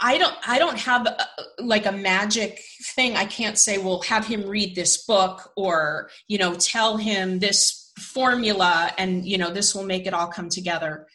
I 0.01 0.19
don't 0.19 0.35
I 0.47 0.59
don't 0.59 0.79
have 0.79 1.07
a, 1.07 1.27
like 1.59 1.87
a 1.87 1.93
magic 1.93 2.61
thing. 2.95 3.17
I 3.17 3.25
can't 3.25 3.59
say, 3.59 3.79
well, 3.79 4.03
have 4.03 4.27
him 4.27 4.47
read 4.47 4.75
this 4.75 5.05
book 5.07 5.51
or, 5.57 6.11
you 6.29 6.37
know, 6.37 6.55
tell 6.55 6.99
him 6.99 7.39
this 7.39 7.91
formula 7.99 8.93
and, 8.99 9.25
you 9.25 9.39
know, 9.39 9.51
this 9.51 9.75
will 9.75 9.85
make 9.85 10.07
it 10.07 10.13
all 10.13 10.29
come 10.29 10.51
together. 10.51 11.07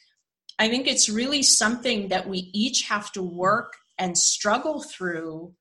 I 0.58 0.70
think 0.70 0.88
it's 0.88 1.10
really 1.10 1.44
something 1.44 2.10
that 2.10 2.28
we 2.28 2.50
each 2.54 2.88
have 2.88 3.12
to 3.14 3.22
work 3.22 3.74
and 4.02 4.18
struggle 4.18 4.82
through 4.82 5.54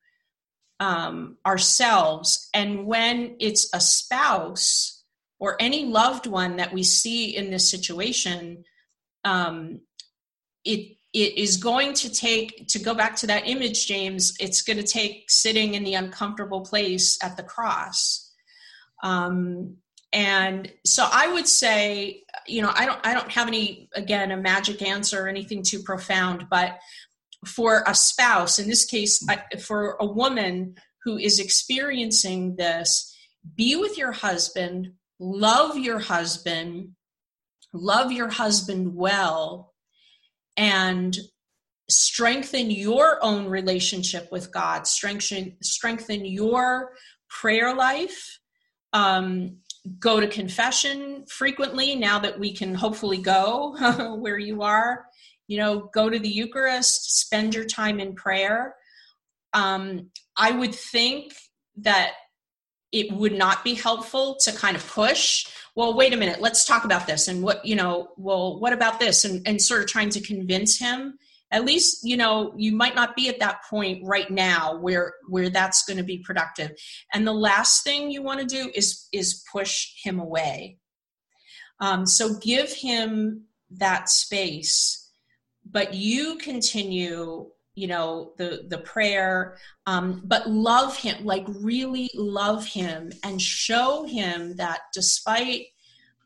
um, 0.81 1.37
ourselves. 1.46 2.48
And 2.55 2.87
when 2.87 3.37
it's 3.38 3.70
a 3.72 3.81
spouse 3.81 5.05
or 5.38 5.57
any 5.61 5.85
loved 5.85 6.26
one 6.26 6.57
that 6.57 6.72
we 6.72 6.83
see 6.83 7.37
in 7.37 7.50
this 7.50 7.70
situation, 7.70 8.64
um, 9.24 9.81
it 10.64 10.96
it 11.12 11.37
is 11.37 11.57
going 11.57 11.92
to 11.92 12.12
take 12.12 12.66
to 12.68 12.79
go 12.79 12.94
back 12.94 13.16
to 13.16 13.26
that 13.26 13.48
image 13.48 13.87
james 13.87 14.35
it's 14.38 14.62
going 14.62 14.76
to 14.76 14.87
take 14.87 15.29
sitting 15.29 15.74
in 15.74 15.82
the 15.82 15.95
uncomfortable 15.95 16.61
place 16.61 17.18
at 17.22 17.36
the 17.36 17.43
cross 17.43 18.32
um, 19.03 19.76
and 20.12 20.70
so 20.84 21.09
i 21.12 21.32
would 21.32 21.49
say 21.49 22.22
you 22.47 22.62
know 22.62 22.72
i 22.74 22.86
don't 22.86 23.01
i 23.05 23.14
don't 23.14 23.30
have 23.30 23.49
any 23.49 23.88
again 23.95 24.30
a 24.30 24.36
magic 24.36 24.82
answer 24.82 25.24
or 25.24 25.28
anything 25.28 25.62
too 25.62 25.82
profound 25.82 26.47
but 26.51 26.78
for 27.47 27.82
a 27.86 27.95
spouse, 27.95 28.59
in 28.59 28.68
this 28.68 28.84
case, 28.84 29.24
for 29.61 29.97
a 30.01 30.07
woman 30.07 30.74
who 31.05 31.16
is 31.16 31.38
experiencing 31.38 32.57
this, 32.57 33.16
be 33.57 33.76
with 33.76 33.97
your 33.97 34.12
husband, 34.12 34.93
love 35.18 35.78
your 35.78 35.99
husband, 35.99 36.91
love 37.72 38.12
your 38.12 38.28
husband 38.28 38.95
well, 38.95 39.72
and 40.57 41.16
strengthen 41.88 42.70
your 42.70 43.18
own 43.22 43.47
relationship 43.47 44.30
with 44.30 44.53
God, 44.53 44.86
strengthen, 44.86 45.57
strengthen 45.62 46.24
your 46.24 46.93
prayer 47.28 47.74
life. 47.74 48.38
Um, 48.93 49.59
go 49.99 50.20
to 50.20 50.28
confession 50.28 51.24
frequently 51.26 51.97
now 51.97 52.18
that 52.18 52.38
we 52.38 52.53
can 52.53 52.74
hopefully 52.74 53.16
go 53.16 54.16
where 54.20 54.38
you 54.38 54.62
are 54.62 55.07
you 55.51 55.59
know 55.59 55.90
go 55.92 56.09
to 56.09 56.18
the 56.18 56.28
eucharist 56.28 57.18
spend 57.18 57.57
your 57.57 57.64
time 57.64 57.98
in 57.98 58.14
prayer. 58.14 58.76
Um, 59.53 60.11
I 60.36 60.53
would 60.53 60.74
think 60.74 61.34
that 61.78 62.12
it 62.92 63.12
would 63.12 63.32
not 63.32 63.64
be 63.64 63.74
helpful 63.74 64.36
to 64.44 64.53
kind 64.53 64.76
of 64.76 64.88
push 64.88 65.48
well 65.74 65.96
wait 65.96 66.12
a 66.12 66.16
minute 66.16 66.40
let's 66.40 66.64
talk 66.64 66.84
about 66.84 67.07
this 67.07 67.26
and 67.26 67.42
what 67.42 67.64
you 67.64 67.74
know 67.74 68.11
well 68.16 68.61
what 68.61 68.72
about 68.72 69.01
this? 69.01 69.24
And, 69.24 69.46
and 69.46 69.61
sort 69.61 69.82
of 69.82 69.88
trying 69.88 70.11
to 70.11 70.20
convince 70.20 70.78
him. 70.78 71.18
At 71.51 71.64
least 71.64 72.05
you 72.05 72.16
know 72.16 72.55
you 72.57 72.70
might 72.70 72.94
not 72.94 73.16
be 73.16 73.28
at 73.28 73.40
that 73.40 73.64
point 73.68 74.07
right 74.07 74.30
now 74.30 74.78
where 74.78 75.14
where 75.28 75.51
that's 75.51 75.84
going 75.84 75.96
to 75.96 76.05
be 76.05 76.18
productive. 76.18 76.70
And 77.12 77.26
the 77.26 77.32
last 77.32 77.82
thing 77.82 78.12
you 78.12 78.22
want 78.22 78.38
to 78.38 78.46
do 78.46 78.70
is 78.72 79.09
is 79.12 79.42
push 79.53 79.88
him 80.05 80.20
away. 80.20 80.78
Um, 81.80 82.07
so 82.07 82.38
give 82.38 82.72
him 82.72 83.46
that 83.72 84.09
space 84.09 85.10
but 85.71 85.95
you 85.95 86.37
continue 86.37 87.47
you 87.75 87.87
know 87.87 88.33
the 88.37 88.66
the 88.68 88.79
prayer 88.79 89.57
um, 89.87 90.23
but 90.25 90.49
love 90.49 90.97
him 90.97 91.25
like 91.25 91.45
really 91.49 92.11
love 92.14 92.66
him 92.66 93.12
and 93.25 93.41
show 93.41 94.05
him 94.05 94.57
that 94.57 94.81
despite 94.93 95.66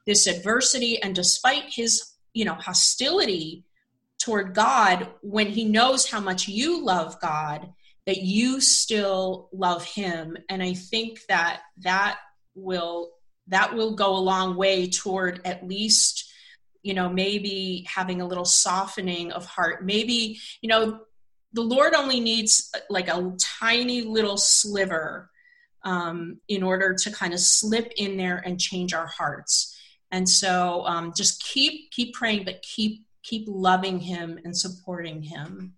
this 0.07 0.27
adversity 0.27 1.01
and 1.03 1.15
despite 1.15 1.65
his 1.69 2.15
you 2.33 2.45
know 2.45 2.55
hostility 2.55 3.65
toward 4.19 4.55
god 4.55 5.09
when 5.23 5.47
he 5.47 5.65
knows 5.65 6.11
how 6.11 6.21
much 6.21 6.49
you 6.49 6.85
love 6.85 7.21
god 7.21 7.73
that 8.07 8.19
you 8.19 8.61
still 8.61 9.49
love 9.53 9.85
him. 9.85 10.37
And 10.49 10.63
i 10.63 10.75
think 10.75 11.21
that 11.29 11.61
that 11.79 12.19
will 12.55 13.13
that 13.49 13.75
will 13.75 13.95
go 13.95 14.17
a 14.17 14.19
long 14.19 14.57
way 14.57 14.89
toward 14.89 15.41
at 15.45 15.67
least 15.67 16.24
you 16.85 16.95
know 16.95 17.09
maybe 17.09 17.85
having 17.89 18.21
a 18.21 18.27
little 18.27 18.45
softening 18.45 19.33
of 19.33 19.45
heart 19.47 19.85
maybe 19.85 20.39
you 20.61 20.69
know 20.69 21.01
the 21.55 21.63
Lord 21.63 21.95
only 21.95 22.21
needs 22.21 22.71
like 22.91 23.09
a 23.09 23.33
tiny 23.61 24.03
little 24.03 24.37
sliver 24.37 25.31
um, 25.85 26.41
in 26.49 26.63
order 26.63 26.95
to 26.95 27.11
kind 27.13 27.33
of 27.33 27.41
slip 27.41 27.93
in 27.97 28.17
there 28.17 28.43
and 28.45 28.61
change 28.61 28.93
our 28.93 29.07
hearts. 29.07 29.79
And 30.11 30.29
so 30.29 30.85
um, 30.85 31.13
just 31.17 31.43
keep 31.43 31.91
keep 31.93 32.13
praying, 32.15 32.45
but 32.45 32.63
keep 32.63 33.07
keep 33.23 33.47
loving 33.49 34.01
Him 34.01 34.39
and 34.45 34.57
supporting 34.57 35.23
Him. 35.23 35.75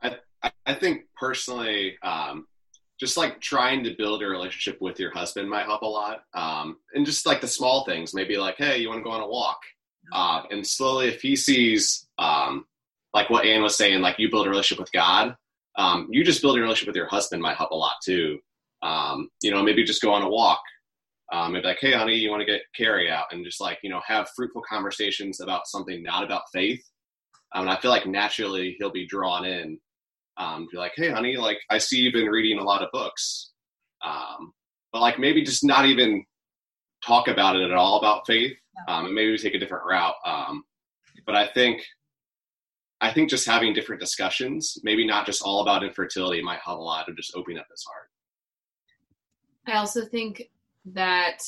I 0.00 0.16
I 0.64 0.74
think 0.74 1.02
personally, 1.16 1.98
um, 2.02 2.46
just 2.98 3.16
like 3.16 3.40
trying 3.40 3.84
to 3.84 3.94
build 3.96 4.22
a 4.22 4.26
relationship 4.26 4.80
with 4.80 5.00
your 5.00 5.12
husband 5.12 5.50
might 5.50 5.66
help 5.66 5.82
a 5.82 5.86
lot, 5.86 6.24
um, 6.34 6.78
and 6.94 7.04
just 7.04 7.26
like 7.26 7.40
the 7.40 7.48
small 7.48 7.84
things, 7.84 8.14
maybe 8.14 8.36
like, 8.36 8.56
hey, 8.56 8.78
you 8.78 8.88
want 8.88 9.00
to 9.00 9.04
go 9.04 9.10
on 9.10 9.20
a 9.20 9.28
walk, 9.28 9.60
uh, 10.12 10.42
and 10.50 10.66
slowly, 10.66 11.08
if 11.08 11.20
he 11.22 11.36
sees 11.36 12.06
um, 12.18 12.64
like 13.12 13.30
what 13.30 13.44
Anne 13.44 13.62
was 13.62 13.76
saying, 13.76 14.00
like 14.00 14.18
you 14.18 14.30
build 14.30 14.46
a 14.46 14.50
relationship 14.50 14.80
with 14.80 14.92
God. 14.92 15.34
Um, 15.76 16.08
you 16.10 16.24
just 16.24 16.42
building 16.42 16.60
a 16.60 16.64
relationship 16.64 16.88
with 16.88 16.96
your 16.96 17.08
husband 17.08 17.42
might 17.42 17.56
help 17.56 17.70
a 17.70 17.76
lot 17.76 17.94
too. 18.04 18.38
Um, 18.82 19.28
you 19.42 19.50
know, 19.50 19.62
maybe 19.62 19.84
just 19.84 20.02
go 20.02 20.12
on 20.12 20.22
a 20.22 20.28
walk. 20.28 20.60
Um, 21.32 21.52
maybe 21.52 21.66
like, 21.66 21.78
hey, 21.80 21.92
honey, 21.92 22.16
you 22.16 22.30
want 22.30 22.40
to 22.40 22.46
get 22.46 22.62
Carrie 22.76 23.10
out 23.10 23.26
and 23.30 23.44
just 23.44 23.60
like, 23.60 23.78
you 23.82 23.90
know, 23.90 24.00
have 24.04 24.28
fruitful 24.34 24.62
conversations 24.68 25.40
about 25.40 25.68
something 25.68 26.02
not 26.02 26.24
about 26.24 26.42
faith. 26.52 26.82
Um, 27.54 27.62
and 27.62 27.70
I 27.70 27.80
feel 27.80 27.90
like 27.90 28.06
naturally 28.06 28.76
he'll 28.78 28.90
be 28.90 29.06
drawn 29.06 29.44
in. 29.44 29.78
Um, 30.36 30.68
be 30.70 30.78
like, 30.78 30.92
hey, 30.96 31.10
honey, 31.10 31.36
like 31.36 31.58
I 31.70 31.78
see 31.78 32.00
you've 32.00 32.14
been 32.14 32.26
reading 32.26 32.58
a 32.58 32.64
lot 32.64 32.82
of 32.82 32.88
books. 32.92 33.52
Um, 34.04 34.52
but 34.92 35.00
like 35.00 35.18
maybe 35.18 35.42
just 35.44 35.64
not 35.64 35.86
even 35.86 36.24
talk 37.04 37.28
about 37.28 37.56
it 37.56 37.70
at 37.70 37.76
all 37.76 37.98
about 37.98 38.26
faith. 38.26 38.56
Um, 38.88 39.06
and 39.06 39.14
maybe 39.14 39.30
we 39.30 39.38
take 39.38 39.54
a 39.54 39.58
different 39.58 39.84
route. 39.84 40.14
Um, 40.24 40.64
but 41.26 41.34
I 41.34 41.48
think 41.52 41.82
I 43.00 43.12
think 43.12 43.30
just 43.30 43.46
having 43.46 43.72
different 43.72 44.00
discussions, 44.00 44.78
maybe 44.82 45.06
not 45.06 45.24
just 45.24 45.42
all 45.42 45.62
about 45.62 45.82
infertility, 45.82 46.42
might 46.42 46.60
help 46.60 46.78
a 46.78 46.82
lot 46.82 47.08
of 47.08 47.16
just 47.16 47.34
opening 47.34 47.58
up 47.58 47.66
this 47.70 47.84
heart. 47.84 48.10
I 49.66 49.78
also 49.78 50.04
think 50.04 50.50
that 50.86 51.38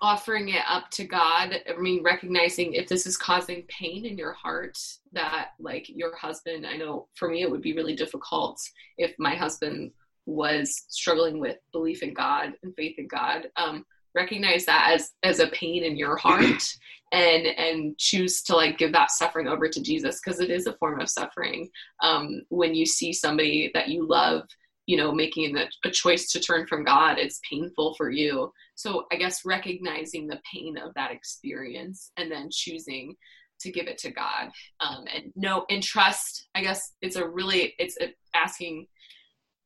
offering 0.00 0.48
it 0.50 0.62
up 0.66 0.90
to 0.92 1.04
God, 1.04 1.54
I 1.68 1.78
mean, 1.78 2.02
recognizing 2.02 2.74
if 2.74 2.88
this 2.88 3.06
is 3.06 3.16
causing 3.16 3.64
pain 3.68 4.06
in 4.06 4.16
your 4.16 4.32
heart, 4.32 4.78
that 5.12 5.50
like 5.58 5.86
your 5.88 6.14
husband, 6.16 6.66
I 6.66 6.76
know 6.76 7.08
for 7.14 7.28
me 7.28 7.42
it 7.42 7.50
would 7.50 7.62
be 7.62 7.74
really 7.74 7.96
difficult 7.96 8.60
if 8.96 9.14
my 9.18 9.34
husband 9.34 9.92
was 10.28 10.84
struggling 10.88 11.40
with 11.40 11.56
belief 11.72 12.02
in 12.02 12.12
God 12.12 12.52
and 12.62 12.74
faith 12.76 12.98
in 12.98 13.08
God. 13.08 13.48
Um, 13.56 13.84
recognize 14.14 14.66
that 14.66 14.90
as 14.94 15.12
as 15.22 15.40
a 15.40 15.48
pain 15.48 15.84
in 15.84 15.96
your 15.96 16.16
heart 16.16 16.62
and 17.12 17.46
and 17.46 17.96
choose 17.98 18.42
to 18.42 18.54
like 18.54 18.76
give 18.78 18.92
that 18.92 19.10
suffering 19.10 19.48
over 19.48 19.68
to 19.68 19.82
jesus 19.82 20.20
because 20.20 20.40
it 20.40 20.50
is 20.50 20.66
a 20.66 20.74
form 20.74 21.00
of 21.00 21.08
suffering 21.08 21.68
um, 22.02 22.42
when 22.48 22.74
you 22.74 22.84
see 22.84 23.12
somebody 23.12 23.70
that 23.74 23.88
you 23.88 24.06
love 24.06 24.42
you 24.86 24.96
know 24.96 25.12
making 25.12 25.56
a, 25.56 25.66
a 25.84 25.90
choice 25.90 26.30
to 26.30 26.40
turn 26.40 26.66
from 26.66 26.84
god 26.84 27.18
it's 27.18 27.40
painful 27.48 27.94
for 27.94 28.10
you 28.10 28.52
so 28.74 29.06
i 29.12 29.16
guess 29.16 29.44
recognizing 29.44 30.26
the 30.26 30.40
pain 30.52 30.76
of 30.76 30.92
that 30.94 31.10
experience 31.10 32.10
and 32.16 32.30
then 32.30 32.48
choosing 32.50 33.14
to 33.60 33.70
give 33.70 33.86
it 33.86 33.98
to 33.98 34.10
god 34.10 34.50
um, 34.80 35.04
and 35.14 35.32
no 35.34 35.64
and 35.70 35.82
trust 35.82 36.48
i 36.54 36.60
guess 36.60 36.92
it's 37.00 37.16
a 37.16 37.26
really 37.26 37.74
it's 37.78 37.96
a, 38.00 38.12
asking 38.34 38.86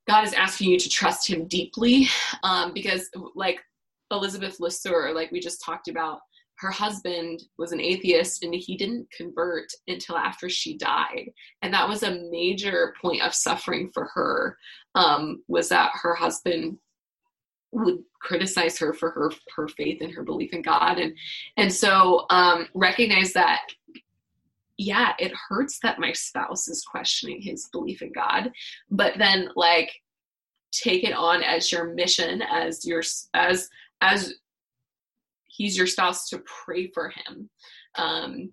god 0.09 0.24
is 0.24 0.34
asking 0.34 0.70
you 0.70 0.78
to 0.78 0.88
trust 0.88 1.28
him 1.28 1.46
deeply 1.48 2.09
um, 2.42 2.72
because 2.72 3.09
like 3.34 3.61
Elisabeth 4.12 4.59
Leseur, 4.59 5.14
like 5.14 5.32
we 5.32 5.40
just 5.40 5.64
talked 5.64 5.88
about, 5.88 6.20
her 6.57 6.70
husband 6.70 7.42
was 7.59 7.72
an 7.72 7.80
atheist 7.80 8.44
and 8.44 8.55
he 8.55 8.76
didn't 8.76 9.11
convert 9.11 9.66
until 9.88 10.16
after 10.16 10.48
she 10.48 10.76
died. 10.76 11.28
And 11.62 11.74
that 11.74 11.88
was 11.88 12.05
a 12.05 12.20
major 12.30 12.94
point 13.00 13.22
of 13.22 13.34
suffering 13.34 13.90
for 13.92 14.09
her, 14.14 14.57
um, 14.94 15.42
was 15.48 15.68
that 15.70 15.90
her 15.94 16.14
husband 16.14 16.78
would 17.72 17.98
criticize 18.20 18.78
her 18.78 18.92
for 18.92 19.11
her 19.11 19.32
her 19.57 19.66
faith 19.66 20.03
and 20.03 20.12
her 20.12 20.22
belief 20.22 20.53
in 20.53 20.61
God. 20.61 20.98
And 20.98 21.16
and 21.57 21.72
so 21.72 22.26
um 22.28 22.68
recognize 22.74 23.32
that 23.32 23.62
yeah, 24.78 25.12
it 25.18 25.32
hurts 25.48 25.78
that 25.82 25.98
my 25.98 26.12
spouse 26.12 26.68
is 26.68 26.84
questioning 26.84 27.40
his 27.40 27.68
belief 27.72 28.02
in 28.02 28.12
God, 28.12 28.50
but 28.90 29.14
then 29.18 29.48
like 29.54 29.92
take 30.72 31.04
it 31.04 31.12
on 31.12 31.42
as 31.42 31.70
your 31.70 31.92
mission 31.94 32.42
as 32.42 32.84
your 32.84 33.02
as 33.34 33.68
as 34.00 34.34
he's 35.44 35.76
your 35.76 35.86
spouse 35.86 36.28
to 36.30 36.42
pray 36.64 36.88
for 36.88 37.10
him. 37.10 37.50
Um 37.96 38.52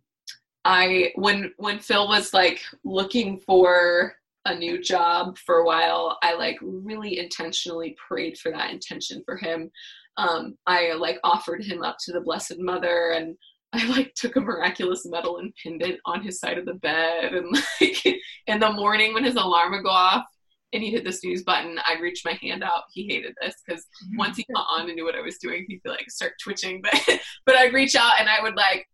i 0.65 1.11
when 1.15 1.53
when 1.55 1.79
phil 1.79 2.09
was 2.09 2.33
like 2.33 2.59
looking 2.83 3.39
for 3.39 4.13
a 4.43 4.53
new 4.53 4.81
job 4.81 5.37
for 5.37 5.59
a 5.59 5.65
while 5.65 6.17
i 6.21 6.33
like 6.33 6.57
really 6.61 7.17
intentionally 7.17 7.95
prayed 8.05 8.37
for 8.37 8.51
that 8.51 8.69
intention 8.69 9.23
for 9.25 9.37
him. 9.37 9.71
Um 10.17 10.57
i 10.67 10.91
like 10.93 11.17
offered 11.23 11.63
him 11.63 11.81
up 11.81 11.95
to 12.01 12.11
the 12.11 12.21
blessed 12.21 12.59
mother 12.59 13.11
and 13.11 13.37
I 13.73 13.85
like 13.87 14.13
took 14.15 14.35
a 14.35 14.41
miraculous 14.41 15.05
medal 15.05 15.37
and 15.37 15.53
pinned 15.61 15.83
it 15.83 15.99
on 16.05 16.23
his 16.23 16.39
side 16.39 16.57
of 16.57 16.65
the 16.65 16.73
bed 16.73 17.33
and 17.33 17.47
like 17.51 18.05
in 18.47 18.59
the 18.59 18.71
morning 18.71 19.13
when 19.13 19.23
his 19.23 19.35
alarm 19.35 19.73
would 19.73 19.83
go 19.83 19.89
off 19.89 20.25
and 20.73 20.83
he 20.83 20.91
hit 20.91 21.03
the 21.03 21.11
snooze 21.11 21.43
button, 21.43 21.79
I'd 21.85 22.01
reach 22.01 22.21
my 22.23 22.37
hand 22.41 22.63
out. 22.63 22.83
He 22.91 23.07
hated 23.07 23.33
this 23.41 23.55
because 23.65 23.85
once 24.15 24.37
he 24.37 24.45
got 24.53 24.67
on 24.69 24.85
and 24.85 24.95
knew 24.95 25.05
what 25.05 25.15
I 25.15 25.21
was 25.21 25.37
doing, 25.37 25.65
he'd 25.67 25.81
be 25.83 25.89
like 25.89 26.09
start 26.09 26.33
twitching. 26.41 26.81
But 27.07 27.19
but 27.45 27.55
I'd 27.55 27.73
reach 27.73 27.95
out 27.95 28.19
and 28.19 28.29
I 28.29 28.41
would 28.41 28.55
like 28.55 28.87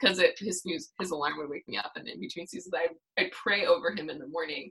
because 0.00 0.18
it 0.18 0.38
his 0.38 0.62
snooze 0.62 0.92
his 0.98 1.10
alarm 1.10 1.34
would 1.38 1.50
wake 1.50 1.68
me 1.68 1.76
up, 1.76 1.92
and 1.96 2.08
in 2.08 2.20
between 2.20 2.46
seasons, 2.46 2.74
I 2.74 2.88
I'd 3.20 3.32
pray 3.32 3.66
over 3.66 3.90
him 3.90 4.10
in 4.10 4.18
the 4.18 4.28
morning, 4.28 4.70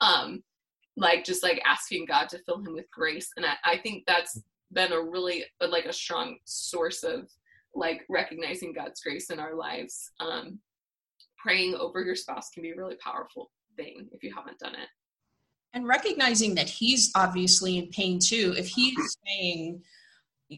um, 0.00 0.42
like 0.96 1.24
just 1.24 1.42
like 1.42 1.60
asking 1.66 2.06
God 2.06 2.28
to 2.30 2.38
fill 2.44 2.58
him 2.58 2.74
with 2.74 2.90
grace, 2.90 3.30
and 3.36 3.44
I, 3.44 3.54
I 3.64 3.78
think 3.78 4.04
that's 4.06 4.40
been 4.72 4.92
a 4.92 5.02
really 5.02 5.44
like 5.60 5.84
a 5.84 5.92
strong 5.92 6.38
source 6.44 7.02
of 7.02 7.28
like 7.74 8.04
recognizing 8.08 8.72
God's 8.72 9.00
grace 9.00 9.30
in 9.30 9.40
our 9.40 9.54
lives. 9.54 10.10
Um, 10.20 10.60
praying 11.38 11.74
over 11.74 12.02
your 12.02 12.16
spouse 12.16 12.50
can 12.50 12.62
be 12.62 12.70
a 12.70 12.76
really 12.76 12.96
powerful 12.96 13.50
thing 13.76 14.08
if 14.12 14.22
you 14.22 14.32
haven't 14.34 14.58
done 14.58 14.74
it. 14.74 14.88
And 15.72 15.86
recognizing 15.86 16.56
that 16.56 16.68
he's 16.68 17.10
obviously 17.14 17.78
in 17.78 17.88
pain 17.88 18.18
too 18.18 18.54
if 18.56 18.68
he's 18.68 19.16
saying 19.26 19.82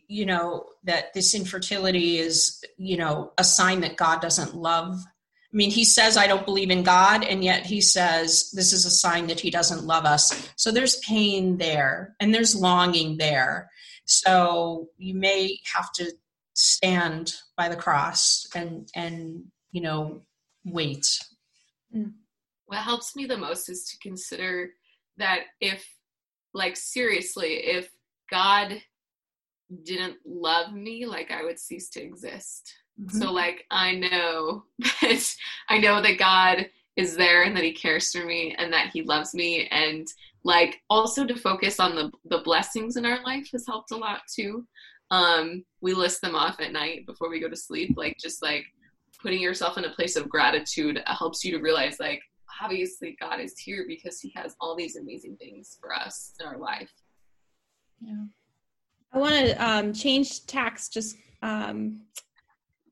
you 0.08 0.24
know 0.24 0.64
that 0.84 1.12
this 1.12 1.34
infertility 1.34 2.16
is 2.16 2.64
you 2.78 2.96
know 2.96 3.32
a 3.36 3.44
sign 3.44 3.80
that 3.80 3.96
god 3.96 4.20
doesn't 4.22 4.54
love. 4.54 4.96
I 4.96 5.54
mean 5.56 5.70
he 5.70 5.84
says 5.84 6.16
i 6.16 6.26
don't 6.26 6.46
believe 6.46 6.70
in 6.70 6.82
god 6.82 7.24
and 7.24 7.44
yet 7.44 7.66
he 7.66 7.82
says 7.82 8.50
this 8.52 8.72
is 8.72 8.86
a 8.86 8.90
sign 8.90 9.26
that 9.26 9.40
he 9.40 9.50
doesn't 9.50 9.84
love 9.84 10.06
us. 10.06 10.50
So 10.56 10.72
there's 10.72 10.98
pain 11.00 11.58
there 11.58 12.16
and 12.20 12.34
there's 12.34 12.56
longing 12.56 13.18
there. 13.18 13.70
So 14.06 14.88
you 14.96 15.14
may 15.14 15.58
have 15.74 15.92
to 15.92 16.10
stand 16.54 17.34
by 17.56 17.68
the 17.68 17.76
cross 17.76 18.46
and 18.54 18.88
and 18.94 19.44
you 19.72 19.80
know 19.80 20.22
wait. 20.64 21.06
What 22.66 22.78
helps 22.78 23.14
me 23.16 23.26
the 23.26 23.36
most 23.36 23.68
is 23.68 23.84
to 23.86 24.08
consider 24.08 24.70
that 25.18 25.40
if 25.60 25.86
like 26.54 26.76
seriously 26.76 27.54
if 27.66 27.90
god 28.30 28.80
didn't 29.84 30.16
love 30.26 30.72
me 30.72 31.06
like 31.06 31.30
i 31.30 31.42
would 31.42 31.58
cease 31.58 31.90
to 31.90 32.02
exist. 32.02 32.74
Mm-hmm. 33.00 33.18
so 33.18 33.32
like 33.32 33.64
i 33.70 33.94
know 33.94 34.64
that 34.78 35.34
i 35.68 35.78
know 35.78 36.02
that 36.02 36.18
god 36.18 36.66
is 36.96 37.16
there 37.16 37.42
and 37.42 37.56
that 37.56 37.64
he 37.64 37.72
cares 37.72 38.12
for 38.12 38.24
me 38.24 38.54
and 38.58 38.72
that 38.72 38.90
he 38.92 39.02
loves 39.02 39.34
me. 39.34 39.68
And 39.70 40.06
like 40.44 40.80
also 40.90 41.24
to 41.24 41.34
focus 41.34 41.80
on 41.80 41.94
the 41.94 42.10
the 42.24 42.42
blessings 42.42 42.96
in 42.96 43.06
our 43.06 43.22
life 43.24 43.48
has 43.52 43.64
helped 43.66 43.92
a 43.92 43.96
lot 43.96 44.22
too 44.32 44.66
um 45.10 45.64
we 45.80 45.92
list 45.92 46.20
them 46.20 46.34
off 46.34 46.60
at 46.60 46.72
night 46.72 47.06
before 47.06 47.28
we 47.28 47.40
go 47.40 47.48
to 47.48 47.56
sleep 47.56 47.94
like 47.96 48.16
just 48.18 48.42
like 48.42 48.64
putting 49.20 49.40
yourself 49.40 49.78
in 49.78 49.84
a 49.84 49.90
place 49.90 50.16
of 50.16 50.28
gratitude 50.28 51.00
helps 51.06 51.44
you 51.44 51.52
to 51.52 51.62
realize 51.62 52.00
like 52.00 52.20
obviously 52.62 53.16
god 53.20 53.40
is 53.40 53.58
here 53.58 53.84
because 53.86 54.20
he 54.20 54.32
has 54.34 54.56
all 54.60 54.74
these 54.74 54.96
amazing 54.96 55.36
things 55.36 55.78
for 55.80 55.94
us 55.94 56.32
in 56.40 56.46
our 56.46 56.58
life. 56.58 56.92
Yeah. 58.00 58.24
I 59.12 59.18
want 59.18 59.34
to 59.34 59.64
um, 59.64 59.92
change 59.92 60.46
tacks 60.46 60.88
just 60.88 61.16
um, 61.42 62.00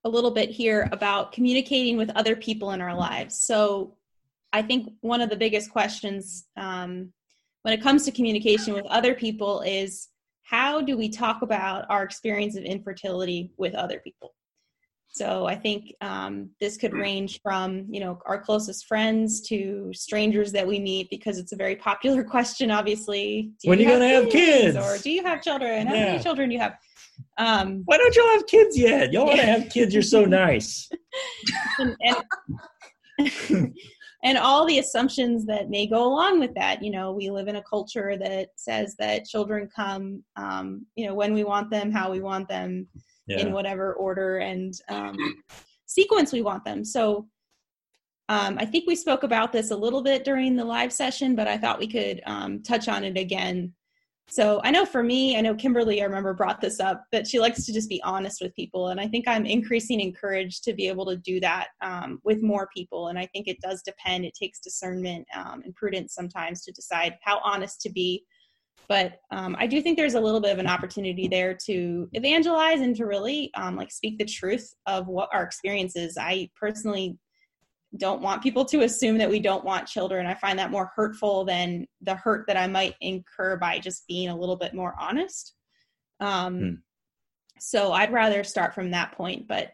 a 0.05 0.09
little 0.09 0.31
bit 0.31 0.51
here 0.51 0.89
about 0.93 1.33
communicating 1.33 1.97
with 1.97 2.11
other 2.11 2.37
people 2.37 2.73
in 2.73 2.81
our 2.81 2.95
lives. 2.95 3.41
So 3.41 3.97
i 4.53 4.63
think 4.63 4.93
one 5.01 5.21
of 5.21 5.31
the 5.31 5.37
biggest 5.37 5.71
questions 5.71 6.47
um, 6.57 7.13
when 7.63 7.75
it 7.75 7.83
comes 7.83 8.05
to 8.05 8.11
communication 8.11 8.73
with 8.73 8.87
other 8.87 9.15
people 9.15 9.61
is 9.61 10.09
how 10.51 10.81
do 10.81 10.97
we 10.97 11.09
talk 11.09 11.43
about 11.43 11.87
our 11.89 12.03
experience 12.03 12.57
of 12.57 12.65
infertility 12.65 13.53
with 13.57 13.75
other 13.75 14.01
people? 14.01 14.35
So 15.13 15.45
i 15.47 15.57
think 15.57 15.93
um, 16.01 16.51
this 16.61 16.77
could 16.77 16.93
range 16.93 17.41
from 17.43 17.87
you 17.91 18.01
know 18.01 18.21
our 18.27 18.41
closest 18.41 18.87
friends 18.87 19.41
to 19.49 19.91
strangers 19.93 20.53
that 20.53 20.67
we 20.67 20.79
meet 20.79 21.11
because 21.11 21.37
it's 21.39 21.53
a 21.53 21.57
very 21.57 21.77
popular 21.77 22.23
question 22.35 22.71
obviously. 22.71 23.51
When 23.65 23.79
you 23.79 23.87
are 23.87 23.89
you 23.89 23.95
gonna 23.95 24.09
have 24.09 24.29
kids? 24.31 24.77
Or 24.77 24.99
do 24.99 25.11
you 25.11 25.25
have 25.25 25.43
children? 25.43 25.87
How 25.87 25.95
yeah. 25.95 26.05
many 26.07 26.23
children 26.23 26.49
do 26.49 26.55
you 26.55 26.61
have? 26.61 26.75
Um, 27.39 27.83
why 27.85 27.99
don't 27.99 28.15
y'all 28.15 28.29
have 28.31 28.47
kids 28.47 28.79
yet? 28.79 29.13
Y'all 29.13 29.27
want 29.27 29.41
to 29.41 29.47
have 29.47 29.69
kids 29.69 29.93
you're 29.93 30.03
so 30.03 30.25
nice. 30.43 30.89
And, 31.79 31.97
and 33.19 33.75
and 34.23 34.37
all 34.37 34.67
the 34.67 34.79
assumptions 34.79 35.47
that 35.47 35.71
may 35.71 35.87
go 35.87 36.05
along 36.05 36.41
with 36.41 36.55
that 36.55 36.83
you 36.83 36.91
know 36.91 37.13
we 37.13 37.31
live 37.31 37.49
in 37.49 37.57
a 37.57 37.63
culture 37.63 38.17
that 38.19 38.49
says 38.57 38.95
that 38.99 39.25
children 39.25 39.69
come 39.75 40.23
um, 40.37 40.87
you 40.97 41.07
know 41.07 41.15
when 41.15 41.33
we 41.33 41.45
want 41.45 41.71
them 41.71 41.91
how 41.91 42.11
we 42.11 42.21
want 42.21 42.49
them 42.49 42.87
yeah. 43.27 43.39
in 43.39 43.53
whatever 43.53 43.95
order 43.95 44.39
and 44.39 44.75
um, 44.89 45.17
sequence 45.87 46.33
we 46.33 46.43
want 46.43 46.65
them 46.65 46.85
so 46.85 47.27
um, 48.29 48.57
i 48.59 48.65
think 48.65 48.85
we 48.87 48.97
spoke 48.97 49.23
about 49.23 49.53
this 49.53 49.71
a 49.71 49.77
little 49.77 50.03
bit 50.03 50.25
during 50.25 50.57
the 50.57 50.65
live 50.65 50.93
session 50.93 51.35
but 51.35 51.49
i 51.49 51.57
thought 51.57 51.79
we 51.79 51.89
could 51.89 52.21
um, 52.27 52.63
touch 52.63 52.89
on 52.89 53.05
it 53.05 53.17
again 53.17 53.73
so 54.31 54.61
I 54.63 54.71
know 54.71 54.85
for 54.85 55.03
me, 55.03 55.37
I 55.37 55.41
know 55.41 55.55
Kimberly, 55.55 56.01
I 56.01 56.05
remember 56.05 56.33
brought 56.33 56.61
this 56.61 56.79
up 56.79 57.05
that 57.11 57.27
she 57.27 57.41
likes 57.41 57.67
to 57.67 57.73
just 57.73 57.89
be 57.89 58.01
honest 58.03 58.41
with 58.41 58.55
people. 58.55 58.89
And 58.89 59.01
I 59.01 59.09
think 59.09 59.27
I'm 59.27 59.45
increasing 59.45 60.01
encouraged 60.01 60.63
to 60.65 60.73
be 60.73 60.87
able 60.87 61.07
to 61.07 61.17
do 61.17 61.41
that 61.41 61.69
um, 61.83 62.21
with 62.23 62.43
more 62.43 62.69
people. 62.75 63.09
And 63.09 63.19
I 63.19 63.27
think 63.27 63.49
it 63.49 63.61
does 63.61 63.83
depend, 63.83 64.25
it 64.25 64.35
takes 64.35 64.61
discernment 64.61 65.27
um, 65.37 65.63
and 65.65 65.75
prudence 65.75 66.15
sometimes 66.15 66.63
to 66.65 66.73
decide 66.73 67.19
how 67.23 67.41
honest 67.45 67.81
to 67.83 67.91
be. 67.91 68.25
But 68.89 69.21
um, 69.31 69.57
I 69.59 69.67
do 69.67 69.81
think 69.83 69.97
there's 69.97 70.15
a 70.15 70.21
little 70.21 70.41
bit 70.41 70.53
of 70.53 70.59
an 70.59 70.67
opportunity 70.67 71.29
there 71.29 71.57
to 71.67 72.09
evangelize 72.13 72.81
and 72.81 72.95
to 72.97 73.07
really 73.07 73.51
um, 73.55 73.77
like 73.77 73.93
speak 73.93 74.19
the 74.19 74.25
truth 74.25 74.75
of 74.87 75.07
what 75.07 75.29
our 75.33 75.43
experience 75.43 75.97
is. 75.97 76.17
I 76.19 76.51
personally 76.59 77.17
don't 77.97 78.23
want 78.23 78.43
people 78.43 78.65
to 78.67 78.83
assume 78.83 79.19
that 79.19 79.31
we 79.31 79.41
don't 79.41 79.65
want 79.65 79.89
children. 79.89 80.27
I 80.27 80.35
find 80.35 80.59
that 80.59 80.71
more 80.71 80.93
hurtful 80.95 81.45
than 81.45 81.87
the 82.01 82.15
hurt 82.15 82.47
that 82.47 82.57
I 82.57 82.67
might 82.67 82.95
incur 83.01 83.57
by 83.57 83.79
just 83.79 84.07
being 84.07 84.29
a 84.29 84.37
little 84.37 84.57
bit 84.57 84.75
more 84.75 84.95
honest. 84.99 85.55
Um, 86.21 86.59
hmm. 86.59 86.75
So 87.59 87.93
I'd 87.93 88.13
rather 88.13 88.43
start 88.45 88.75
from 88.75 88.91
that 88.93 89.13
point, 89.13 89.47
but 89.47 89.73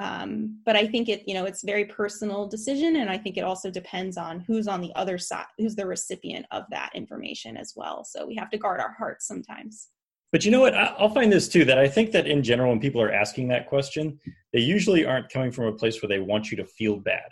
um, 0.00 0.58
but 0.66 0.74
I 0.74 0.86
think 0.86 1.08
it 1.08 1.22
you 1.26 1.34
know 1.34 1.44
it's 1.44 1.62
very 1.62 1.84
personal 1.84 2.46
decision, 2.46 2.96
and 2.96 3.08
I 3.08 3.16
think 3.16 3.36
it 3.36 3.44
also 3.44 3.70
depends 3.70 4.16
on 4.16 4.40
who's 4.40 4.66
on 4.66 4.80
the 4.80 4.92
other 4.96 5.16
side, 5.16 5.46
who's 5.58 5.76
the 5.76 5.86
recipient 5.86 6.46
of 6.50 6.64
that 6.70 6.90
information 6.94 7.56
as 7.56 7.74
well. 7.76 8.04
So 8.04 8.26
we 8.26 8.34
have 8.36 8.50
to 8.50 8.58
guard 8.58 8.80
our 8.80 8.94
hearts 8.98 9.26
sometimes. 9.26 9.88
But 10.32 10.44
you 10.44 10.50
know 10.50 10.60
what? 10.60 10.74
I'll 10.74 11.10
find 11.10 11.30
this 11.30 11.48
too 11.48 11.64
that 11.66 11.78
I 11.78 11.88
think 11.88 12.10
that 12.12 12.26
in 12.26 12.42
general, 12.42 12.70
when 12.70 12.80
people 12.80 13.02
are 13.02 13.12
asking 13.12 13.48
that 13.48 13.68
question, 13.68 14.18
they 14.52 14.60
usually 14.60 15.04
aren't 15.04 15.30
coming 15.30 15.52
from 15.52 15.66
a 15.66 15.72
place 15.72 16.02
where 16.02 16.08
they 16.08 16.20
want 16.20 16.50
you 16.50 16.56
to 16.56 16.64
feel 16.64 16.96
bad 16.96 17.28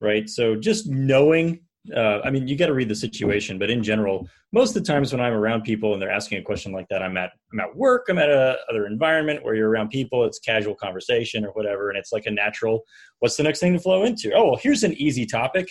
right? 0.00 0.28
So 0.28 0.56
just 0.56 0.88
knowing, 0.88 1.60
uh, 1.94 2.20
I 2.24 2.30
mean, 2.30 2.46
you 2.46 2.56
got 2.56 2.66
to 2.66 2.74
read 2.74 2.88
the 2.88 2.94
situation, 2.94 3.58
but 3.58 3.70
in 3.70 3.82
general, 3.82 4.28
most 4.52 4.76
of 4.76 4.82
the 4.82 4.92
times 4.92 5.12
when 5.12 5.20
I'm 5.20 5.32
around 5.32 5.62
people 5.62 5.92
and 5.92 6.02
they're 6.02 6.10
asking 6.10 6.38
a 6.38 6.42
question 6.42 6.72
like 6.72 6.86
that, 6.90 7.02
I'm 7.02 7.16
at 7.16 7.32
I'm 7.52 7.60
at 7.60 7.74
work, 7.76 8.06
I'm 8.08 8.18
at 8.18 8.28
a 8.28 8.58
other 8.68 8.86
environment 8.86 9.44
where 9.44 9.54
you're 9.54 9.70
around 9.70 9.90
people, 9.90 10.24
it's 10.24 10.38
casual 10.38 10.74
conversation 10.74 11.44
or 11.44 11.50
whatever, 11.52 11.90
and 11.90 11.98
it's 11.98 12.12
like 12.12 12.26
a 12.26 12.30
natural. 12.30 12.82
What's 13.20 13.36
the 13.36 13.42
next 13.42 13.60
thing 13.60 13.72
to 13.72 13.78
flow 13.78 14.04
into? 14.04 14.32
Oh, 14.34 14.46
well, 14.46 14.60
here's 14.60 14.82
an 14.82 14.94
easy 14.94 15.26
topic. 15.26 15.68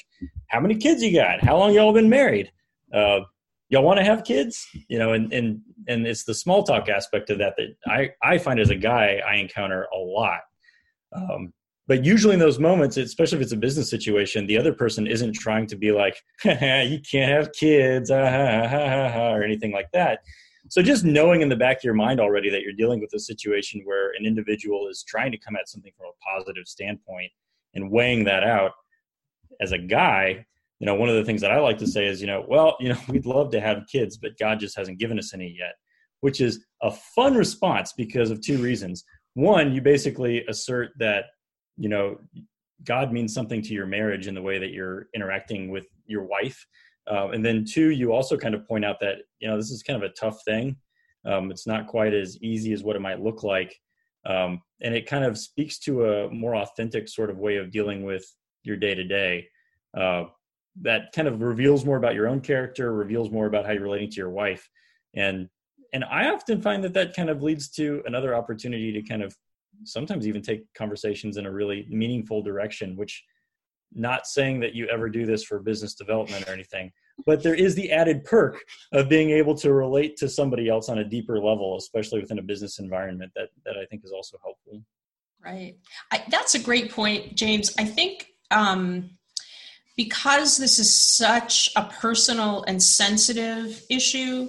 How 0.48 0.60
many 0.60 0.76
kids 0.76 1.04
you 1.04 1.14
got? 1.14 1.44
How 1.44 1.58
long 1.58 1.74
y'all 1.74 1.94
been 1.94 2.10
married? 2.10 2.52
Uh, 2.94 3.22
y'all 3.70 3.84
want 3.84 4.00
to 4.00 4.04
have 4.04 4.24
kids 4.24 4.68
you 4.88 5.00
know 5.00 5.14
and 5.14 5.32
and 5.32 5.62
and 5.88 6.06
it's 6.06 6.24
the 6.24 6.34
small 6.34 6.64
talk 6.64 6.90
aspect 6.90 7.30
of 7.30 7.38
that 7.38 7.54
that 7.56 7.68
i 7.86 8.10
i 8.24 8.38
find 8.38 8.60
as 8.60 8.72
a 8.72 8.76
guy 8.76 9.22
i 9.28 9.36
encounter 9.36 9.88
a 9.94 9.98
lot 9.98 10.42
um, 11.16 11.54
but 11.90 12.06
usually 12.06 12.36
in 12.36 12.40
those 12.40 12.60
moments 12.60 12.96
especially 12.96 13.38
if 13.38 13.42
it's 13.42 13.52
a 13.52 13.58
business 13.58 13.90
situation 13.90 14.48
the 14.48 14.58
other 14.58 14.74
person 14.74 15.06
isn't 15.06 15.34
trying 15.34 15.68
to 15.68 15.76
be 15.76 15.92
like 15.92 16.16
you 16.46 17.00
can't 17.12 17.32
have 17.32 17.52
kids 17.52 18.10
ah, 18.10 19.34
or 19.34 19.44
anything 19.44 19.74
like 19.74 19.92
that. 19.92 20.20
So 20.70 20.84
just 20.84 21.04
knowing 21.04 21.42
in 21.42 21.50
the 21.50 21.56
back 21.56 21.78
of 21.78 21.84
your 21.84 21.96
mind 21.96 22.20
already 22.20 22.52
that 22.52 22.62
you're 22.62 22.74
dealing 22.74 23.00
with 23.00 23.12
a 23.16 23.20
situation 23.20 23.82
where 23.86 24.12
an 24.20 24.26
individual 24.26 24.88
is 24.88 25.04
trying 25.04 25.32
to 25.32 25.38
come 25.38 25.56
at 25.56 25.68
something 25.68 25.92
from 25.98 26.08
a 26.08 26.38
positive 26.38 26.68
standpoint 26.68 27.32
and 27.74 27.92
weighing 27.92 28.24
that 28.26 28.44
out 28.44 28.72
as 29.62 29.72
a 29.72 29.78
guy 29.78 30.46
you 30.80 30.86
know 30.86 30.96
one 30.96 31.10
of 31.10 31.16
the 31.16 31.26
things 31.26 31.42
that 31.42 31.52
i 31.52 31.60
like 31.60 31.78
to 31.78 31.88
say 31.88 32.06
is 32.06 32.22
you 32.22 32.28
know 32.28 32.46
well 32.48 32.78
you 32.80 32.90
know 32.90 32.98
we'd 33.10 33.26
love 33.26 33.52
to 33.52 33.60
have 33.60 33.84
kids 33.92 34.18
but 34.18 34.38
god 34.40 34.60
just 34.60 34.78
hasn't 34.78 35.00
given 35.00 35.20
us 35.20 35.34
any 35.34 35.54
yet 35.58 35.74
which 36.22 36.42
is 36.42 36.66
a 36.82 36.92
fun 36.92 37.36
response 37.36 37.94
because 37.94 38.32
of 38.32 38.42
two 38.42 38.58
reasons. 38.58 39.04
One 39.34 39.74
you 39.74 39.82
basically 39.82 40.46
assert 40.48 40.92
that 41.00 41.26
you 41.80 41.90
know 41.90 42.18
god 42.86 43.12
means 43.12 43.34
something 43.34 43.62
to 43.62 43.74
your 43.74 43.86
marriage 43.86 44.28
in 44.28 44.36
the 44.36 44.42
way 44.42 44.60
that 44.60 44.72
you're 44.72 45.08
interacting 45.14 45.70
with 45.70 45.88
your 46.06 46.24
wife. 46.24 46.66
Uh, 47.12 47.30
and 47.30 47.44
then 47.44 47.66
two 47.66 47.90
you 47.90 48.14
also 48.14 48.38
kind 48.38 48.54
of 48.54 48.68
point 48.68 48.86
out 48.86 49.00
that 49.00 49.18
you 49.40 49.48
know 49.48 49.58
this 49.58 49.72
is 49.72 49.84
kind 49.84 50.02
of 50.02 50.10
a 50.10 50.14
tough 50.14 50.44
thing. 50.44 50.76
Um, 51.26 51.52
it's 51.52 51.68
not 51.68 51.88
quite 51.88 52.14
as 52.14 52.38
easy 52.42 52.72
as 52.74 52.84
what 52.84 52.96
it 52.96 53.02
might 53.02 53.22
look 53.22 53.44
like. 53.44 53.76
Um, 54.26 54.62
and 54.82 54.94
it 54.94 55.08
kind 55.08 55.26
of 55.26 55.38
speaks 55.38 55.80
to 55.80 56.06
a 56.06 56.30
more 56.30 56.56
authentic 56.56 57.10
sort 57.10 57.30
of 57.30 57.38
way 57.38 57.58
of 57.58 57.72
dealing 57.72 58.04
with 58.04 58.26
your 58.64 58.78
day 58.78 58.94
to 58.94 59.04
day 59.04 59.48
that 60.82 61.12
kind 61.14 61.28
of 61.28 61.42
reveals 61.42 61.84
more 61.84 61.98
about 61.98 62.16
your 62.16 62.28
own 62.28 62.40
character 62.40 62.94
reveals 62.94 63.30
more 63.32 63.48
about 63.48 63.66
how 63.66 63.72
you're 63.72 63.84
relating 63.84 64.10
to 64.10 64.16
your 64.16 64.30
wife. 64.30 64.70
And 65.16 65.50
and 65.94 66.04
i 66.06 66.30
often 66.30 66.62
find 66.62 66.84
that 66.84 66.94
that 66.94 67.16
kind 67.16 67.30
of 67.30 67.42
leads 67.42 67.70
to 67.70 68.04
another 68.06 68.36
opportunity 68.36 68.92
to 68.92 69.02
kind 69.02 69.24
of 69.24 69.36
sometimes 69.84 70.28
even 70.28 70.42
take 70.42 70.62
conversations 70.74 71.38
in 71.38 71.46
a 71.46 71.52
really 71.52 71.88
meaningful 71.90 72.42
direction 72.42 72.96
which 72.96 73.24
not 73.94 74.28
saying 74.28 74.60
that 74.60 74.76
you 74.76 74.88
ever 74.88 75.10
do 75.10 75.26
this 75.26 75.44
for 75.44 75.60
business 75.60 75.96
development 75.96 76.48
or 76.48 76.54
anything 76.54 76.92
but 77.26 77.44
there 77.44 77.56
is 77.56 77.76
the 77.76 77.92
added 77.92 78.24
perk 78.24 78.60
of 78.94 79.10
being 79.10 79.32
able 79.32 79.56
to 79.56 79.74
relate 79.74 80.16
to 80.16 80.30
somebody 80.30 80.70
else 80.70 80.90
on 80.90 81.00
a 81.00 81.04
deeper 81.04 81.40
level 81.40 81.78
especially 81.78 82.20
within 82.20 82.40
a 82.40 82.44
business 82.44 82.80
environment 82.80 83.32
that 83.36 83.50
that 83.66 83.78
i 83.78 83.86
think 83.86 84.04
is 84.04 84.12
also 84.12 84.38
helpful. 84.44 84.84
Right. 85.44 85.78
I, 86.12 86.24
that's 86.30 86.56
a 86.56 86.60
great 86.60 86.92
point 86.92 87.36
james. 87.36 87.74
I 87.78 87.86
think 87.86 88.28
um, 88.52 89.12
because 89.96 90.58
this 90.58 90.80
is 90.80 90.96
such 90.96 91.70
a 91.76 91.84
personal 91.84 92.64
and 92.68 92.82
sensitive 92.82 93.84
issue 93.90 94.48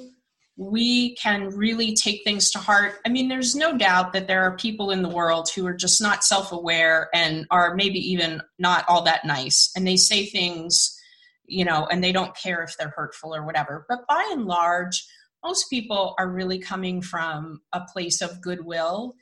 we 0.61 1.14
can 1.14 1.48
really 1.56 1.94
take 1.94 2.22
things 2.22 2.50
to 2.50 2.58
heart. 2.58 2.96
I 3.06 3.08
mean, 3.08 3.28
there's 3.28 3.56
no 3.56 3.78
doubt 3.78 4.12
that 4.12 4.26
there 4.26 4.42
are 4.42 4.58
people 4.58 4.90
in 4.90 5.00
the 5.00 5.08
world 5.08 5.48
who 5.48 5.66
are 5.66 5.72
just 5.72 6.02
not 6.02 6.22
self 6.22 6.52
aware 6.52 7.08
and 7.14 7.46
are 7.50 7.74
maybe 7.74 7.98
even 8.12 8.42
not 8.58 8.84
all 8.86 9.02
that 9.04 9.24
nice. 9.24 9.70
And 9.74 9.86
they 9.86 9.96
say 9.96 10.26
things, 10.26 10.94
you 11.46 11.64
know, 11.64 11.88
and 11.90 12.04
they 12.04 12.12
don't 12.12 12.36
care 12.36 12.62
if 12.62 12.76
they're 12.76 12.92
hurtful 12.94 13.34
or 13.34 13.42
whatever. 13.42 13.86
But 13.88 14.00
by 14.06 14.28
and 14.32 14.44
large, 14.44 15.02
most 15.42 15.70
people 15.70 16.14
are 16.18 16.28
really 16.28 16.58
coming 16.58 17.00
from 17.00 17.62
a 17.72 17.80
place 17.80 18.20
of 18.20 18.42
goodwill. 18.42 19.14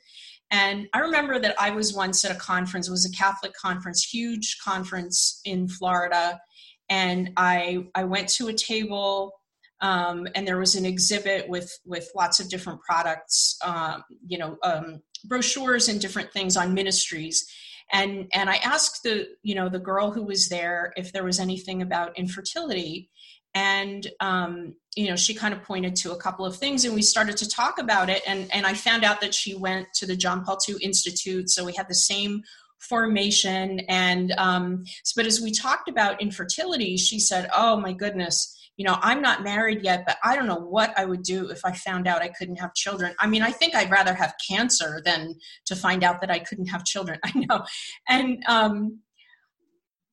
And 0.51 0.89
I 0.93 0.99
remember 0.99 1.39
that 1.39 1.55
I 1.57 1.69
was 1.69 1.93
once 1.93 2.25
at 2.25 2.35
a 2.35 2.39
conference, 2.39 2.89
it 2.89 2.91
was 2.91 3.05
a 3.05 3.17
Catholic 3.17 3.53
conference, 3.53 4.03
huge 4.03 4.57
conference 4.61 5.39
in 5.45 5.69
Florida. 5.69 6.41
And 6.89 7.31
I, 7.37 7.85
I 7.95 8.03
went 8.03 8.27
to 8.29 8.49
a 8.49 8.53
table 8.53 9.38
um, 9.81 10.27
and 10.35 10.47
there 10.47 10.57
was 10.57 10.75
an 10.75 10.85
exhibit 10.85 11.47
with 11.47 11.71
with 11.85 12.09
lots 12.15 12.39
of 12.39 12.49
different 12.49 12.81
products, 12.81 13.57
um, 13.63 14.03
you 14.27 14.37
know, 14.37 14.57
um, 14.63 15.01
brochures 15.25 15.87
and 15.87 16.01
different 16.01 16.31
things 16.31 16.57
on 16.57 16.73
ministries. 16.73 17.47
And 17.91 18.27
and 18.33 18.49
I 18.49 18.57
asked 18.57 19.03
the 19.03 19.27
you 19.41 19.55
know 19.55 19.69
the 19.69 19.79
girl 19.79 20.11
who 20.11 20.23
was 20.23 20.49
there 20.49 20.93
if 20.97 21.11
there 21.13 21.23
was 21.23 21.39
anything 21.39 21.81
about 21.81 22.17
infertility, 22.17 23.09
and 23.53 24.05
um, 24.19 24.75
you 24.95 25.07
know 25.07 25.15
she 25.15 25.33
kind 25.33 25.53
of 25.53 25.63
pointed 25.63 25.95
to 25.97 26.11
a 26.11 26.17
couple 26.17 26.45
of 26.45 26.57
things, 26.57 26.83
and 26.83 26.93
we 26.93 27.01
started 27.01 27.37
to 27.37 27.49
talk 27.49 27.79
about 27.79 28.09
it. 28.09 28.21
And 28.27 28.53
and 28.53 28.65
I 28.65 28.73
found 28.73 29.05
out 29.05 29.21
that 29.21 29.33
she 29.33 29.55
went 29.55 29.87
to 29.95 30.05
the 30.05 30.15
John 30.15 30.43
Paul 30.43 30.59
II 30.67 30.75
Institute, 30.81 31.49
so 31.49 31.63
we 31.63 31.73
had 31.73 31.87
the 31.87 31.95
same 31.95 32.43
formation 32.79 33.81
and 33.89 34.31
um, 34.37 34.85
but 35.15 35.25
as 35.25 35.41
we 35.41 35.51
talked 35.51 35.89
about 35.89 36.21
infertility 36.21 36.95
she 36.95 37.19
said 37.19 37.49
oh 37.53 37.77
my 37.77 37.91
goodness 37.91 38.57
you 38.79 38.85
know 38.85 38.97
i'm 39.01 39.21
not 39.21 39.43
married 39.43 39.83
yet 39.83 40.03
but 40.07 40.17
i 40.23 40.35
don't 40.35 40.47
know 40.47 40.55
what 40.55 40.97
i 40.97 41.03
would 41.03 41.21
do 41.21 41.49
if 41.49 41.65
i 41.65 41.71
found 41.73 42.07
out 42.07 42.21
i 42.21 42.29
couldn't 42.29 42.55
have 42.55 42.73
children. 42.73 43.13
I 43.19 43.27
mean 43.27 43.43
i 43.43 43.51
think 43.51 43.75
i'd 43.75 43.91
rather 43.91 44.13
have 44.13 44.33
cancer 44.49 45.01
than 45.03 45.35
to 45.65 45.75
find 45.75 46.03
out 46.03 46.21
that 46.21 46.31
i 46.31 46.39
couldn't 46.39 46.67
have 46.67 46.85
children 46.85 47.19
i 47.25 47.31
know. 47.35 47.65
And 48.07 48.41
um 48.47 49.01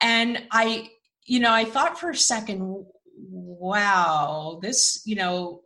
and 0.00 0.42
i 0.50 0.88
you 1.24 1.38
know 1.40 1.52
i 1.52 1.64
thought 1.64 1.98
for 1.98 2.10
a 2.10 2.16
second 2.16 2.84
wow 3.16 4.58
this 4.60 5.00
you 5.06 5.14
know 5.14 5.62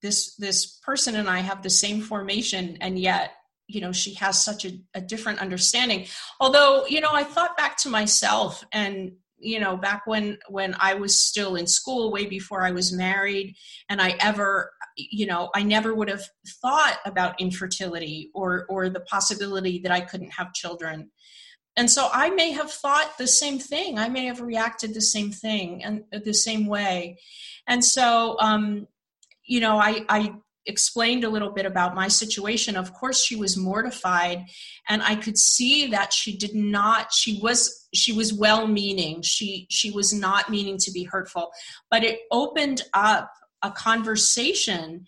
this 0.00 0.36
this 0.36 0.78
person 0.84 1.16
and 1.16 1.28
i 1.28 1.40
have 1.40 1.62
the 1.62 1.70
same 1.70 2.00
formation 2.00 2.78
and 2.80 2.96
yet 2.98 3.32
you 3.66 3.80
know 3.80 3.92
she 3.92 4.14
has 4.14 4.44
such 4.44 4.64
a, 4.64 4.78
a 4.94 5.00
different 5.00 5.38
understanding. 5.40 6.06
Although 6.38 6.86
you 6.86 7.00
know 7.00 7.10
i 7.12 7.24
thought 7.24 7.56
back 7.56 7.76
to 7.78 7.88
myself 7.88 8.62
and 8.72 9.12
you 9.44 9.60
know 9.60 9.76
back 9.76 10.06
when 10.06 10.38
when 10.48 10.74
i 10.80 10.94
was 10.94 11.20
still 11.20 11.54
in 11.56 11.66
school 11.66 12.10
way 12.10 12.26
before 12.26 12.64
i 12.64 12.70
was 12.70 12.92
married 12.92 13.54
and 13.88 14.00
i 14.00 14.16
ever 14.20 14.72
you 14.96 15.26
know 15.26 15.50
i 15.54 15.62
never 15.62 15.94
would 15.94 16.08
have 16.08 16.24
thought 16.62 16.98
about 17.04 17.40
infertility 17.40 18.30
or 18.34 18.64
or 18.68 18.88
the 18.88 19.00
possibility 19.00 19.78
that 19.78 19.92
i 19.92 20.00
couldn't 20.00 20.30
have 20.30 20.52
children. 20.52 21.10
And 21.76 21.90
so 21.90 22.08
i 22.12 22.30
may 22.30 22.52
have 22.52 22.70
thought 22.70 23.18
the 23.18 23.26
same 23.26 23.58
thing. 23.58 23.98
I 23.98 24.08
may 24.08 24.26
have 24.26 24.40
reacted 24.40 24.94
the 24.94 25.00
same 25.00 25.32
thing 25.32 25.82
and 25.84 26.04
the 26.12 26.34
same 26.34 26.66
way. 26.66 27.18
And 27.66 27.84
so 27.84 28.36
um 28.40 28.86
you 29.44 29.60
know 29.60 29.76
i 29.78 30.04
i 30.08 30.34
explained 30.66 31.24
a 31.24 31.28
little 31.28 31.50
bit 31.50 31.66
about 31.66 31.94
my 31.94 32.08
situation 32.08 32.76
of 32.76 32.92
course 32.94 33.22
she 33.22 33.36
was 33.36 33.56
mortified 33.56 34.44
and 34.88 35.02
i 35.02 35.14
could 35.14 35.36
see 35.36 35.86
that 35.88 36.12
she 36.12 36.36
did 36.36 36.54
not 36.54 37.12
she 37.12 37.38
was 37.42 37.84
she 37.94 38.12
was 38.12 38.32
well 38.32 38.66
meaning 38.66 39.22
she 39.22 39.66
she 39.70 39.90
was 39.90 40.12
not 40.12 40.50
meaning 40.50 40.76
to 40.78 40.90
be 40.90 41.04
hurtful. 41.04 41.50
But 41.90 42.04
it 42.04 42.20
opened 42.30 42.82
up 42.92 43.30
a 43.62 43.70
conversation 43.70 45.06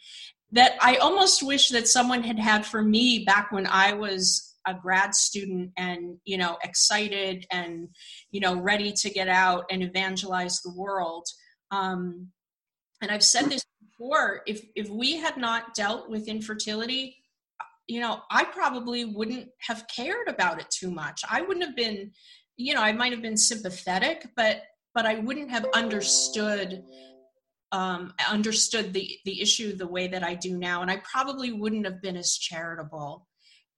that 0.53 0.73
i 0.81 0.97
almost 0.97 1.43
wish 1.43 1.71
that 1.71 1.89
someone 1.89 2.23
had 2.23 2.39
had 2.39 2.65
for 2.65 2.83
me 2.83 3.25
back 3.25 3.51
when 3.51 3.67
i 3.67 3.93
was 3.93 4.55
a 4.67 4.75
grad 4.75 5.15
student 5.15 5.73
and 5.77 6.17
you 6.25 6.39
know 6.39 6.57
excited 6.63 7.45
and 7.51 7.89
you 8.31 8.41
know 8.41 8.57
ready 8.57 8.93
to 8.93 9.11
get 9.11 9.29
out 9.29 9.65
and 9.71 9.83
evangelize 9.83 10.61
the 10.61 10.73
world. 10.75 11.27
Um, 11.71 12.29
and 13.03 13.11
i've 13.11 13.25
said 13.25 13.47
this 13.47 13.65
before 13.99 14.43
if 14.47 14.63
if 14.75 14.89
we 14.89 15.17
had 15.17 15.37
not 15.37 15.75
dealt 15.75 16.09
with 16.09 16.29
infertility 16.29 17.17
you 17.87 18.01
know 18.01 18.21
i 18.31 18.45
probably 18.45 19.05
wouldn't 19.05 19.49
have 19.61 19.87
cared 19.95 20.29
about 20.29 20.61
it 20.61 20.71
too 20.71 20.91
much. 20.91 21.23
I 21.29 21.43
wouldn't 21.43 21.65
have 21.65 21.77
been 21.77 22.13
you 22.57 22.75
know 22.75 22.83
i 22.83 22.93
might 22.93 23.13
have 23.13 23.23
been 23.23 23.37
sympathetic 23.37 24.29
but 24.37 24.63
but 24.95 25.07
i 25.07 25.17
wouldn't 25.17 25.51
have 25.51 25.67
understood 25.75 26.85
um, 27.73 28.15
understood 28.31 28.93
the 28.93 29.19
the 29.25 29.43
issue 29.43 29.77
the 29.77 29.87
way 29.87 30.09
that 30.09 30.23
i 30.23 30.35
do 30.35 30.57
now 30.57 30.83
and 30.83 30.91
i 30.91 30.97
probably 30.99 31.53
wouldn't 31.53 31.85
have 31.85 32.01
been 32.01 32.17
as 32.17 32.39
charitable 32.39 33.27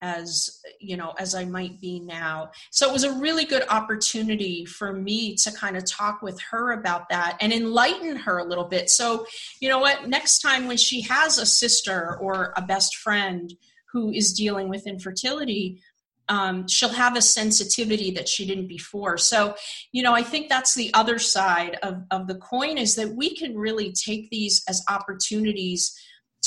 as 0.02 0.60
you 0.80 0.96
know 0.96 1.12
as 1.18 1.34
i 1.34 1.44
might 1.44 1.80
be 1.80 2.00
now. 2.00 2.50
So 2.70 2.88
it 2.88 2.92
was 2.92 3.04
a 3.04 3.12
really 3.12 3.44
good 3.44 3.64
opportunity 3.68 4.64
for 4.64 4.92
me 4.92 5.34
to 5.36 5.52
kind 5.52 5.76
of 5.76 5.84
talk 5.84 6.22
with 6.22 6.40
her 6.50 6.72
about 6.72 7.08
that 7.08 7.36
and 7.40 7.52
enlighten 7.52 8.16
her 8.16 8.38
a 8.38 8.44
little 8.44 8.64
bit. 8.64 8.90
So 8.90 9.26
you 9.60 9.68
know 9.68 9.78
what? 9.78 10.08
Next 10.08 10.40
time 10.40 10.66
when 10.66 10.76
she 10.76 11.00
has 11.02 11.38
a 11.38 11.46
sister 11.46 12.16
or 12.20 12.52
a 12.56 12.62
best 12.62 12.96
friend 12.96 13.52
who 13.92 14.10
is 14.10 14.32
dealing 14.32 14.68
with 14.68 14.86
infertility 14.86 15.82
um, 16.30 16.68
she'll 16.68 16.90
have 16.90 17.16
a 17.16 17.22
sensitivity 17.22 18.10
that 18.10 18.28
she 18.28 18.46
didn't 18.46 18.68
before. 18.68 19.16
So 19.16 19.54
you 19.92 20.02
know 20.02 20.14
i 20.14 20.22
think 20.22 20.48
that's 20.48 20.74
the 20.74 20.92
other 20.94 21.18
side 21.18 21.78
of, 21.82 22.02
of 22.10 22.26
the 22.26 22.36
coin 22.36 22.78
is 22.78 22.94
that 22.96 23.14
we 23.14 23.34
can 23.34 23.56
really 23.56 23.92
take 23.92 24.30
these 24.30 24.62
as 24.68 24.84
opportunities 24.88 25.98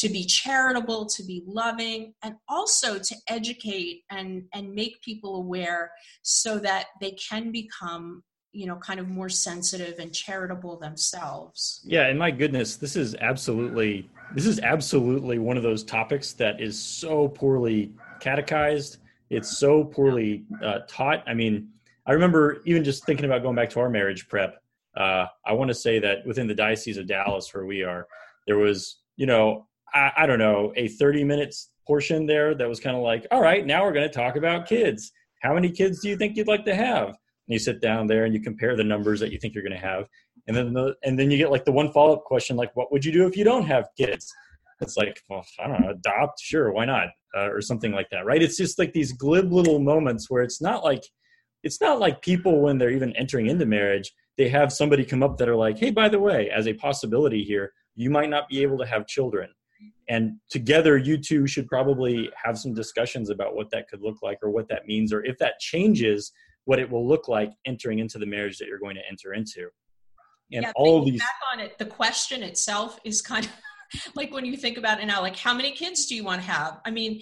to 0.02 0.10
be 0.10 0.26
charitable, 0.26 1.06
to 1.06 1.24
be 1.24 1.44
loving, 1.46 2.14
and 2.24 2.36
also 2.50 2.98
to 2.98 3.16
educate 3.30 4.02
and, 4.10 4.44
and 4.52 4.74
make 4.74 5.00
people 5.02 5.36
aware 5.36 5.92
so 6.24 6.58
that 6.58 6.88
they 7.00 7.12
can 7.12 7.52
become 7.52 8.24
you 8.54 8.66
know 8.66 8.76
kind 8.76 9.00
of 9.00 9.08
more 9.08 9.30
sensitive 9.30 9.98
and 10.00 10.14
charitable 10.14 10.78
themselves. 10.78 11.80
Yeah 11.86 12.08
and 12.08 12.20
my 12.20 12.32
goodness 12.32 12.76
this 12.76 12.98
is 12.98 13.16
absolutely 13.16 14.10
this 14.36 14.46
is 14.46 14.60
absolutely 14.60 15.40
one 15.40 15.56
of 15.56 15.64
those 15.64 15.86
topics 15.86 16.34
that 16.34 16.60
is 16.60 16.78
so 16.78 17.30
poorly 17.30 17.94
catechized. 18.20 18.98
It's 19.30 19.58
so 19.58 19.86
poorly 19.86 20.44
uh, 20.62 20.80
taught. 20.86 21.24
I 21.28 21.34
mean 21.34 21.70
i 22.06 22.12
remember 22.12 22.62
even 22.66 22.84
just 22.84 23.06
thinking 23.06 23.26
about 23.26 23.44
going 23.44 23.56
back 23.56 23.70
to 23.70 23.80
our 23.80 23.90
marriage 23.90 24.28
prep 24.28 24.62
uh, 24.98 25.26
i 25.46 25.54
want 25.54 25.70
to 25.70 25.76
say 25.76 26.00
that 26.00 26.26
within 26.26 26.48
the 26.48 26.56
diocese 26.56 26.98
of 26.98 27.08
dallas 27.08 27.54
where 27.54 27.66
we 27.66 27.84
are 27.84 28.08
there 28.48 28.58
was 28.58 28.98
you 29.16 29.26
know 29.26 29.68
I, 29.94 30.12
I 30.18 30.26
don't 30.26 30.40
know, 30.40 30.74
a 30.76 30.88
30 30.88 31.24
minutes 31.24 31.70
portion 31.88 32.26
there 32.26 32.56
that 32.56 32.70
was 32.70 32.80
kind 32.80 32.96
of 32.96 33.04
like, 33.04 33.26
all 33.32 33.42
right, 33.42 33.66
now 33.66 33.84
we're 33.84 33.94
going 33.94 34.08
to 34.08 34.14
talk 34.14 34.36
about 34.36 34.68
kids. 34.68 35.12
How 35.42 35.54
many 35.54 35.72
kids 35.72 36.02
do 36.02 36.10
you 36.10 36.18
think 36.18 36.38
you'd 36.38 36.48
like 36.48 36.66
to 36.66 36.76
have? 36.76 37.08
And 37.08 37.16
you 37.48 37.60
sit 37.60 37.82
down 37.82 38.08
there 38.08 38.26
and 38.26 38.34
you 38.34 38.42
compare 38.42 38.76
the 38.76 38.84
numbers 38.84 39.20
that 39.20 39.32
you 39.32 39.40
think 39.40 39.54
you're 39.54 39.64
going 39.64 39.80
to 39.80 39.88
have. 39.88 40.06
And 40.48 40.56
then, 40.56 40.74
the, 40.74 40.96
and 41.04 41.18
then 41.18 41.32
you 41.32 41.38
get 41.38 41.52
like 41.52 41.66
the 41.66 41.72
one 41.72 41.92
follow 41.92 42.14
up 42.14 42.24
question, 42.24 42.56
like, 42.56 42.76
what 42.76 42.92
would 42.92 43.04
you 43.04 43.12
do 43.12 43.26
if 43.28 43.36
you 43.36 43.44
don't 43.44 43.66
have 43.66 43.90
kids? 43.98 44.32
It's 44.80 44.98
like, 44.98 45.22
well, 45.30 45.46
I 45.64 45.68
don't 45.68 45.82
know, 45.82 45.92
adopt, 45.92 46.40
sure, 46.40 46.72
why 46.72 46.86
not, 46.86 47.10
uh, 47.36 47.52
or 47.52 47.62
something 47.62 47.92
like 47.92 48.10
that, 48.12 48.26
right? 48.26 48.42
It's 48.42 48.58
just 48.58 48.80
like 48.80 48.94
these 48.94 49.12
glib 49.12 49.52
little 49.52 49.80
moments 49.80 50.30
where 50.30 50.42
it's 50.42 50.62
not 50.62 50.84
like, 50.84 51.04
it's 51.64 51.80
not 51.80 52.00
like 52.00 52.24
people 52.24 52.62
when 52.62 52.80
they're 52.80 52.90
even 52.90 53.16
entering 53.16 53.48
into 53.48 53.68
marriage, 53.68 54.12
they 54.38 54.50
have 54.50 54.74
somebody 54.74 55.06
come 55.06 55.22
up 55.22 55.38
that 55.38 55.50
are 55.50 55.56
like, 55.56 55.78
hey, 55.78 55.92
by 55.92 56.10
the 56.10 56.20
way, 56.20 56.50
as 56.50 56.68
a 56.68 56.74
possibility 56.74 57.44
here, 57.44 57.74
you 57.96 58.10
might 58.10 58.30
not 58.30 58.50
be 58.50 58.64
able 58.64 58.78
to 58.80 58.86
have 58.86 59.06
children 59.06 59.50
and 60.10 60.34
together 60.50 60.98
you 60.98 61.18
two 61.18 61.48
should 61.48 61.68
probably 61.68 62.30
have 62.42 62.58
some 62.58 62.74
discussions 62.74 63.30
about 63.30 63.56
what 63.56 63.70
that 63.72 63.88
could 63.88 64.02
look 64.02 64.22
like 64.22 64.40
or 64.44 64.50
what 64.50 64.68
that 64.68 64.86
means 64.86 65.14
or 65.14 65.24
if 65.24 65.38
that 65.38 65.60
changes 65.60 66.32
what 66.66 66.80
it 66.80 66.90
will 66.90 67.08
look 67.08 67.28
like 67.28 67.52
entering 67.66 68.00
into 68.00 68.20
the 68.20 68.26
marriage 68.26 68.58
that 68.58 68.68
you're 68.68 68.80
going 68.80 68.96
to 68.96 69.08
enter 69.10 69.34
into. 69.34 69.70
And 70.54 70.64
yeah, 70.64 70.72
all 70.76 71.04
these 71.04 71.20
back 71.20 71.40
on 71.54 71.60
it 71.62 71.78
the 71.78 71.86
question 71.86 72.44
itself 72.44 73.00
is 73.06 73.22
kind 73.22 73.46
of 73.46 73.52
like 74.16 74.34
when 74.34 74.46
you 74.46 74.58
think 74.58 74.78
about 74.78 75.02
it 75.02 75.06
now 75.06 75.22
like 75.22 75.38
how 75.38 75.54
many 75.54 75.72
kids 75.72 76.06
do 76.08 76.16
you 76.16 76.24
want 76.24 76.42
to 76.42 76.48
have? 76.48 76.82
I 76.86 76.92
mean 76.92 77.22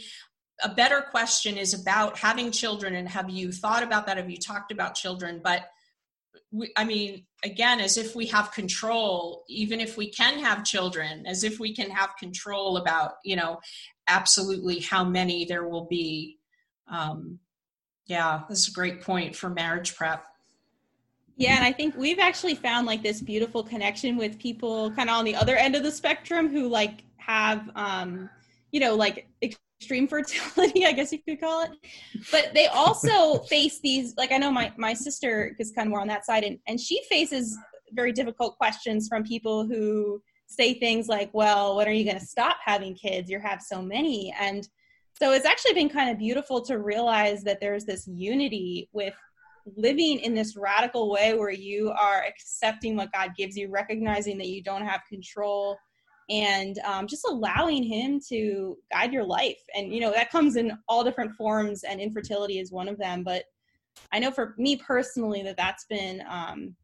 a 0.61 0.69
better 0.69 1.01
question 1.01 1.57
is 1.57 1.79
about 1.79 2.17
having 2.17 2.51
children 2.51 2.95
and 2.95 3.07
have 3.07 3.29
you 3.29 3.51
thought 3.51 3.83
about 3.83 4.07
that? 4.07 4.17
Have 4.17 4.29
you 4.29 4.37
talked 4.37 4.71
about 4.71 4.95
children? 4.95 5.41
But 5.43 5.69
we, 6.51 6.71
I 6.75 6.83
mean, 6.83 7.25
again, 7.43 7.79
as 7.79 7.97
if 7.97 8.15
we 8.15 8.25
have 8.27 8.51
control, 8.51 9.43
even 9.47 9.79
if 9.79 9.97
we 9.97 10.09
can 10.09 10.39
have 10.39 10.63
children, 10.63 11.25
as 11.27 11.43
if 11.43 11.59
we 11.59 11.73
can 11.73 11.89
have 11.89 12.15
control 12.17 12.77
about, 12.77 13.13
you 13.23 13.35
know, 13.35 13.59
absolutely 14.07 14.79
how 14.79 15.03
many 15.03 15.45
there 15.45 15.67
will 15.67 15.85
be. 15.85 16.37
Um, 16.87 17.39
yeah, 18.07 18.41
that's 18.49 18.67
a 18.67 18.71
great 18.71 19.01
point 19.01 19.35
for 19.35 19.49
marriage 19.49 19.95
prep. 19.95 20.25
Yeah, 21.37 21.55
and 21.55 21.63
I 21.63 21.71
think 21.71 21.95
we've 21.95 22.19
actually 22.19 22.55
found 22.55 22.85
like 22.85 23.01
this 23.01 23.21
beautiful 23.21 23.63
connection 23.63 24.17
with 24.17 24.37
people 24.39 24.91
kind 24.91 25.09
of 25.09 25.15
on 25.15 25.23
the 25.23 25.35
other 25.35 25.55
end 25.55 25.75
of 25.75 25.83
the 25.83 25.91
spectrum 25.91 26.49
who 26.49 26.67
like 26.67 27.03
have, 27.15 27.69
um, 27.75 28.29
you 28.71 28.79
know, 28.81 28.95
like 28.95 29.27
extreme 29.79 30.07
fertility, 30.07 30.85
I 30.85 30.91
guess 30.91 31.11
you 31.11 31.19
could 31.19 31.39
call 31.39 31.63
it. 31.63 31.71
But 32.31 32.53
they 32.53 32.67
also 32.67 33.39
face 33.49 33.79
these, 33.79 34.15
like 34.17 34.31
I 34.31 34.37
know 34.37 34.51
my, 34.51 34.71
my 34.77 34.93
sister 34.93 35.55
is 35.59 35.71
kind 35.71 35.87
of 35.87 35.91
more 35.91 36.01
on 36.01 36.07
that 36.07 36.25
side, 36.25 36.43
and, 36.43 36.59
and 36.67 36.79
she 36.79 37.01
faces 37.09 37.57
very 37.93 38.11
difficult 38.11 38.57
questions 38.57 39.07
from 39.07 39.23
people 39.23 39.65
who 39.65 40.21
say 40.47 40.73
things 40.73 41.07
like, 41.07 41.29
well, 41.33 41.75
when 41.75 41.87
are 41.87 41.91
you 41.91 42.03
going 42.03 42.19
to 42.19 42.25
stop 42.25 42.57
having 42.63 42.95
kids? 42.95 43.29
You 43.29 43.39
have 43.39 43.61
so 43.61 43.81
many. 43.81 44.33
And 44.39 44.67
so 45.19 45.31
it's 45.31 45.45
actually 45.45 45.73
been 45.73 45.89
kind 45.89 46.09
of 46.09 46.17
beautiful 46.17 46.61
to 46.65 46.79
realize 46.79 47.43
that 47.43 47.59
there's 47.59 47.85
this 47.85 48.07
unity 48.07 48.89
with 48.91 49.13
living 49.75 50.19
in 50.19 50.33
this 50.33 50.55
radical 50.55 51.11
way 51.11 51.35
where 51.35 51.51
you 51.51 51.91
are 51.91 52.23
accepting 52.27 52.95
what 52.95 53.11
God 53.11 53.31
gives 53.37 53.55
you, 53.55 53.69
recognizing 53.69 54.37
that 54.39 54.47
you 54.47 54.63
don't 54.63 54.85
have 54.85 55.01
control 55.07 55.77
and 56.29 56.77
um, 56.79 57.07
just 57.07 57.25
allowing 57.27 57.83
him 57.83 58.19
to 58.29 58.77
guide 58.91 59.11
your 59.11 59.23
life. 59.23 59.61
And 59.75 59.93
you 59.93 60.01
know 60.01 60.11
that 60.11 60.31
comes 60.31 60.55
in 60.55 60.77
all 60.87 61.03
different 61.03 61.35
forms 61.35 61.83
and 61.83 61.99
infertility 61.99 62.59
is 62.59 62.71
one 62.71 62.87
of 62.87 62.97
them. 62.97 63.23
But 63.23 63.45
i 64.11 64.19
know 64.19 64.31
for 64.31 64.55
me 64.57 64.75
personally 64.77 65.41
that 65.43 65.57
that's 65.57 65.85
been 65.85 66.21
um, 66.29 66.75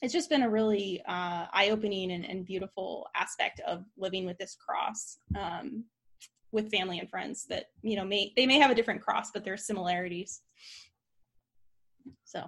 it's 0.00 0.12
just 0.12 0.30
been 0.30 0.42
a 0.42 0.50
really 0.50 1.02
uh, 1.08 1.46
eye-opening 1.52 2.12
and, 2.12 2.24
and, 2.24 2.46
beautiful 2.46 3.08
aspect 3.16 3.60
of 3.66 3.84
living 3.96 4.24
with 4.24 4.38
this 4.38 4.56
cross 4.56 5.18
um, 5.36 5.84
with 6.52 6.70
family 6.70 7.00
and 7.00 7.10
friends 7.10 7.46
that 7.48 7.66
you 7.82 7.96
know 7.96 8.04
may 8.04 8.32
they 8.36 8.46
may 8.46 8.58
have 8.58 8.70
a 8.70 8.74
different 8.74 9.02
cross 9.02 9.30
but 9.32 9.44
there's 9.44 9.66
similarities. 9.66 10.42
So 12.24 12.44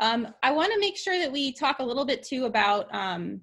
um, 0.00 0.28
i 0.42 0.52
want 0.52 0.72
to 0.72 0.78
make 0.78 0.96
sure 0.96 1.18
that 1.18 1.32
we 1.32 1.52
talk 1.52 1.80
a 1.80 1.84
little 1.84 2.04
bit 2.04 2.22
too 2.22 2.44
about 2.44 2.92
um, 2.94 3.40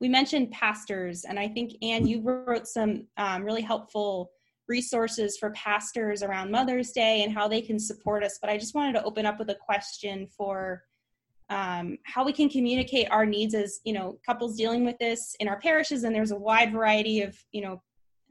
we 0.00 0.08
mentioned 0.08 0.50
pastors, 0.50 1.24
and 1.24 1.38
I 1.38 1.48
think 1.48 1.72
Anne, 1.82 2.06
you 2.06 2.20
wrote 2.20 2.66
some 2.66 3.06
um, 3.16 3.44
really 3.44 3.62
helpful 3.62 4.30
resources 4.68 5.36
for 5.36 5.50
pastors 5.50 6.22
around 6.22 6.50
Mother's 6.50 6.90
Day 6.90 7.22
and 7.22 7.32
how 7.32 7.48
they 7.48 7.60
can 7.60 7.78
support 7.78 8.24
us. 8.24 8.38
But 8.40 8.50
I 8.50 8.56
just 8.56 8.74
wanted 8.74 8.94
to 8.94 9.04
open 9.04 9.26
up 9.26 9.38
with 9.38 9.50
a 9.50 9.54
question 9.54 10.26
for 10.26 10.82
um, 11.50 11.98
how 12.04 12.24
we 12.24 12.32
can 12.32 12.48
communicate 12.48 13.10
our 13.10 13.26
needs 13.26 13.54
as 13.54 13.80
you 13.84 13.92
know 13.92 14.18
couples 14.24 14.56
dealing 14.56 14.84
with 14.84 14.98
this 14.98 15.36
in 15.40 15.48
our 15.48 15.60
parishes. 15.60 16.04
And 16.04 16.14
there's 16.14 16.32
a 16.32 16.36
wide 16.36 16.72
variety 16.72 17.22
of 17.22 17.36
you 17.52 17.62
know 17.62 17.82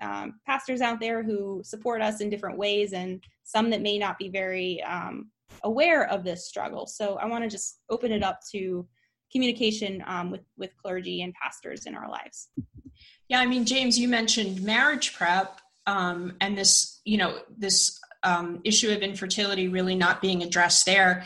um, 0.01 0.39
pastors 0.45 0.81
out 0.81 0.99
there 0.99 1.23
who 1.23 1.61
support 1.63 2.01
us 2.01 2.21
in 2.21 2.29
different 2.29 2.57
ways, 2.57 2.93
and 2.93 3.23
some 3.43 3.69
that 3.69 3.81
may 3.81 3.97
not 3.97 4.17
be 4.17 4.29
very 4.29 4.81
um, 4.83 5.29
aware 5.63 6.09
of 6.09 6.23
this 6.23 6.47
struggle. 6.47 6.87
So 6.87 7.15
I 7.15 7.25
want 7.25 7.43
to 7.43 7.49
just 7.49 7.79
open 7.89 8.11
it 8.11 8.23
up 8.23 8.39
to 8.51 8.87
communication 9.33 10.03
um, 10.07 10.31
with 10.31 10.41
with 10.57 10.71
clergy 10.77 11.21
and 11.21 11.33
pastors 11.33 11.85
in 11.85 11.95
our 11.95 12.09
lives. 12.09 12.47
Yeah, 13.29 13.39
I 13.39 13.45
mean, 13.45 13.65
James, 13.65 13.97
you 13.97 14.07
mentioned 14.07 14.61
marriage 14.61 15.13
prep, 15.13 15.59
um, 15.87 16.33
and 16.41 16.57
this, 16.57 17.01
you 17.05 17.17
know, 17.17 17.39
this 17.57 17.99
um, 18.23 18.61
issue 18.63 18.91
of 18.91 19.01
infertility 19.01 19.67
really 19.67 19.95
not 19.95 20.21
being 20.21 20.43
addressed 20.43 20.85
there. 20.85 21.25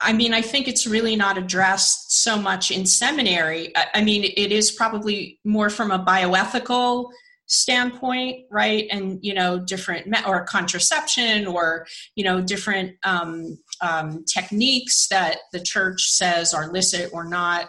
I 0.00 0.12
mean, 0.12 0.34
I 0.34 0.42
think 0.42 0.68
it's 0.68 0.86
really 0.86 1.16
not 1.16 1.38
addressed 1.38 2.22
so 2.22 2.38
much 2.38 2.70
in 2.70 2.84
seminary. 2.86 3.72
I, 3.94 4.02
mean, 4.02 4.24
it 4.24 4.52
is 4.52 4.70
probably 4.70 5.40
more 5.44 5.70
from 5.70 5.90
a 5.90 5.98
bioethical 5.98 7.10
standpoint 7.48 8.44
right 8.50 8.88
and 8.90 9.20
you 9.22 9.32
know 9.32 9.56
different 9.56 10.12
or 10.26 10.44
contraception 10.44 11.46
or 11.46 11.86
you 12.16 12.24
know 12.24 12.40
different 12.40 12.96
um, 13.04 13.56
um, 13.80 14.24
techniques 14.24 15.08
that 15.08 15.38
the 15.52 15.60
church 15.60 16.02
says 16.10 16.54
are 16.54 16.72
licit 16.72 17.10
or 17.12 17.24
not. 17.24 17.68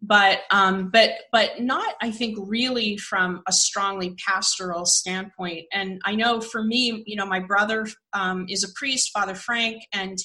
But 0.00 0.42
um, 0.52 0.90
but 0.90 1.10
but 1.32 1.60
not 1.60 1.94
i 2.00 2.12
think 2.12 2.38
really 2.40 2.96
from 2.96 3.42
a 3.48 3.52
strongly 3.52 4.14
pastoral 4.24 4.86
standpoint. 4.86 5.66
And 5.72 6.00
i 6.04 6.14
know 6.14 6.40
for 6.40 6.62
me 6.62 7.02
you 7.04 7.16
know 7.16 7.26
my 7.26 7.40
brother 7.40 7.88
um, 8.12 8.46
is 8.48 8.62
a 8.62 8.72
priest 8.76 9.10
father 9.12 9.34
frank 9.34 9.82
and 9.92 10.18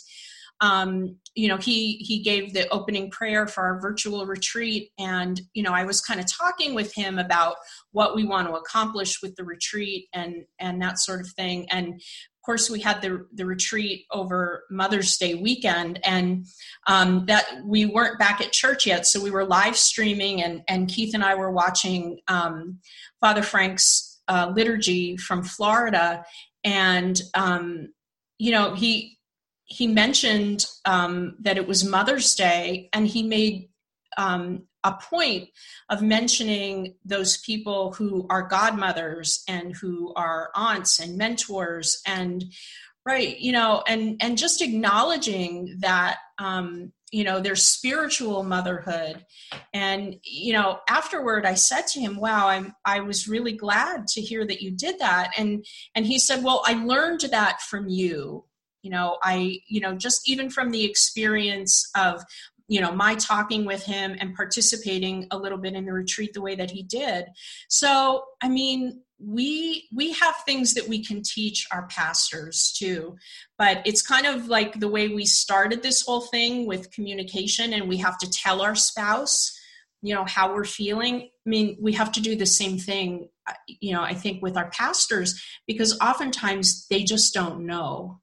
um, 0.61 1.17
you 1.35 1.47
know 1.47 1.57
he 1.57 1.97
he 1.97 2.21
gave 2.21 2.53
the 2.53 2.69
opening 2.69 3.09
prayer 3.11 3.47
for 3.47 3.63
our 3.63 3.81
virtual 3.81 4.25
retreat. 4.25 4.91
And 4.97 5.41
you 5.53 5.63
know 5.63 5.73
i 5.73 5.83
was 5.83 6.01
kind 6.01 6.19
of 6.19 6.31
talking 6.31 6.73
with 6.73 6.93
him 6.93 7.17
about 7.17 7.55
what 7.91 8.15
we 8.15 8.23
want 8.23 8.47
to 8.47 8.53
accomplish 8.53 9.21
with 9.21 9.35
the 9.35 9.43
retreat 9.43 10.07
and 10.13 10.45
and 10.59 10.81
that 10.81 10.99
sort 10.99 11.21
of 11.21 11.27
thing. 11.31 11.69
And 11.69 12.01
course 12.43 12.69
we 12.69 12.79
had 12.79 13.01
the 13.01 13.25
the 13.33 13.45
retreat 13.45 14.05
over 14.11 14.63
mother's 14.69 15.17
day 15.17 15.35
weekend 15.35 15.99
and 16.05 16.45
um, 16.87 17.25
that 17.25 17.45
we 17.65 17.85
weren't 17.85 18.19
back 18.19 18.41
at 18.41 18.51
church 18.51 18.85
yet 18.85 19.07
so 19.07 19.21
we 19.21 19.31
were 19.31 19.45
live 19.45 19.77
streaming 19.77 20.43
and 20.43 20.61
and 20.67 20.89
keith 20.89 21.13
and 21.13 21.23
i 21.23 21.35
were 21.35 21.51
watching 21.51 22.19
um, 22.27 22.79
father 23.19 23.43
frank's 23.43 24.21
uh, 24.27 24.51
liturgy 24.55 25.17
from 25.17 25.43
florida 25.43 26.25
and 26.63 27.21
um, 27.33 27.93
you 28.37 28.51
know 28.51 28.73
he 28.73 29.17
he 29.65 29.87
mentioned 29.87 30.65
um, 30.85 31.35
that 31.39 31.57
it 31.57 31.67
was 31.67 31.83
Mother's 31.83 32.35
Day, 32.35 32.89
and 32.93 33.07
he 33.07 33.23
made 33.23 33.69
um, 34.17 34.67
a 34.83 34.93
point 34.93 35.49
of 35.89 36.01
mentioning 36.01 36.95
those 37.05 37.37
people 37.37 37.93
who 37.93 38.25
are 38.29 38.47
godmothers 38.47 39.43
and 39.47 39.75
who 39.75 40.13
are 40.15 40.49
aunts 40.55 40.99
and 40.99 41.17
mentors 41.17 42.01
and 42.05 42.45
right 43.05 43.39
you 43.39 43.51
know 43.51 43.83
and 43.87 44.17
and 44.21 44.37
just 44.37 44.61
acknowledging 44.61 45.75
that 45.79 46.17
um, 46.39 46.91
you 47.13 47.23
know 47.23 47.39
their 47.39 47.55
spiritual 47.55 48.43
motherhood. 48.43 49.23
And 49.73 50.15
you 50.23 50.51
know 50.53 50.79
afterward 50.89 51.45
i 51.45 51.53
said 51.53 51.85
to 51.87 51.99
him 51.99 52.17
wow 52.17 52.47
i'm 52.47 52.73
i 52.85 52.99
was 52.99 53.27
really 53.27 53.53
glad 53.53 54.07
to 54.07 54.21
hear 54.21 54.45
that 54.47 54.61
you 54.61 54.71
did 54.71 54.99
that. 54.99 55.31
And 55.37 55.63
and 55.95 56.05
he 56.05 56.19
said 56.19 56.43
well 56.43 56.63
i 56.65 56.73
learned 56.73 57.21
that 57.31 57.61
from 57.61 57.87
you. 57.87 58.45
You 58.81 58.89
know 58.89 59.17
i 59.23 59.59
you 59.69 59.79
know 59.79 59.95
just 59.95 60.27
even 60.27 60.49
from 60.49 60.71
the 60.71 60.83
experience 60.83 61.89
of 61.95 62.23
you 62.67 62.79
know 62.79 62.91
my 62.91 63.15
talking 63.15 63.65
with 63.65 63.83
him 63.83 64.15
and 64.19 64.35
participating 64.35 65.27
a 65.31 65.37
little 65.37 65.57
bit 65.57 65.73
in 65.73 65.85
the 65.85 65.93
retreat 65.93 66.33
the 66.33 66.41
way 66.41 66.55
that 66.55 66.71
he 66.71 66.83
did. 66.83 67.25
So 67.67 68.23
i 68.41 68.49
mean 68.49 69.01
we 69.19 69.87
we 69.93 70.11
have 70.13 70.35
things 70.45 70.73
that 70.73 70.87
we 70.87 71.03
can 71.03 71.21
teach 71.23 71.65
our 71.71 71.87
pastors 71.87 72.73
too 72.77 73.15
but 73.57 73.81
it's 73.85 74.01
kind 74.01 74.25
of 74.25 74.47
like 74.47 74.79
the 74.79 74.87
way 74.87 75.07
we 75.07 75.25
started 75.25 75.81
this 75.81 76.01
whole 76.01 76.21
thing 76.21 76.65
with 76.65 76.91
communication 76.91 77.71
and 77.71 77.87
we 77.87 77.97
have 77.97 78.17
to 78.17 78.29
tell 78.29 78.61
our 78.61 78.75
spouse 78.75 79.57
you 80.01 80.13
know 80.13 80.25
how 80.25 80.53
we're 80.53 80.65
feeling. 80.65 81.29
I 81.45 81.49
mean 81.49 81.77
we 81.79 81.93
have 81.93 82.11
to 82.13 82.21
do 82.21 82.35
the 82.35 82.45
same 82.45 82.77
thing 82.77 83.29
you 83.67 83.93
know 83.93 84.01
i 84.01 84.13
think 84.13 84.41
with 84.41 84.57
our 84.57 84.69
pastors 84.71 85.41
because 85.67 85.97
oftentimes 85.99 86.87
they 86.89 87.03
just 87.03 87.33
don't 87.33 87.65
know. 87.65 88.19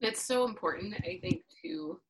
It's 0.00 0.24
so 0.24 0.44
important, 0.44 0.94
I 0.94 1.18
think, 1.20 1.42
to 1.62 2.00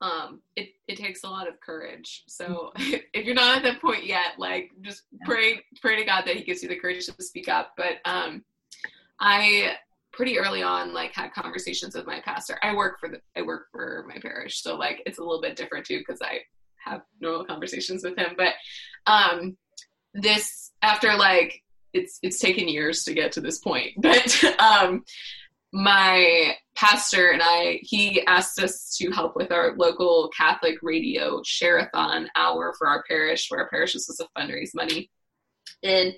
um 0.00 0.40
it 0.56 0.70
it 0.88 0.96
takes 0.96 1.24
a 1.24 1.28
lot 1.28 1.48
of 1.48 1.60
courage. 1.60 2.24
So 2.26 2.72
if 2.76 3.24
you're 3.24 3.34
not 3.34 3.58
at 3.58 3.62
that 3.64 3.80
point 3.80 4.04
yet, 4.04 4.38
like 4.38 4.70
just 4.80 5.02
pray 5.24 5.60
pray 5.80 5.96
to 5.96 6.04
God 6.04 6.24
that 6.26 6.36
he 6.36 6.44
gives 6.44 6.62
you 6.62 6.68
the 6.68 6.76
courage 6.76 7.06
to 7.06 7.22
speak 7.22 7.48
up. 7.48 7.72
But 7.76 7.98
um 8.04 8.44
I 9.20 9.74
pretty 10.12 10.38
early 10.38 10.62
on 10.62 10.92
like 10.92 11.12
had 11.14 11.32
conversations 11.32 11.94
with 11.94 12.06
my 12.06 12.20
pastor. 12.20 12.58
I 12.62 12.74
work 12.74 12.98
for 12.98 13.08
the 13.08 13.20
I 13.36 13.42
work 13.42 13.68
for 13.70 14.04
my 14.08 14.18
parish, 14.20 14.62
so 14.62 14.76
like 14.76 15.02
it's 15.06 15.18
a 15.18 15.22
little 15.22 15.40
bit 15.40 15.56
different 15.56 15.86
too 15.86 15.98
because 15.98 16.20
I 16.22 16.40
have 16.84 17.02
normal 17.20 17.44
conversations 17.44 18.02
with 18.02 18.16
him. 18.16 18.34
But 18.36 18.54
um 19.06 19.56
this 20.14 20.72
after 20.82 21.14
like 21.14 21.62
it's 21.92 22.18
it's 22.22 22.38
taken 22.38 22.68
years 22.68 23.04
to 23.04 23.14
get 23.14 23.32
to 23.32 23.40
this 23.40 23.58
point. 23.58 23.92
But 24.00 24.44
um 24.58 25.04
my 25.72 26.56
pastor 26.74 27.30
and 27.30 27.42
I, 27.44 27.80
he 27.82 28.24
asked 28.26 28.60
us 28.60 28.96
to 28.96 29.10
help 29.10 29.36
with 29.36 29.52
our 29.52 29.76
local 29.76 30.30
Catholic 30.36 30.78
radio 30.82 31.42
share-a-thon 31.44 32.28
hour 32.36 32.74
for 32.76 32.88
our 32.88 33.04
parish, 33.08 33.46
where 33.48 33.60
our 33.60 33.68
parish 33.68 33.94
is 33.94 34.06
supposed 34.06 34.28
to 34.34 34.40
fundraise 34.40 34.74
money. 34.74 35.10
And 35.82 36.14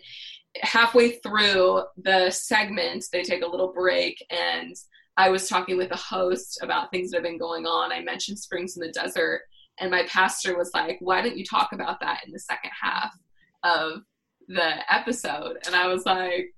halfway 0.60 1.12
through 1.18 1.82
the 1.96 2.30
segment, 2.30 3.04
they 3.12 3.22
take 3.22 3.42
a 3.42 3.48
little 3.48 3.72
break, 3.72 4.24
and 4.30 4.74
I 5.16 5.28
was 5.28 5.48
talking 5.48 5.76
with 5.76 5.90
the 5.90 5.96
host 5.96 6.60
about 6.62 6.90
things 6.90 7.10
that 7.10 7.18
have 7.18 7.24
been 7.24 7.38
going 7.38 7.66
on. 7.66 7.92
I 7.92 8.00
mentioned 8.00 8.38
Springs 8.38 8.76
in 8.76 8.82
the 8.82 8.92
Desert, 8.92 9.42
and 9.78 9.90
my 9.90 10.04
pastor 10.04 10.56
was 10.56 10.70
like, 10.72 10.98
"Why 11.00 11.20
don't 11.20 11.36
you 11.36 11.44
talk 11.44 11.72
about 11.72 12.00
that 12.00 12.20
in 12.24 12.32
the 12.32 12.38
second 12.38 12.70
half 12.80 13.14
of 13.62 14.02
the 14.48 14.92
episode?" 14.92 15.58
And 15.66 15.74
I 15.74 15.88
was 15.88 16.06
like, 16.06 16.54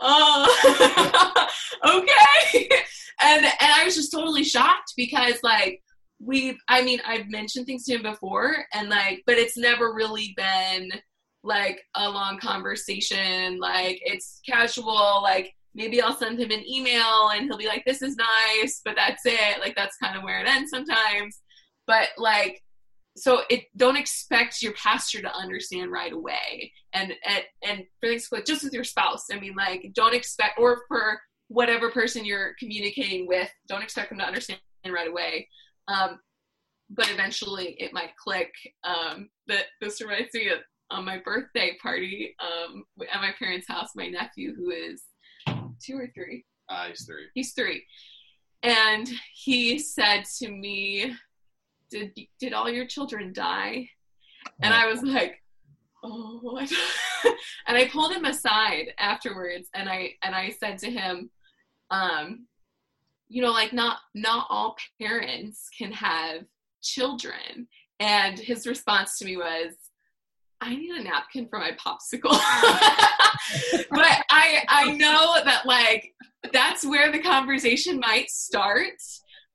oh, 0.00 1.48
okay. 1.84 2.68
and 3.20 3.44
and 3.44 3.54
I 3.60 3.84
was 3.84 3.94
just 3.94 4.12
totally 4.12 4.44
shocked 4.44 4.94
because 4.96 5.38
like 5.42 5.82
we've 6.20 6.58
I 6.68 6.82
mean 6.82 7.00
I've 7.06 7.28
mentioned 7.28 7.66
things 7.66 7.84
to 7.84 7.94
him 7.94 8.02
before 8.02 8.54
and 8.74 8.88
like 8.88 9.22
but 9.26 9.36
it's 9.36 9.56
never 9.56 9.92
really 9.94 10.34
been 10.36 10.90
like 11.42 11.80
a 11.94 12.08
long 12.08 12.38
conversation. 12.38 13.58
Like 13.58 14.00
it's 14.04 14.40
casual. 14.46 15.20
Like 15.22 15.54
maybe 15.74 16.02
I'll 16.02 16.16
send 16.16 16.38
him 16.38 16.50
an 16.50 16.66
email 16.68 17.28
and 17.28 17.44
he'll 17.44 17.56
be 17.56 17.66
like 17.66 17.84
this 17.86 18.02
is 18.02 18.16
nice 18.16 18.80
but 18.84 18.96
that's 18.96 19.24
it. 19.24 19.60
Like 19.60 19.74
that's 19.76 19.96
kind 19.96 20.16
of 20.16 20.22
where 20.22 20.40
it 20.40 20.48
ends 20.48 20.70
sometimes. 20.70 21.40
But 21.86 22.08
like 22.18 22.62
so 23.16 23.42
it 23.50 23.64
don't 23.76 23.96
expect 23.96 24.62
your 24.62 24.72
pastor 24.74 25.20
to 25.20 25.34
understand 25.34 25.90
right 25.90 26.12
away. 26.12 26.72
And 26.92 27.12
and 27.26 27.44
and 27.62 27.84
for 28.00 28.08
things 28.08 28.28
like 28.30 28.46
just 28.46 28.64
with 28.64 28.72
your 28.72 28.84
spouse 28.84 29.26
i 29.32 29.38
mean 29.38 29.54
like 29.54 29.90
don't 29.94 30.14
expect 30.14 30.58
or 30.58 30.82
for 30.88 31.20
whatever 31.50 31.90
person 31.90 32.24
you're 32.24 32.54
communicating 32.60 33.26
with 33.26 33.50
don't 33.66 33.82
expect 33.82 34.10
them 34.10 34.18
to 34.18 34.24
understand 34.24 34.60
right 34.88 35.08
away. 35.08 35.48
Um, 35.88 36.20
but 36.88 37.10
eventually 37.10 37.76
it 37.78 37.92
might 37.92 38.16
click. 38.16 38.52
Um, 38.84 39.28
but 39.46 39.66
this 39.80 40.00
reminds 40.00 40.32
me 40.32 40.48
of 40.50 40.58
on 40.90 41.04
my 41.04 41.18
birthday 41.24 41.76
party 41.82 42.34
um, 42.40 42.84
at 43.12 43.20
my 43.20 43.32
parents 43.38 43.68
house 43.68 43.90
my 43.94 44.08
nephew 44.08 44.54
who 44.54 44.70
is 44.70 45.02
two 45.84 45.96
or 45.96 46.08
three? 46.14 46.44
Uh, 46.68 46.86
he's 46.88 47.04
three. 47.04 47.26
He's 47.34 47.52
three. 47.52 47.84
And 48.62 49.08
he 49.32 49.78
said 49.78 50.24
to 50.38 50.50
me 50.50 51.16
did 51.90 52.12
did 52.38 52.52
all 52.52 52.70
your 52.70 52.86
children 52.86 53.32
die? 53.32 53.88
And 54.62 54.72
I 54.72 54.86
was 54.86 55.02
like, 55.02 55.42
oh, 56.02 56.58
and 57.66 57.76
I 57.76 57.88
pulled 57.88 58.12
him 58.12 58.24
aside 58.24 58.94
afterwards, 58.98 59.68
and 59.74 59.88
I 59.88 60.14
and 60.22 60.34
I 60.34 60.50
said 60.50 60.78
to 60.78 60.90
him, 60.90 61.30
um, 61.90 62.46
you 63.28 63.42
know, 63.42 63.52
like 63.52 63.72
not 63.72 63.98
not 64.14 64.46
all 64.50 64.76
parents 65.00 65.68
can 65.76 65.92
have 65.92 66.44
children. 66.82 67.68
And 67.98 68.38
his 68.38 68.66
response 68.66 69.18
to 69.18 69.26
me 69.26 69.36
was, 69.36 69.74
I 70.62 70.74
need 70.74 70.90
a 70.90 71.02
napkin 71.02 71.48
for 71.48 71.58
my 71.58 71.72
popsicle. 71.72 72.30
but 73.90 74.24
I 74.30 74.64
I 74.68 74.92
know 74.92 75.36
that 75.44 75.66
like 75.66 76.14
that's 76.52 76.84
where 76.84 77.12
the 77.12 77.20
conversation 77.20 78.00
might 78.00 78.30
start. 78.30 78.94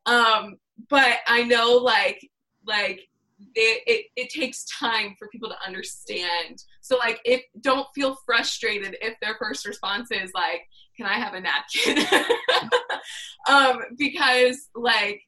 Um, 0.06 0.58
but 0.89 1.17
I 1.28 1.43
know 1.43 1.73
like 1.73 2.30
like 2.65 3.07
it, 3.55 3.84
it, 3.86 4.05
it 4.15 4.30
takes 4.30 4.65
time 4.65 5.15
for 5.17 5.28
people 5.28 5.49
to 5.49 5.65
understand. 5.65 6.63
So 6.82 6.97
like, 6.97 7.19
if 7.26 7.41
don't 7.61 7.88
feel 7.93 8.17
frustrated 8.26 8.97
if 9.01 9.15
their 9.21 9.36
first 9.39 9.65
response 9.65 10.09
is 10.11 10.32
like, 10.34 10.61
"Can 10.97 11.05
I 11.05 11.17
have 11.17 11.34
a 11.34 11.41
napkin?" 11.41 12.05
um, 13.49 13.80
because 13.97 14.69
like 14.76 15.21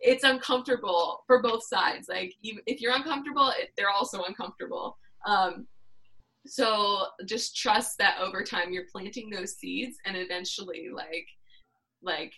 it's 0.00 0.24
uncomfortable 0.24 1.24
for 1.26 1.42
both 1.42 1.64
sides. 1.64 2.08
Like, 2.08 2.34
if 2.42 2.80
you're 2.80 2.94
uncomfortable, 2.94 3.50
it, 3.58 3.70
they're 3.76 3.90
also 3.90 4.22
uncomfortable. 4.24 4.98
Um, 5.26 5.66
so 6.46 7.06
just 7.24 7.56
trust 7.56 7.98
that 7.98 8.18
over 8.20 8.44
time 8.44 8.72
you're 8.72 8.84
planting 8.92 9.30
those 9.30 9.56
seeds, 9.56 9.96
and 10.04 10.16
eventually, 10.16 10.88
like, 10.92 11.26
like 12.02 12.32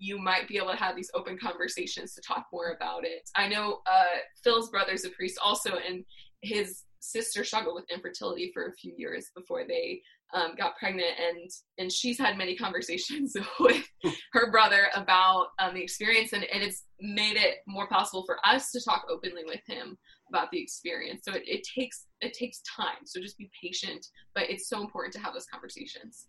you 0.00 0.18
might 0.18 0.48
be 0.48 0.56
able 0.56 0.70
to 0.70 0.76
have 0.76 0.96
these 0.96 1.10
open 1.14 1.38
conversations 1.38 2.14
to 2.14 2.22
talk 2.22 2.46
more 2.52 2.72
about 2.72 3.04
it. 3.04 3.28
I 3.36 3.46
know 3.46 3.80
uh, 3.86 4.18
Phil's 4.42 4.70
brother's 4.70 5.04
a 5.04 5.10
priest 5.10 5.38
also, 5.44 5.72
and 5.76 6.04
his 6.40 6.84
sister 7.00 7.44
struggled 7.44 7.74
with 7.74 7.90
infertility 7.92 8.50
for 8.52 8.66
a 8.66 8.72
few 8.72 8.94
years 8.96 9.30
before 9.36 9.64
they 9.68 10.00
um, 10.32 10.54
got 10.56 10.78
pregnant, 10.78 11.10
and 11.20 11.50
and 11.78 11.92
she's 11.92 12.18
had 12.18 12.38
many 12.38 12.56
conversations 12.56 13.36
with 13.60 13.84
her 14.32 14.50
brother 14.50 14.88
about 14.94 15.48
um, 15.58 15.74
the 15.74 15.82
experience, 15.82 16.32
and, 16.32 16.44
and 16.44 16.62
it's 16.62 16.84
made 17.00 17.36
it 17.36 17.56
more 17.66 17.88
possible 17.88 18.24
for 18.24 18.38
us 18.46 18.70
to 18.70 18.82
talk 18.82 19.04
openly 19.10 19.42
with 19.44 19.60
him 19.66 19.98
about 20.30 20.50
the 20.50 20.62
experience. 20.62 21.22
So 21.24 21.34
it, 21.34 21.42
it 21.46 21.66
takes 21.78 22.06
it 22.22 22.32
takes 22.32 22.62
time. 22.76 23.04
So 23.04 23.20
just 23.20 23.36
be 23.36 23.50
patient, 23.62 24.06
but 24.34 24.48
it's 24.48 24.68
so 24.68 24.80
important 24.80 25.12
to 25.14 25.20
have 25.20 25.34
those 25.34 25.46
conversations. 25.46 26.26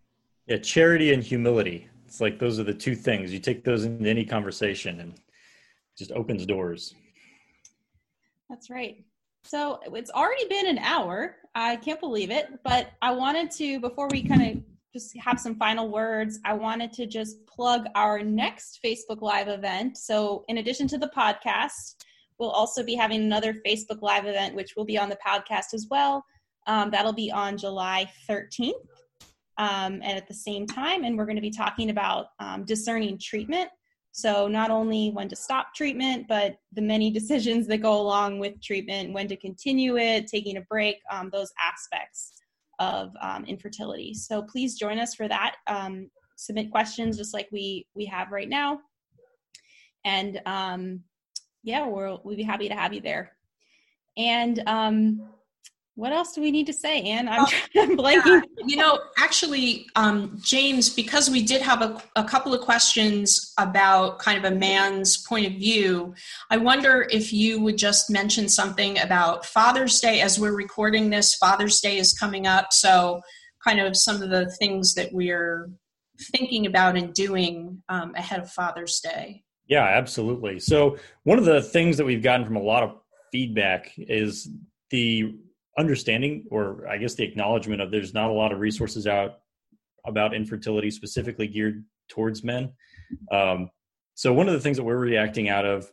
Yeah, 0.47 0.57
charity 0.57 1.13
and 1.13 1.23
humility. 1.23 1.87
It's 2.11 2.19
like 2.19 2.39
those 2.39 2.59
are 2.59 2.65
the 2.65 2.73
two 2.73 2.93
things. 2.93 3.31
You 3.31 3.39
take 3.39 3.63
those 3.63 3.85
into 3.85 4.09
any 4.09 4.25
conversation 4.25 4.99
and 4.99 5.13
just 5.97 6.11
opens 6.11 6.45
doors. 6.45 6.93
That's 8.49 8.69
right. 8.69 9.05
So 9.45 9.79
it's 9.85 10.11
already 10.11 10.45
been 10.49 10.67
an 10.67 10.77
hour. 10.79 11.37
I 11.55 11.77
can't 11.77 12.01
believe 12.01 12.29
it. 12.29 12.47
But 12.65 12.89
I 13.01 13.13
wanted 13.13 13.49
to, 13.51 13.79
before 13.79 14.09
we 14.11 14.23
kind 14.23 14.41
of 14.41 14.63
just 14.91 15.17
have 15.19 15.39
some 15.39 15.55
final 15.55 15.87
words, 15.89 16.37
I 16.43 16.51
wanted 16.51 16.91
to 16.95 17.07
just 17.07 17.47
plug 17.47 17.85
our 17.95 18.21
next 18.21 18.79
Facebook 18.83 19.21
Live 19.21 19.47
event. 19.47 19.97
So, 19.97 20.43
in 20.49 20.57
addition 20.57 20.89
to 20.89 20.97
the 20.97 21.11
podcast, 21.15 21.95
we'll 22.39 22.49
also 22.49 22.83
be 22.83 22.93
having 22.93 23.21
another 23.21 23.53
Facebook 23.65 24.01
Live 24.01 24.25
event, 24.25 24.53
which 24.53 24.75
will 24.75 24.83
be 24.83 24.97
on 24.97 25.07
the 25.07 25.17
podcast 25.25 25.73
as 25.73 25.87
well. 25.89 26.25
Um, 26.67 26.91
that'll 26.91 27.13
be 27.13 27.31
on 27.31 27.57
July 27.57 28.11
13th 28.29 28.73
um, 29.61 30.01
and 30.01 30.17
at 30.17 30.27
the 30.27 30.33
same 30.33 30.65
time. 30.65 31.03
And 31.03 31.15
we're 31.15 31.25
going 31.25 31.35
to 31.35 31.41
be 31.41 31.51
talking 31.51 31.91
about 31.91 32.27
um, 32.39 32.65
discerning 32.65 33.19
treatment. 33.19 33.69
So, 34.11 34.47
not 34.47 34.71
only 34.71 35.11
when 35.11 35.29
to 35.29 35.35
stop 35.35 35.75
treatment, 35.75 36.25
but 36.27 36.57
the 36.73 36.81
many 36.81 37.11
decisions 37.19 37.67
that 37.67 37.77
go 37.77 38.01
along 38.01 38.39
with 38.39 38.61
treatment, 38.61 39.13
when 39.13 39.27
to 39.27 39.37
continue 39.37 39.97
it, 39.97 40.27
taking 40.27 40.57
a 40.57 40.61
break, 40.61 40.97
um, 41.11 41.29
those 41.31 41.53
aspects 41.63 42.33
of 42.79 43.13
um, 43.21 43.45
infertility. 43.45 44.15
So, 44.15 44.41
please 44.41 44.79
join 44.79 44.97
us 44.97 45.13
for 45.13 45.27
that. 45.27 45.57
Um, 45.67 46.09
submit 46.37 46.71
questions 46.71 47.15
just 47.15 47.33
like 47.33 47.47
we 47.51 47.85
we 47.95 48.05
have 48.05 48.31
right 48.31 48.49
now, 48.49 48.79
and 50.03 50.41
um, 50.47 51.01
yeah, 51.63 51.85
we'll 51.85 52.19
we'll 52.25 52.35
be 52.35 52.43
happy 52.43 52.67
to 52.67 52.75
have 52.75 52.93
you 52.93 53.01
there. 53.01 53.33
And 54.17 54.61
um, 54.65 55.21
what 55.95 56.13
else 56.13 56.31
do 56.33 56.41
we 56.41 56.51
need 56.51 56.67
to 56.67 56.73
say, 56.73 57.01
Anne? 57.01 57.27
I'm, 57.27 57.45
I'm 57.77 57.97
blanking. 57.97 58.41
Yeah. 58.57 58.65
You 58.65 58.77
know, 58.77 58.99
actually, 59.17 59.87
um, 59.95 60.39
James, 60.41 60.89
because 60.89 61.29
we 61.29 61.43
did 61.43 61.61
have 61.61 61.81
a, 61.81 62.01
a, 62.15 62.23
couple 62.23 62.53
of 62.53 62.61
questions 62.61 63.53
about 63.59 64.19
kind 64.19 64.43
of 64.43 64.51
a 64.51 64.55
man's 64.55 65.21
point 65.23 65.47
of 65.47 65.53
view, 65.53 66.15
I 66.49 66.57
wonder 66.57 67.07
if 67.11 67.33
you 67.33 67.59
would 67.61 67.77
just 67.77 68.09
mention 68.09 68.47
something 68.47 68.99
about 68.99 69.45
Father's 69.45 69.99
Day. 69.99 70.21
As 70.21 70.39
we're 70.39 70.55
recording 70.55 71.09
this, 71.09 71.35
Father's 71.35 71.81
Day 71.81 71.97
is 71.97 72.13
coming 72.13 72.47
up. 72.47 72.71
So, 72.71 73.21
kind 73.63 73.79
of 73.79 73.95
some 73.95 74.23
of 74.23 74.29
the 74.29 74.49
things 74.59 74.95
that 74.95 75.11
we're 75.11 75.69
thinking 76.35 76.65
about 76.65 76.97
and 76.97 77.13
doing 77.13 77.83
um, 77.89 78.15
ahead 78.15 78.39
of 78.39 78.49
Father's 78.49 78.99
Day. 79.01 79.43
Yeah, 79.67 79.83
absolutely. 79.83 80.59
So, 80.59 80.97
one 81.23 81.37
of 81.37 81.45
the 81.45 81.61
things 81.61 81.97
that 81.97 82.05
we've 82.05 82.23
gotten 82.23 82.45
from 82.45 82.55
a 82.55 82.61
lot 82.61 82.83
of 82.83 82.95
feedback 83.31 83.91
is 83.97 84.49
the 84.89 85.35
understanding 85.77 86.45
or 86.51 86.87
i 86.87 86.97
guess 86.97 87.15
the 87.15 87.23
acknowledgement 87.23 87.81
of 87.81 87.91
there's 87.91 88.13
not 88.13 88.29
a 88.29 88.33
lot 88.33 88.51
of 88.51 88.59
resources 88.59 89.07
out 89.07 89.39
about 90.05 90.33
infertility 90.33 90.89
specifically 90.91 91.47
geared 91.47 91.83
towards 92.09 92.43
men. 92.43 92.71
Um, 93.31 93.69
so 94.15 94.33
one 94.33 94.47
of 94.47 94.53
the 94.53 94.59
things 94.59 94.77
that 94.77 94.83
we're 94.83 94.97
reacting 94.97 95.49
out 95.49 95.65
of 95.65 95.89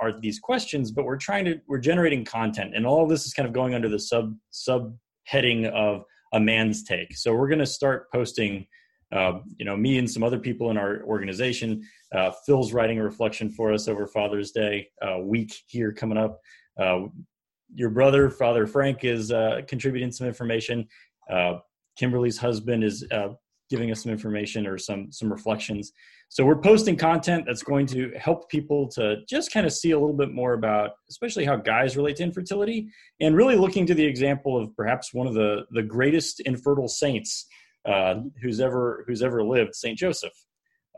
are 0.00 0.18
these 0.18 0.38
questions 0.38 0.90
but 0.90 1.04
we're 1.04 1.16
trying 1.16 1.44
to 1.44 1.60
we're 1.66 1.78
generating 1.78 2.24
content 2.24 2.74
and 2.74 2.86
all 2.86 3.02
of 3.02 3.10
this 3.10 3.26
is 3.26 3.34
kind 3.34 3.46
of 3.46 3.52
going 3.52 3.74
under 3.74 3.88
the 3.88 3.98
sub 3.98 4.34
sub 4.50 4.96
heading 5.24 5.66
of 5.66 6.04
a 6.32 6.40
man's 6.40 6.84
take. 6.84 7.14
So 7.16 7.34
we're 7.34 7.48
going 7.48 7.58
to 7.58 7.66
start 7.66 8.10
posting 8.10 8.66
uh, 9.12 9.40
you 9.58 9.64
know 9.64 9.76
me 9.76 9.98
and 9.98 10.10
some 10.10 10.22
other 10.22 10.38
people 10.38 10.70
in 10.70 10.78
our 10.78 11.02
organization 11.02 11.86
uh, 12.14 12.32
phil's 12.46 12.72
writing 12.72 12.98
a 12.98 13.04
reflection 13.04 13.50
for 13.50 13.72
us 13.72 13.86
over 13.86 14.06
father's 14.06 14.50
day 14.50 14.88
uh, 15.02 15.18
week 15.18 15.54
here 15.66 15.92
coming 15.92 16.18
up 16.18 16.40
uh, 16.80 17.00
your 17.74 17.90
brother, 17.90 18.30
Father 18.30 18.66
Frank, 18.66 19.04
is 19.04 19.32
uh, 19.32 19.60
contributing 19.66 20.12
some 20.12 20.26
information. 20.26 20.86
Uh, 21.30 21.54
Kimberly's 21.96 22.38
husband 22.38 22.84
is 22.84 23.06
uh, 23.10 23.28
giving 23.70 23.90
us 23.90 24.02
some 24.02 24.12
information 24.12 24.66
or 24.66 24.78
some 24.78 25.10
some 25.10 25.30
reflections. 25.30 25.92
So 26.28 26.44
we're 26.44 26.60
posting 26.60 26.96
content 26.96 27.44
that's 27.46 27.62
going 27.62 27.86
to 27.86 28.10
help 28.18 28.48
people 28.50 28.88
to 28.88 29.18
just 29.28 29.52
kind 29.52 29.66
of 29.66 29.72
see 29.72 29.92
a 29.92 29.98
little 29.98 30.16
bit 30.16 30.32
more 30.32 30.54
about, 30.54 30.92
especially 31.08 31.44
how 31.44 31.56
guys 31.56 31.96
relate 31.96 32.16
to 32.16 32.24
infertility, 32.24 32.88
and 33.20 33.36
really 33.36 33.56
looking 33.56 33.86
to 33.86 33.94
the 33.94 34.04
example 34.04 34.60
of 34.60 34.74
perhaps 34.76 35.14
one 35.14 35.26
of 35.26 35.34
the 35.34 35.64
the 35.70 35.82
greatest 35.82 36.40
infertile 36.40 36.88
saints 36.88 37.46
uh, 37.88 38.16
who's 38.42 38.60
ever 38.60 39.04
who's 39.06 39.22
ever 39.22 39.44
lived, 39.44 39.74
Saint 39.74 39.98
Joseph. 39.98 40.32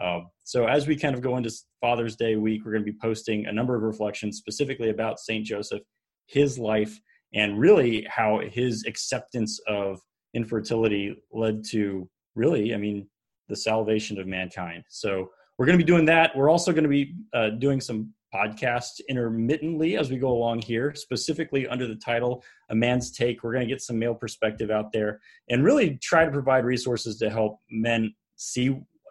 Um, 0.03 0.29
so 0.45 0.67
as 0.67 0.87
we 0.87 0.97
kind 0.97 1.15
of 1.15 1.23
go 1.23 1.37
into 1.37 1.51
Father's 1.81 2.17
Day 2.17 2.37
week, 2.37 2.65
we're 2.65 2.73
going 2.73 2.85
to 2.85 2.93
be 2.93 2.99
posting 3.01 3.47
a 3.47 3.53
number 3.53 3.75
of 3.75 3.83
reflections 3.83 4.37
specifically 4.37 4.91
about 4.91 5.19
Saint 5.19 5.47
Joseph 5.47 5.83
his 6.27 6.59
life 6.59 7.01
and 7.35 7.59
really 7.59 8.07
how 8.09 8.41
his 8.41 8.85
acceptance 8.87 9.61
of 9.67 10.01
infertility 10.35 11.17
led 11.33 11.65
to 11.71 12.09
really, 12.35 12.75
I 12.75 12.77
mean, 12.77 13.09
the 13.49 13.57
salvation 13.57 14.19
of 14.19 14.27
mankind. 14.27 14.85
So 14.89 15.31
we're 15.59 15.67
going 15.67 15.79
to 15.79 15.85
be 15.85 15.91
doing 15.91 16.05
that. 16.07 16.37
We're 16.37 16.51
also 16.51 16.73
going 16.73 16.85
to 16.85 16.91
be 16.91 17.15
uh, 17.33 17.51
doing 17.51 17.81
some 17.81 18.13
podcasts 18.35 19.01
intermittently 19.09 19.97
as 19.97 20.11
we 20.11 20.19
go 20.19 20.29
along 20.29 20.61
here, 20.61 20.95
specifically 20.95 21.67
under 21.67 21.87
the 21.87 21.95
title 21.95 22.45
A 22.71 22.75
Man's 22.75 23.11
Take. 23.11 23.43
We're 23.43 23.53
going 23.53 23.67
to 23.67 23.73
get 23.73 23.81
some 23.81 23.99
male 23.99 24.15
perspective 24.15 24.71
out 24.71 24.93
there 24.93 25.21
and 25.49 25.65
really 25.65 25.99
try 26.03 26.25
to 26.25 26.31
provide 26.31 26.65
resources 26.65 27.17
to 27.19 27.31
help 27.31 27.59
men 27.71 28.15
see, 28.37 28.65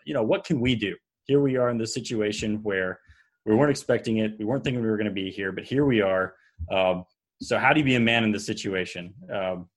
you 0.05 0.13
know, 0.13 0.23
what 0.23 0.43
can 0.43 0.59
we 0.59 0.75
do? 0.75 0.95
Here 1.23 1.41
we 1.41 1.57
are 1.57 1.69
in 1.69 1.77
this 1.77 1.93
situation 1.93 2.61
where 2.61 2.99
we 3.45 3.55
weren't 3.55 3.71
expecting 3.71 4.17
it. 4.17 4.33
We 4.37 4.45
weren't 4.45 4.63
thinking 4.63 4.81
we 4.81 4.89
were 4.89 4.97
going 4.97 5.05
to 5.07 5.13
be 5.13 5.31
here, 5.31 5.51
but 5.51 5.63
here 5.63 5.85
we 5.85 6.01
are. 6.01 6.35
Um, 6.71 7.05
so, 7.41 7.57
how 7.57 7.73
do 7.73 7.79
you 7.79 7.85
be 7.85 7.95
a 7.95 7.99
man 7.99 8.23
in 8.23 8.31
this 8.31 8.45
situation? 8.45 9.13
Um, 9.33 9.69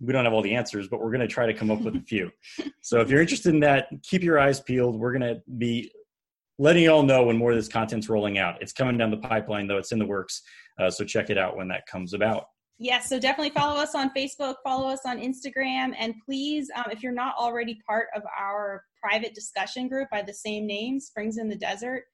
we 0.00 0.12
don't 0.12 0.24
have 0.24 0.32
all 0.32 0.42
the 0.42 0.54
answers, 0.54 0.88
but 0.88 1.00
we're 1.00 1.10
going 1.10 1.20
to 1.20 1.28
try 1.28 1.46
to 1.46 1.54
come 1.54 1.70
up 1.70 1.80
with 1.82 1.96
a 1.96 2.00
few. 2.00 2.30
so, 2.82 3.00
if 3.00 3.10
you're 3.10 3.20
interested 3.20 3.54
in 3.54 3.60
that, 3.60 3.88
keep 4.02 4.22
your 4.22 4.38
eyes 4.38 4.60
peeled. 4.60 4.98
We're 4.98 5.16
going 5.16 5.34
to 5.34 5.42
be 5.58 5.92
letting 6.58 6.82
you 6.82 6.92
all 6.92 7.02
know 7.02 7.24
when 7.24 7.36
more 7.36 7.50
of 7.50 7.56
this 7.56 7.68
content's 7.68 8.08
rolling 8.08 8.38
out. 8.38 8.60
It's 8.60 8.72
coming 8.72 8.98
down 8.98 9.10
the 9.10 9.16
pipeline, 9.18 9.66
though 9.66 9.78
it's 9.78 9.92
in 9.92 9.98
the 9.98 10.06
works. 10.06 10.42
Uh, 10.78 10.90
so, 10.90 11.04
check 11.04 11.30
it 11.30 11.38
out 11.38 11.56
when 11.56 11.68
that 11.68 11.86
comes 11.86 12.14
about. 12.14 12.46
Yes, 12.82 13.10
so 13.10 13.18
definitely 13.18 13.50
follow 13.50 13.78
us 13.78 13.94
on 13.94 14.10
Facebook, 14.16 14.54
follow 14.64 14.88
us 14.88 15.00
on 15.04 15.18
Instagram, 15.18 15.92
and 15.98 16.14
please, 16.24 16.70
um, 16.74 16.86
if 16.90 17.02
you're 17.02 17.12
not 17.12 17.34
already 17.36 17.78
part 17.86 18.08
of 18.16 18.22
our 18.38 18.84
private 18.98 19.34
discussion 19.34 19.86
group 19.86 20.08
by 20.10 20.22
the 20.22 20.32
same 20.32 20.66
name, 20.66 20.98
Springs 20.98 21.36
in 21.36 21.50
the 21.50 21.56
Desert, 21.56 22.04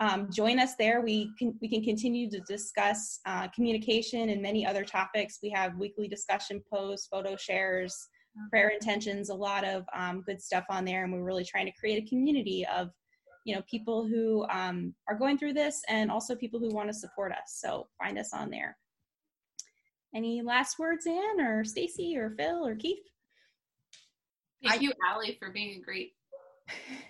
um, 0.00 0.30
join 0.30 0.58
us 0.58 0.76
there. 0.76 1.00
We 1.00 1.32
can 1.38 1.58
we 1.60 1.68
can 1.68 1.82
continue 1.82 2.30
to 2.30 2.40
discuss 2.40 3.20
uh, 3.26 3.48
communication 3.48 4.28
and 4.28 4.40
many 4.40 4.64
other 4.66 4.84
topics. 4.84 5.38
We 5.42 5.50
have 5.50 5.76
weekly 5.76 6.08
discussion 6.08 6.62
posts, 6.72 7.08
photo 7.08 7.36
shares, 7.36 7.96
prayer 8.50 8.68
intentions, 8.68 9.30
a 9.30 9.34
lot 9.34 9.64
of 9.64 9.84
um, 9.94 10.22
good 10.22 10.40
stuff 10.40 10.64
on 10.70 10.84
there, 10.84 11.04
and 11.04 11.12
we're 11.12 11.24
really 11.24 11.44
trying 11.44 11.66
to 11.66 11.72
create 11.78 12.02
a 12.04 12.08
community 12.08 12.66
of 12.66 12.90
you 13.44 13.54
know 13.54 13.62
people 13.68 14.06
who 14.06 14.46
um, 14.50 14.94
are 15.08 15.18
going 15.18 15.36
through 15.36 15.54
this 15.54 15.82
and 15.88 16.10
also 16.10 16.36
people 16.36 16.60
who 16.60 16.72
want 16.72 16.88
to 16.88 16.94
support 16.94 17.32
us. 17.32 17.58
So 17.60 17.88
find 18.02 18.18
us 18.18 18.32
on 18.32 18.50
there. 18.50 18.76
Any 20.14 20.42
last 20.42 20.78
words, 20.78 21.06
Anne 21.06 21.40
or 21.40 21.64
Stacy 21.64 22.16
or 22.16 22.34
Phil 22.38 22.66
or 22.66 22.76
Keith? 22.76 22.98
Thank 24.64 24.82
you, 24.82 24.92
Allie, 25.08 25.36
for 25.38 25.50
being 25.50 25.80
a 25.80 25.84
great 25.84 26.12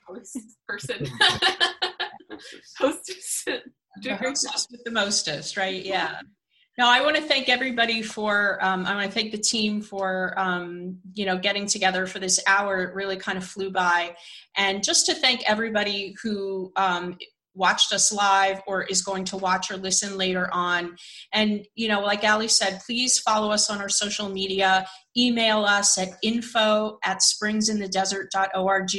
person. 0.68 1.06
hostess. 2.78 3.44
the 4.02 4.16
hostess 4.16 4.66
with 4.70 4.84
the 4.84 4.90
mostest, 4.90 5.56
right? 5.56 5.84
Yeah. 5.84 6.20
No, 6.78 6.88
I 6.88 7.02
want 7.02 7.16
to 7.16 7.22
thank 7.22 7.48
everybody 7.48 8.02
for. 8.02 8.58
Um, 8.64 8.86
I 8.86 8.94
want 8.94 9.06
to 9.06 9.12
thank 9.12 9.32
the 9.32 9.38
team 9.38 9.82
for 9.82 10.32
um, 10.38 10.98
you 11.14 11.26
know 11.26 11.36
getting 11.36 11.66
together 11.66 12.06
for 12.06 12.20
this 12.20 12.40
hour. 12.46 12.84
It 12.84 12.94
really 12.94 13.16
kind 13.16 13.36
of 13.36 13.44
flew 13.44 13.72
by, 13.72 14.14
and 14.56 14.84
just 14.84 15.06
to 15.06 15.14
thank 15.14 15.42
everybody 15.48 16.14
who 16.22 16.72
um, 16.76 17.18
watched 17.58 17.92
us 17.92 18.10
live 18.10 18.62
or 18.66 18.84
is 18.84 19.02
going 19.02 19.24
to 19.24 19.36
watch 19.36 19.70
or 19.70 19.76
listen 19.76 20.16
later 20.16 20.48
on. 20.52 20.96
And, 21.32 21.66
you 21.74 21.88
know, 21.88 22.00
like 22.00 22.24
Ali 22.24 22.48
said, 22.48 22.80
please 22.86 23.18
follow 23.18 23.50
us 23.50 23.68
on 23.68 23.80
our 23.80 23.88
social 23.88 24.30
media, 24.30 24.86
email 25.16 25.64
us 25.64 25.98
at 25.98 26.10
info 26.22 26.98
at 27.04 27.18
springsinthedesert.org. 27.18 28.94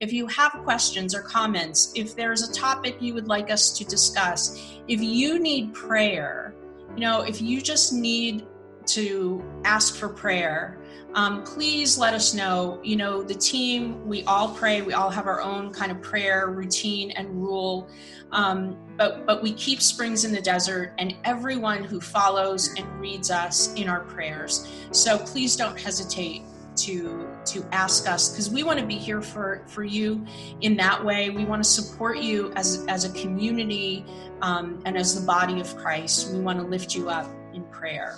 If 0.00 0.12
you 0.12 0.26
have 0.26 0.52
questions 0.64 1.14
or 1.14 1.22
comments, 1.22 1.92
if 1.94 2.16
there's 2.16 2.42
a 2.42 2.52
topic 2.52 2.96
you 3.00 3.14
would 3.14 3.28
like 3.28 3.50
us 3.50 3.70
to 3.78 3.84
discuss, 3.84 4.58
if 4.88 5.00
you 5.00 5.38
need 5.38 5.74
prayer, 5.74 6.54
you 6.94 7.00
know, 7.00 7.20
if 7.20 7.42
you 7.42 7.60
just 7.60 7.92
need 7.92 8.46
to 8.86 9.44
ask 9.64 9.94
for 9.94 10.08
prayer, 10.08 10.80
um, 11.18 11.42
please 11.42 11.98
let 11.98 12.14
us 12.14 12.32
know. 12.32 12.78
You 12.84 12.94
know, 12.94 13.24
the 13.24 13.34
team, 13.34 14.06
we 14.06 14.22
all 14.22 14.54
pray, 14.54 14.82
we 14.82 14.92
all 14.92 15.10
have 15.10 15.26
our 15.26 15.40
own 15.40 15.72
kind 15.72 15.90
of 15.90 16.00
prayer 16.00 16.46
routine 16.46 17.10
and 17.10 17.42
rule. 17.42 17.88
Um, 18.30 18.76
but 18.96 19.26
but 19.26 19.42
we 19.42 19.52
keep 19.52 19.80
springs 19.80 20.24
in 20.24 20.30
the 20.30 20.40
desert 20.40 20.94
and 20.98 21.16
everyone 21.24 21.82
who 21.82 22.00
follows 22.00 22.72
and 22.76 22.86
reads 23.00 23.32
us 23.32 23.74
in 23.74 23.88
our 23.88 24.02
prayers. 24.02 24.70
So 24.92 25.18
please 25.18 25.56
don't 25.56 25.78
hesitate 25.78 26.42
to 26.76 27.26
to 27.46 27.66
ask 27.72 28.08
us 28.08 28.28
because 28.28 28.48
we 28.48 28.62
want 28.62 28.78
to 28.78 28.86
be 28.86 28.94
here 28.94 29.20
for 29.20 29.64
for 29.66 29.82
you 29.82 30.24
in 30.60 30.76
that 30.76 31.04
way. 31.04 31.30
We 31.30 31.44
want 31.44 31.64
to 31.64 31.68
support 31.68 32.18
you 32.18 32.52
as 32.54 32.84
as 32.86 33.04
a 33.04 33.12
community 33.20 34.04
um, 34.40 34.80
and 34.84 34.96
as 34.96 35.18
the 35.18 35.26
body 35.26 35.60
of 35.60 35.76
Christ. 35.78 36.32
We 36.32 36.38
want 36.38 36.60
to 36.60 36.64
lift 36.64 36.94
you 36.94 37.08
up 37.08 37.26
in 37.54 37.64
prayer. 37.64 38.16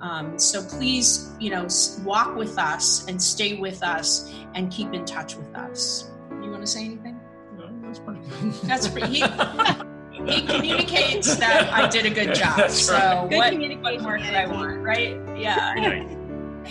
Um, 0.00 0.38
so 0.38 0.62
please, 0.62 1.32
you 1.40 1.50
know, 1.50 1.66
walk 2.04 2.36
with 2.36 2.58
us 2.58 3.06
and 3.08 3.22
stay 3.22 3.56
with 3.56 3.82
us 3.82 4.32
and 4.54 4.70
keep 4.70 4.92
in 4.92 5.04
touch 5.04 5.36
with 5.36 5.54
us. 5.54 6.10
You 6.42 6.50
want 6.50 6.62
to 6.62 6.66
say 6.66 6.84
anything? 6.84 7.18
No, 7.56 7.68
that's 7.82 7.98
pretty 7.98 8.20
good. 8.20 8.52
That's 8.64 8.88
pretty. 8.88 9.06
He, 9.08 9.20
he 10.26 10.42
communicates 10.42 11.36
that 11.36 11.72
I 11.72 11.88
did 11.88 12.06
a 12.06 12.10
good 12.10 12.34
job. 12.34 12.58
That's 12.58 12.80
so 12.80 12.94
right. 12.94 13.28
Good 13.28 13.36
what, 13.36 13.52
communication. 13.52 13.82
what 13.82 14.02
more 14.02 14.18
could 14.18 14.34
I 14.34 14.46
want, 14.46 14.78
right? 14.82 15.18
Yeah. 15.36 16.04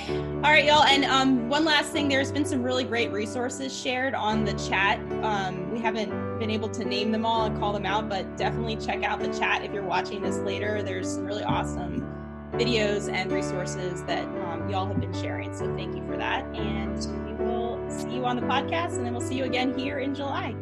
All 0.07 0.51
right, 0.51 0.65
y'all. 0.65 0.83
And 0.83 1.05
um, 1.05 1.47
one 1.49 1.63
last 1.63 1.91
thing, 1.91 2.09
there's 2.09 2.31
been 2.31 2.45
some 2.45 2.61
really 2.61 2.83
great 2.83 3.11
resources 3.11 3.75
shared 3.75 4.13
on 4.13 4.43
the 4.43 4.53
chat. 4.53 4.99
Um, 5.23 5.71
we 5.71 5.79
haven't 5.79 6.37
been 6.37 6.51
able 6.51 6.69
to 6.69 6.83
name 6.83 7.11
them 7.11 7.25
all 7.25 7.45
and 7.45 7.57
call 7.57 7.71
them 7.71 7.85
out, 7.85 8.09
but 8.09 8.37
definitely 8.37 8.75
check 8.75 9.03
out 9.03 9.19
the 9.19 9.33
chat 9.39 9.63
if 9.63 9.73
you're 9.73 9.85
watching 9.85 10.21
this 10.21 10.37
later. 10.39 10.83
There's 10.83 11.11
some 11.11 11.25
really 11.25 11.43
awesome 11.43 12.14
videos 12.57 13.11
and 13.11 13.31
resources 13.31 14.03
that 14.03 14.25
um, 14.45 14.69
y'all 14.69 14.87
have 14.87 14.99
been 14.99 15.13
sharing. 15.13 15.55
So 15.55 15.73
thank 15.75 15.95
you 15.95 16.05
for 16.07 16.17
that. 16.17 16.43
And 16.55 16.95
we 17.27 17.45
will 17.45 17.83
see 17.89 18.15
you 18.15 18.25
on 18.25 18.35
the 18.35 18.43
podcast, 18.43 18.95
and 18.95 19.05
then 19.05 19.13
we'll 19.13 19.21
see 19.21 19.35
you 19.35 19.45
again 19.45 19.77
here 19.77 19.99
in 19.99 20.15
July. 20.15 20.53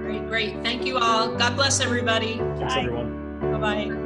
Great, 0.00 0.26
great. 0.28 0.62
Thank 0.62 0.84
you 0.86 0.98
all. 0.98 1.34
God 1.36 1.56
bless 1.56 1.80
everybody. 1.80 2.38
Thanks, 2.38 2.74
Bye. 2.74 2.80
everyone. 2.80 3.40
Bye 3.40 3.58
bye. 3.58 4.03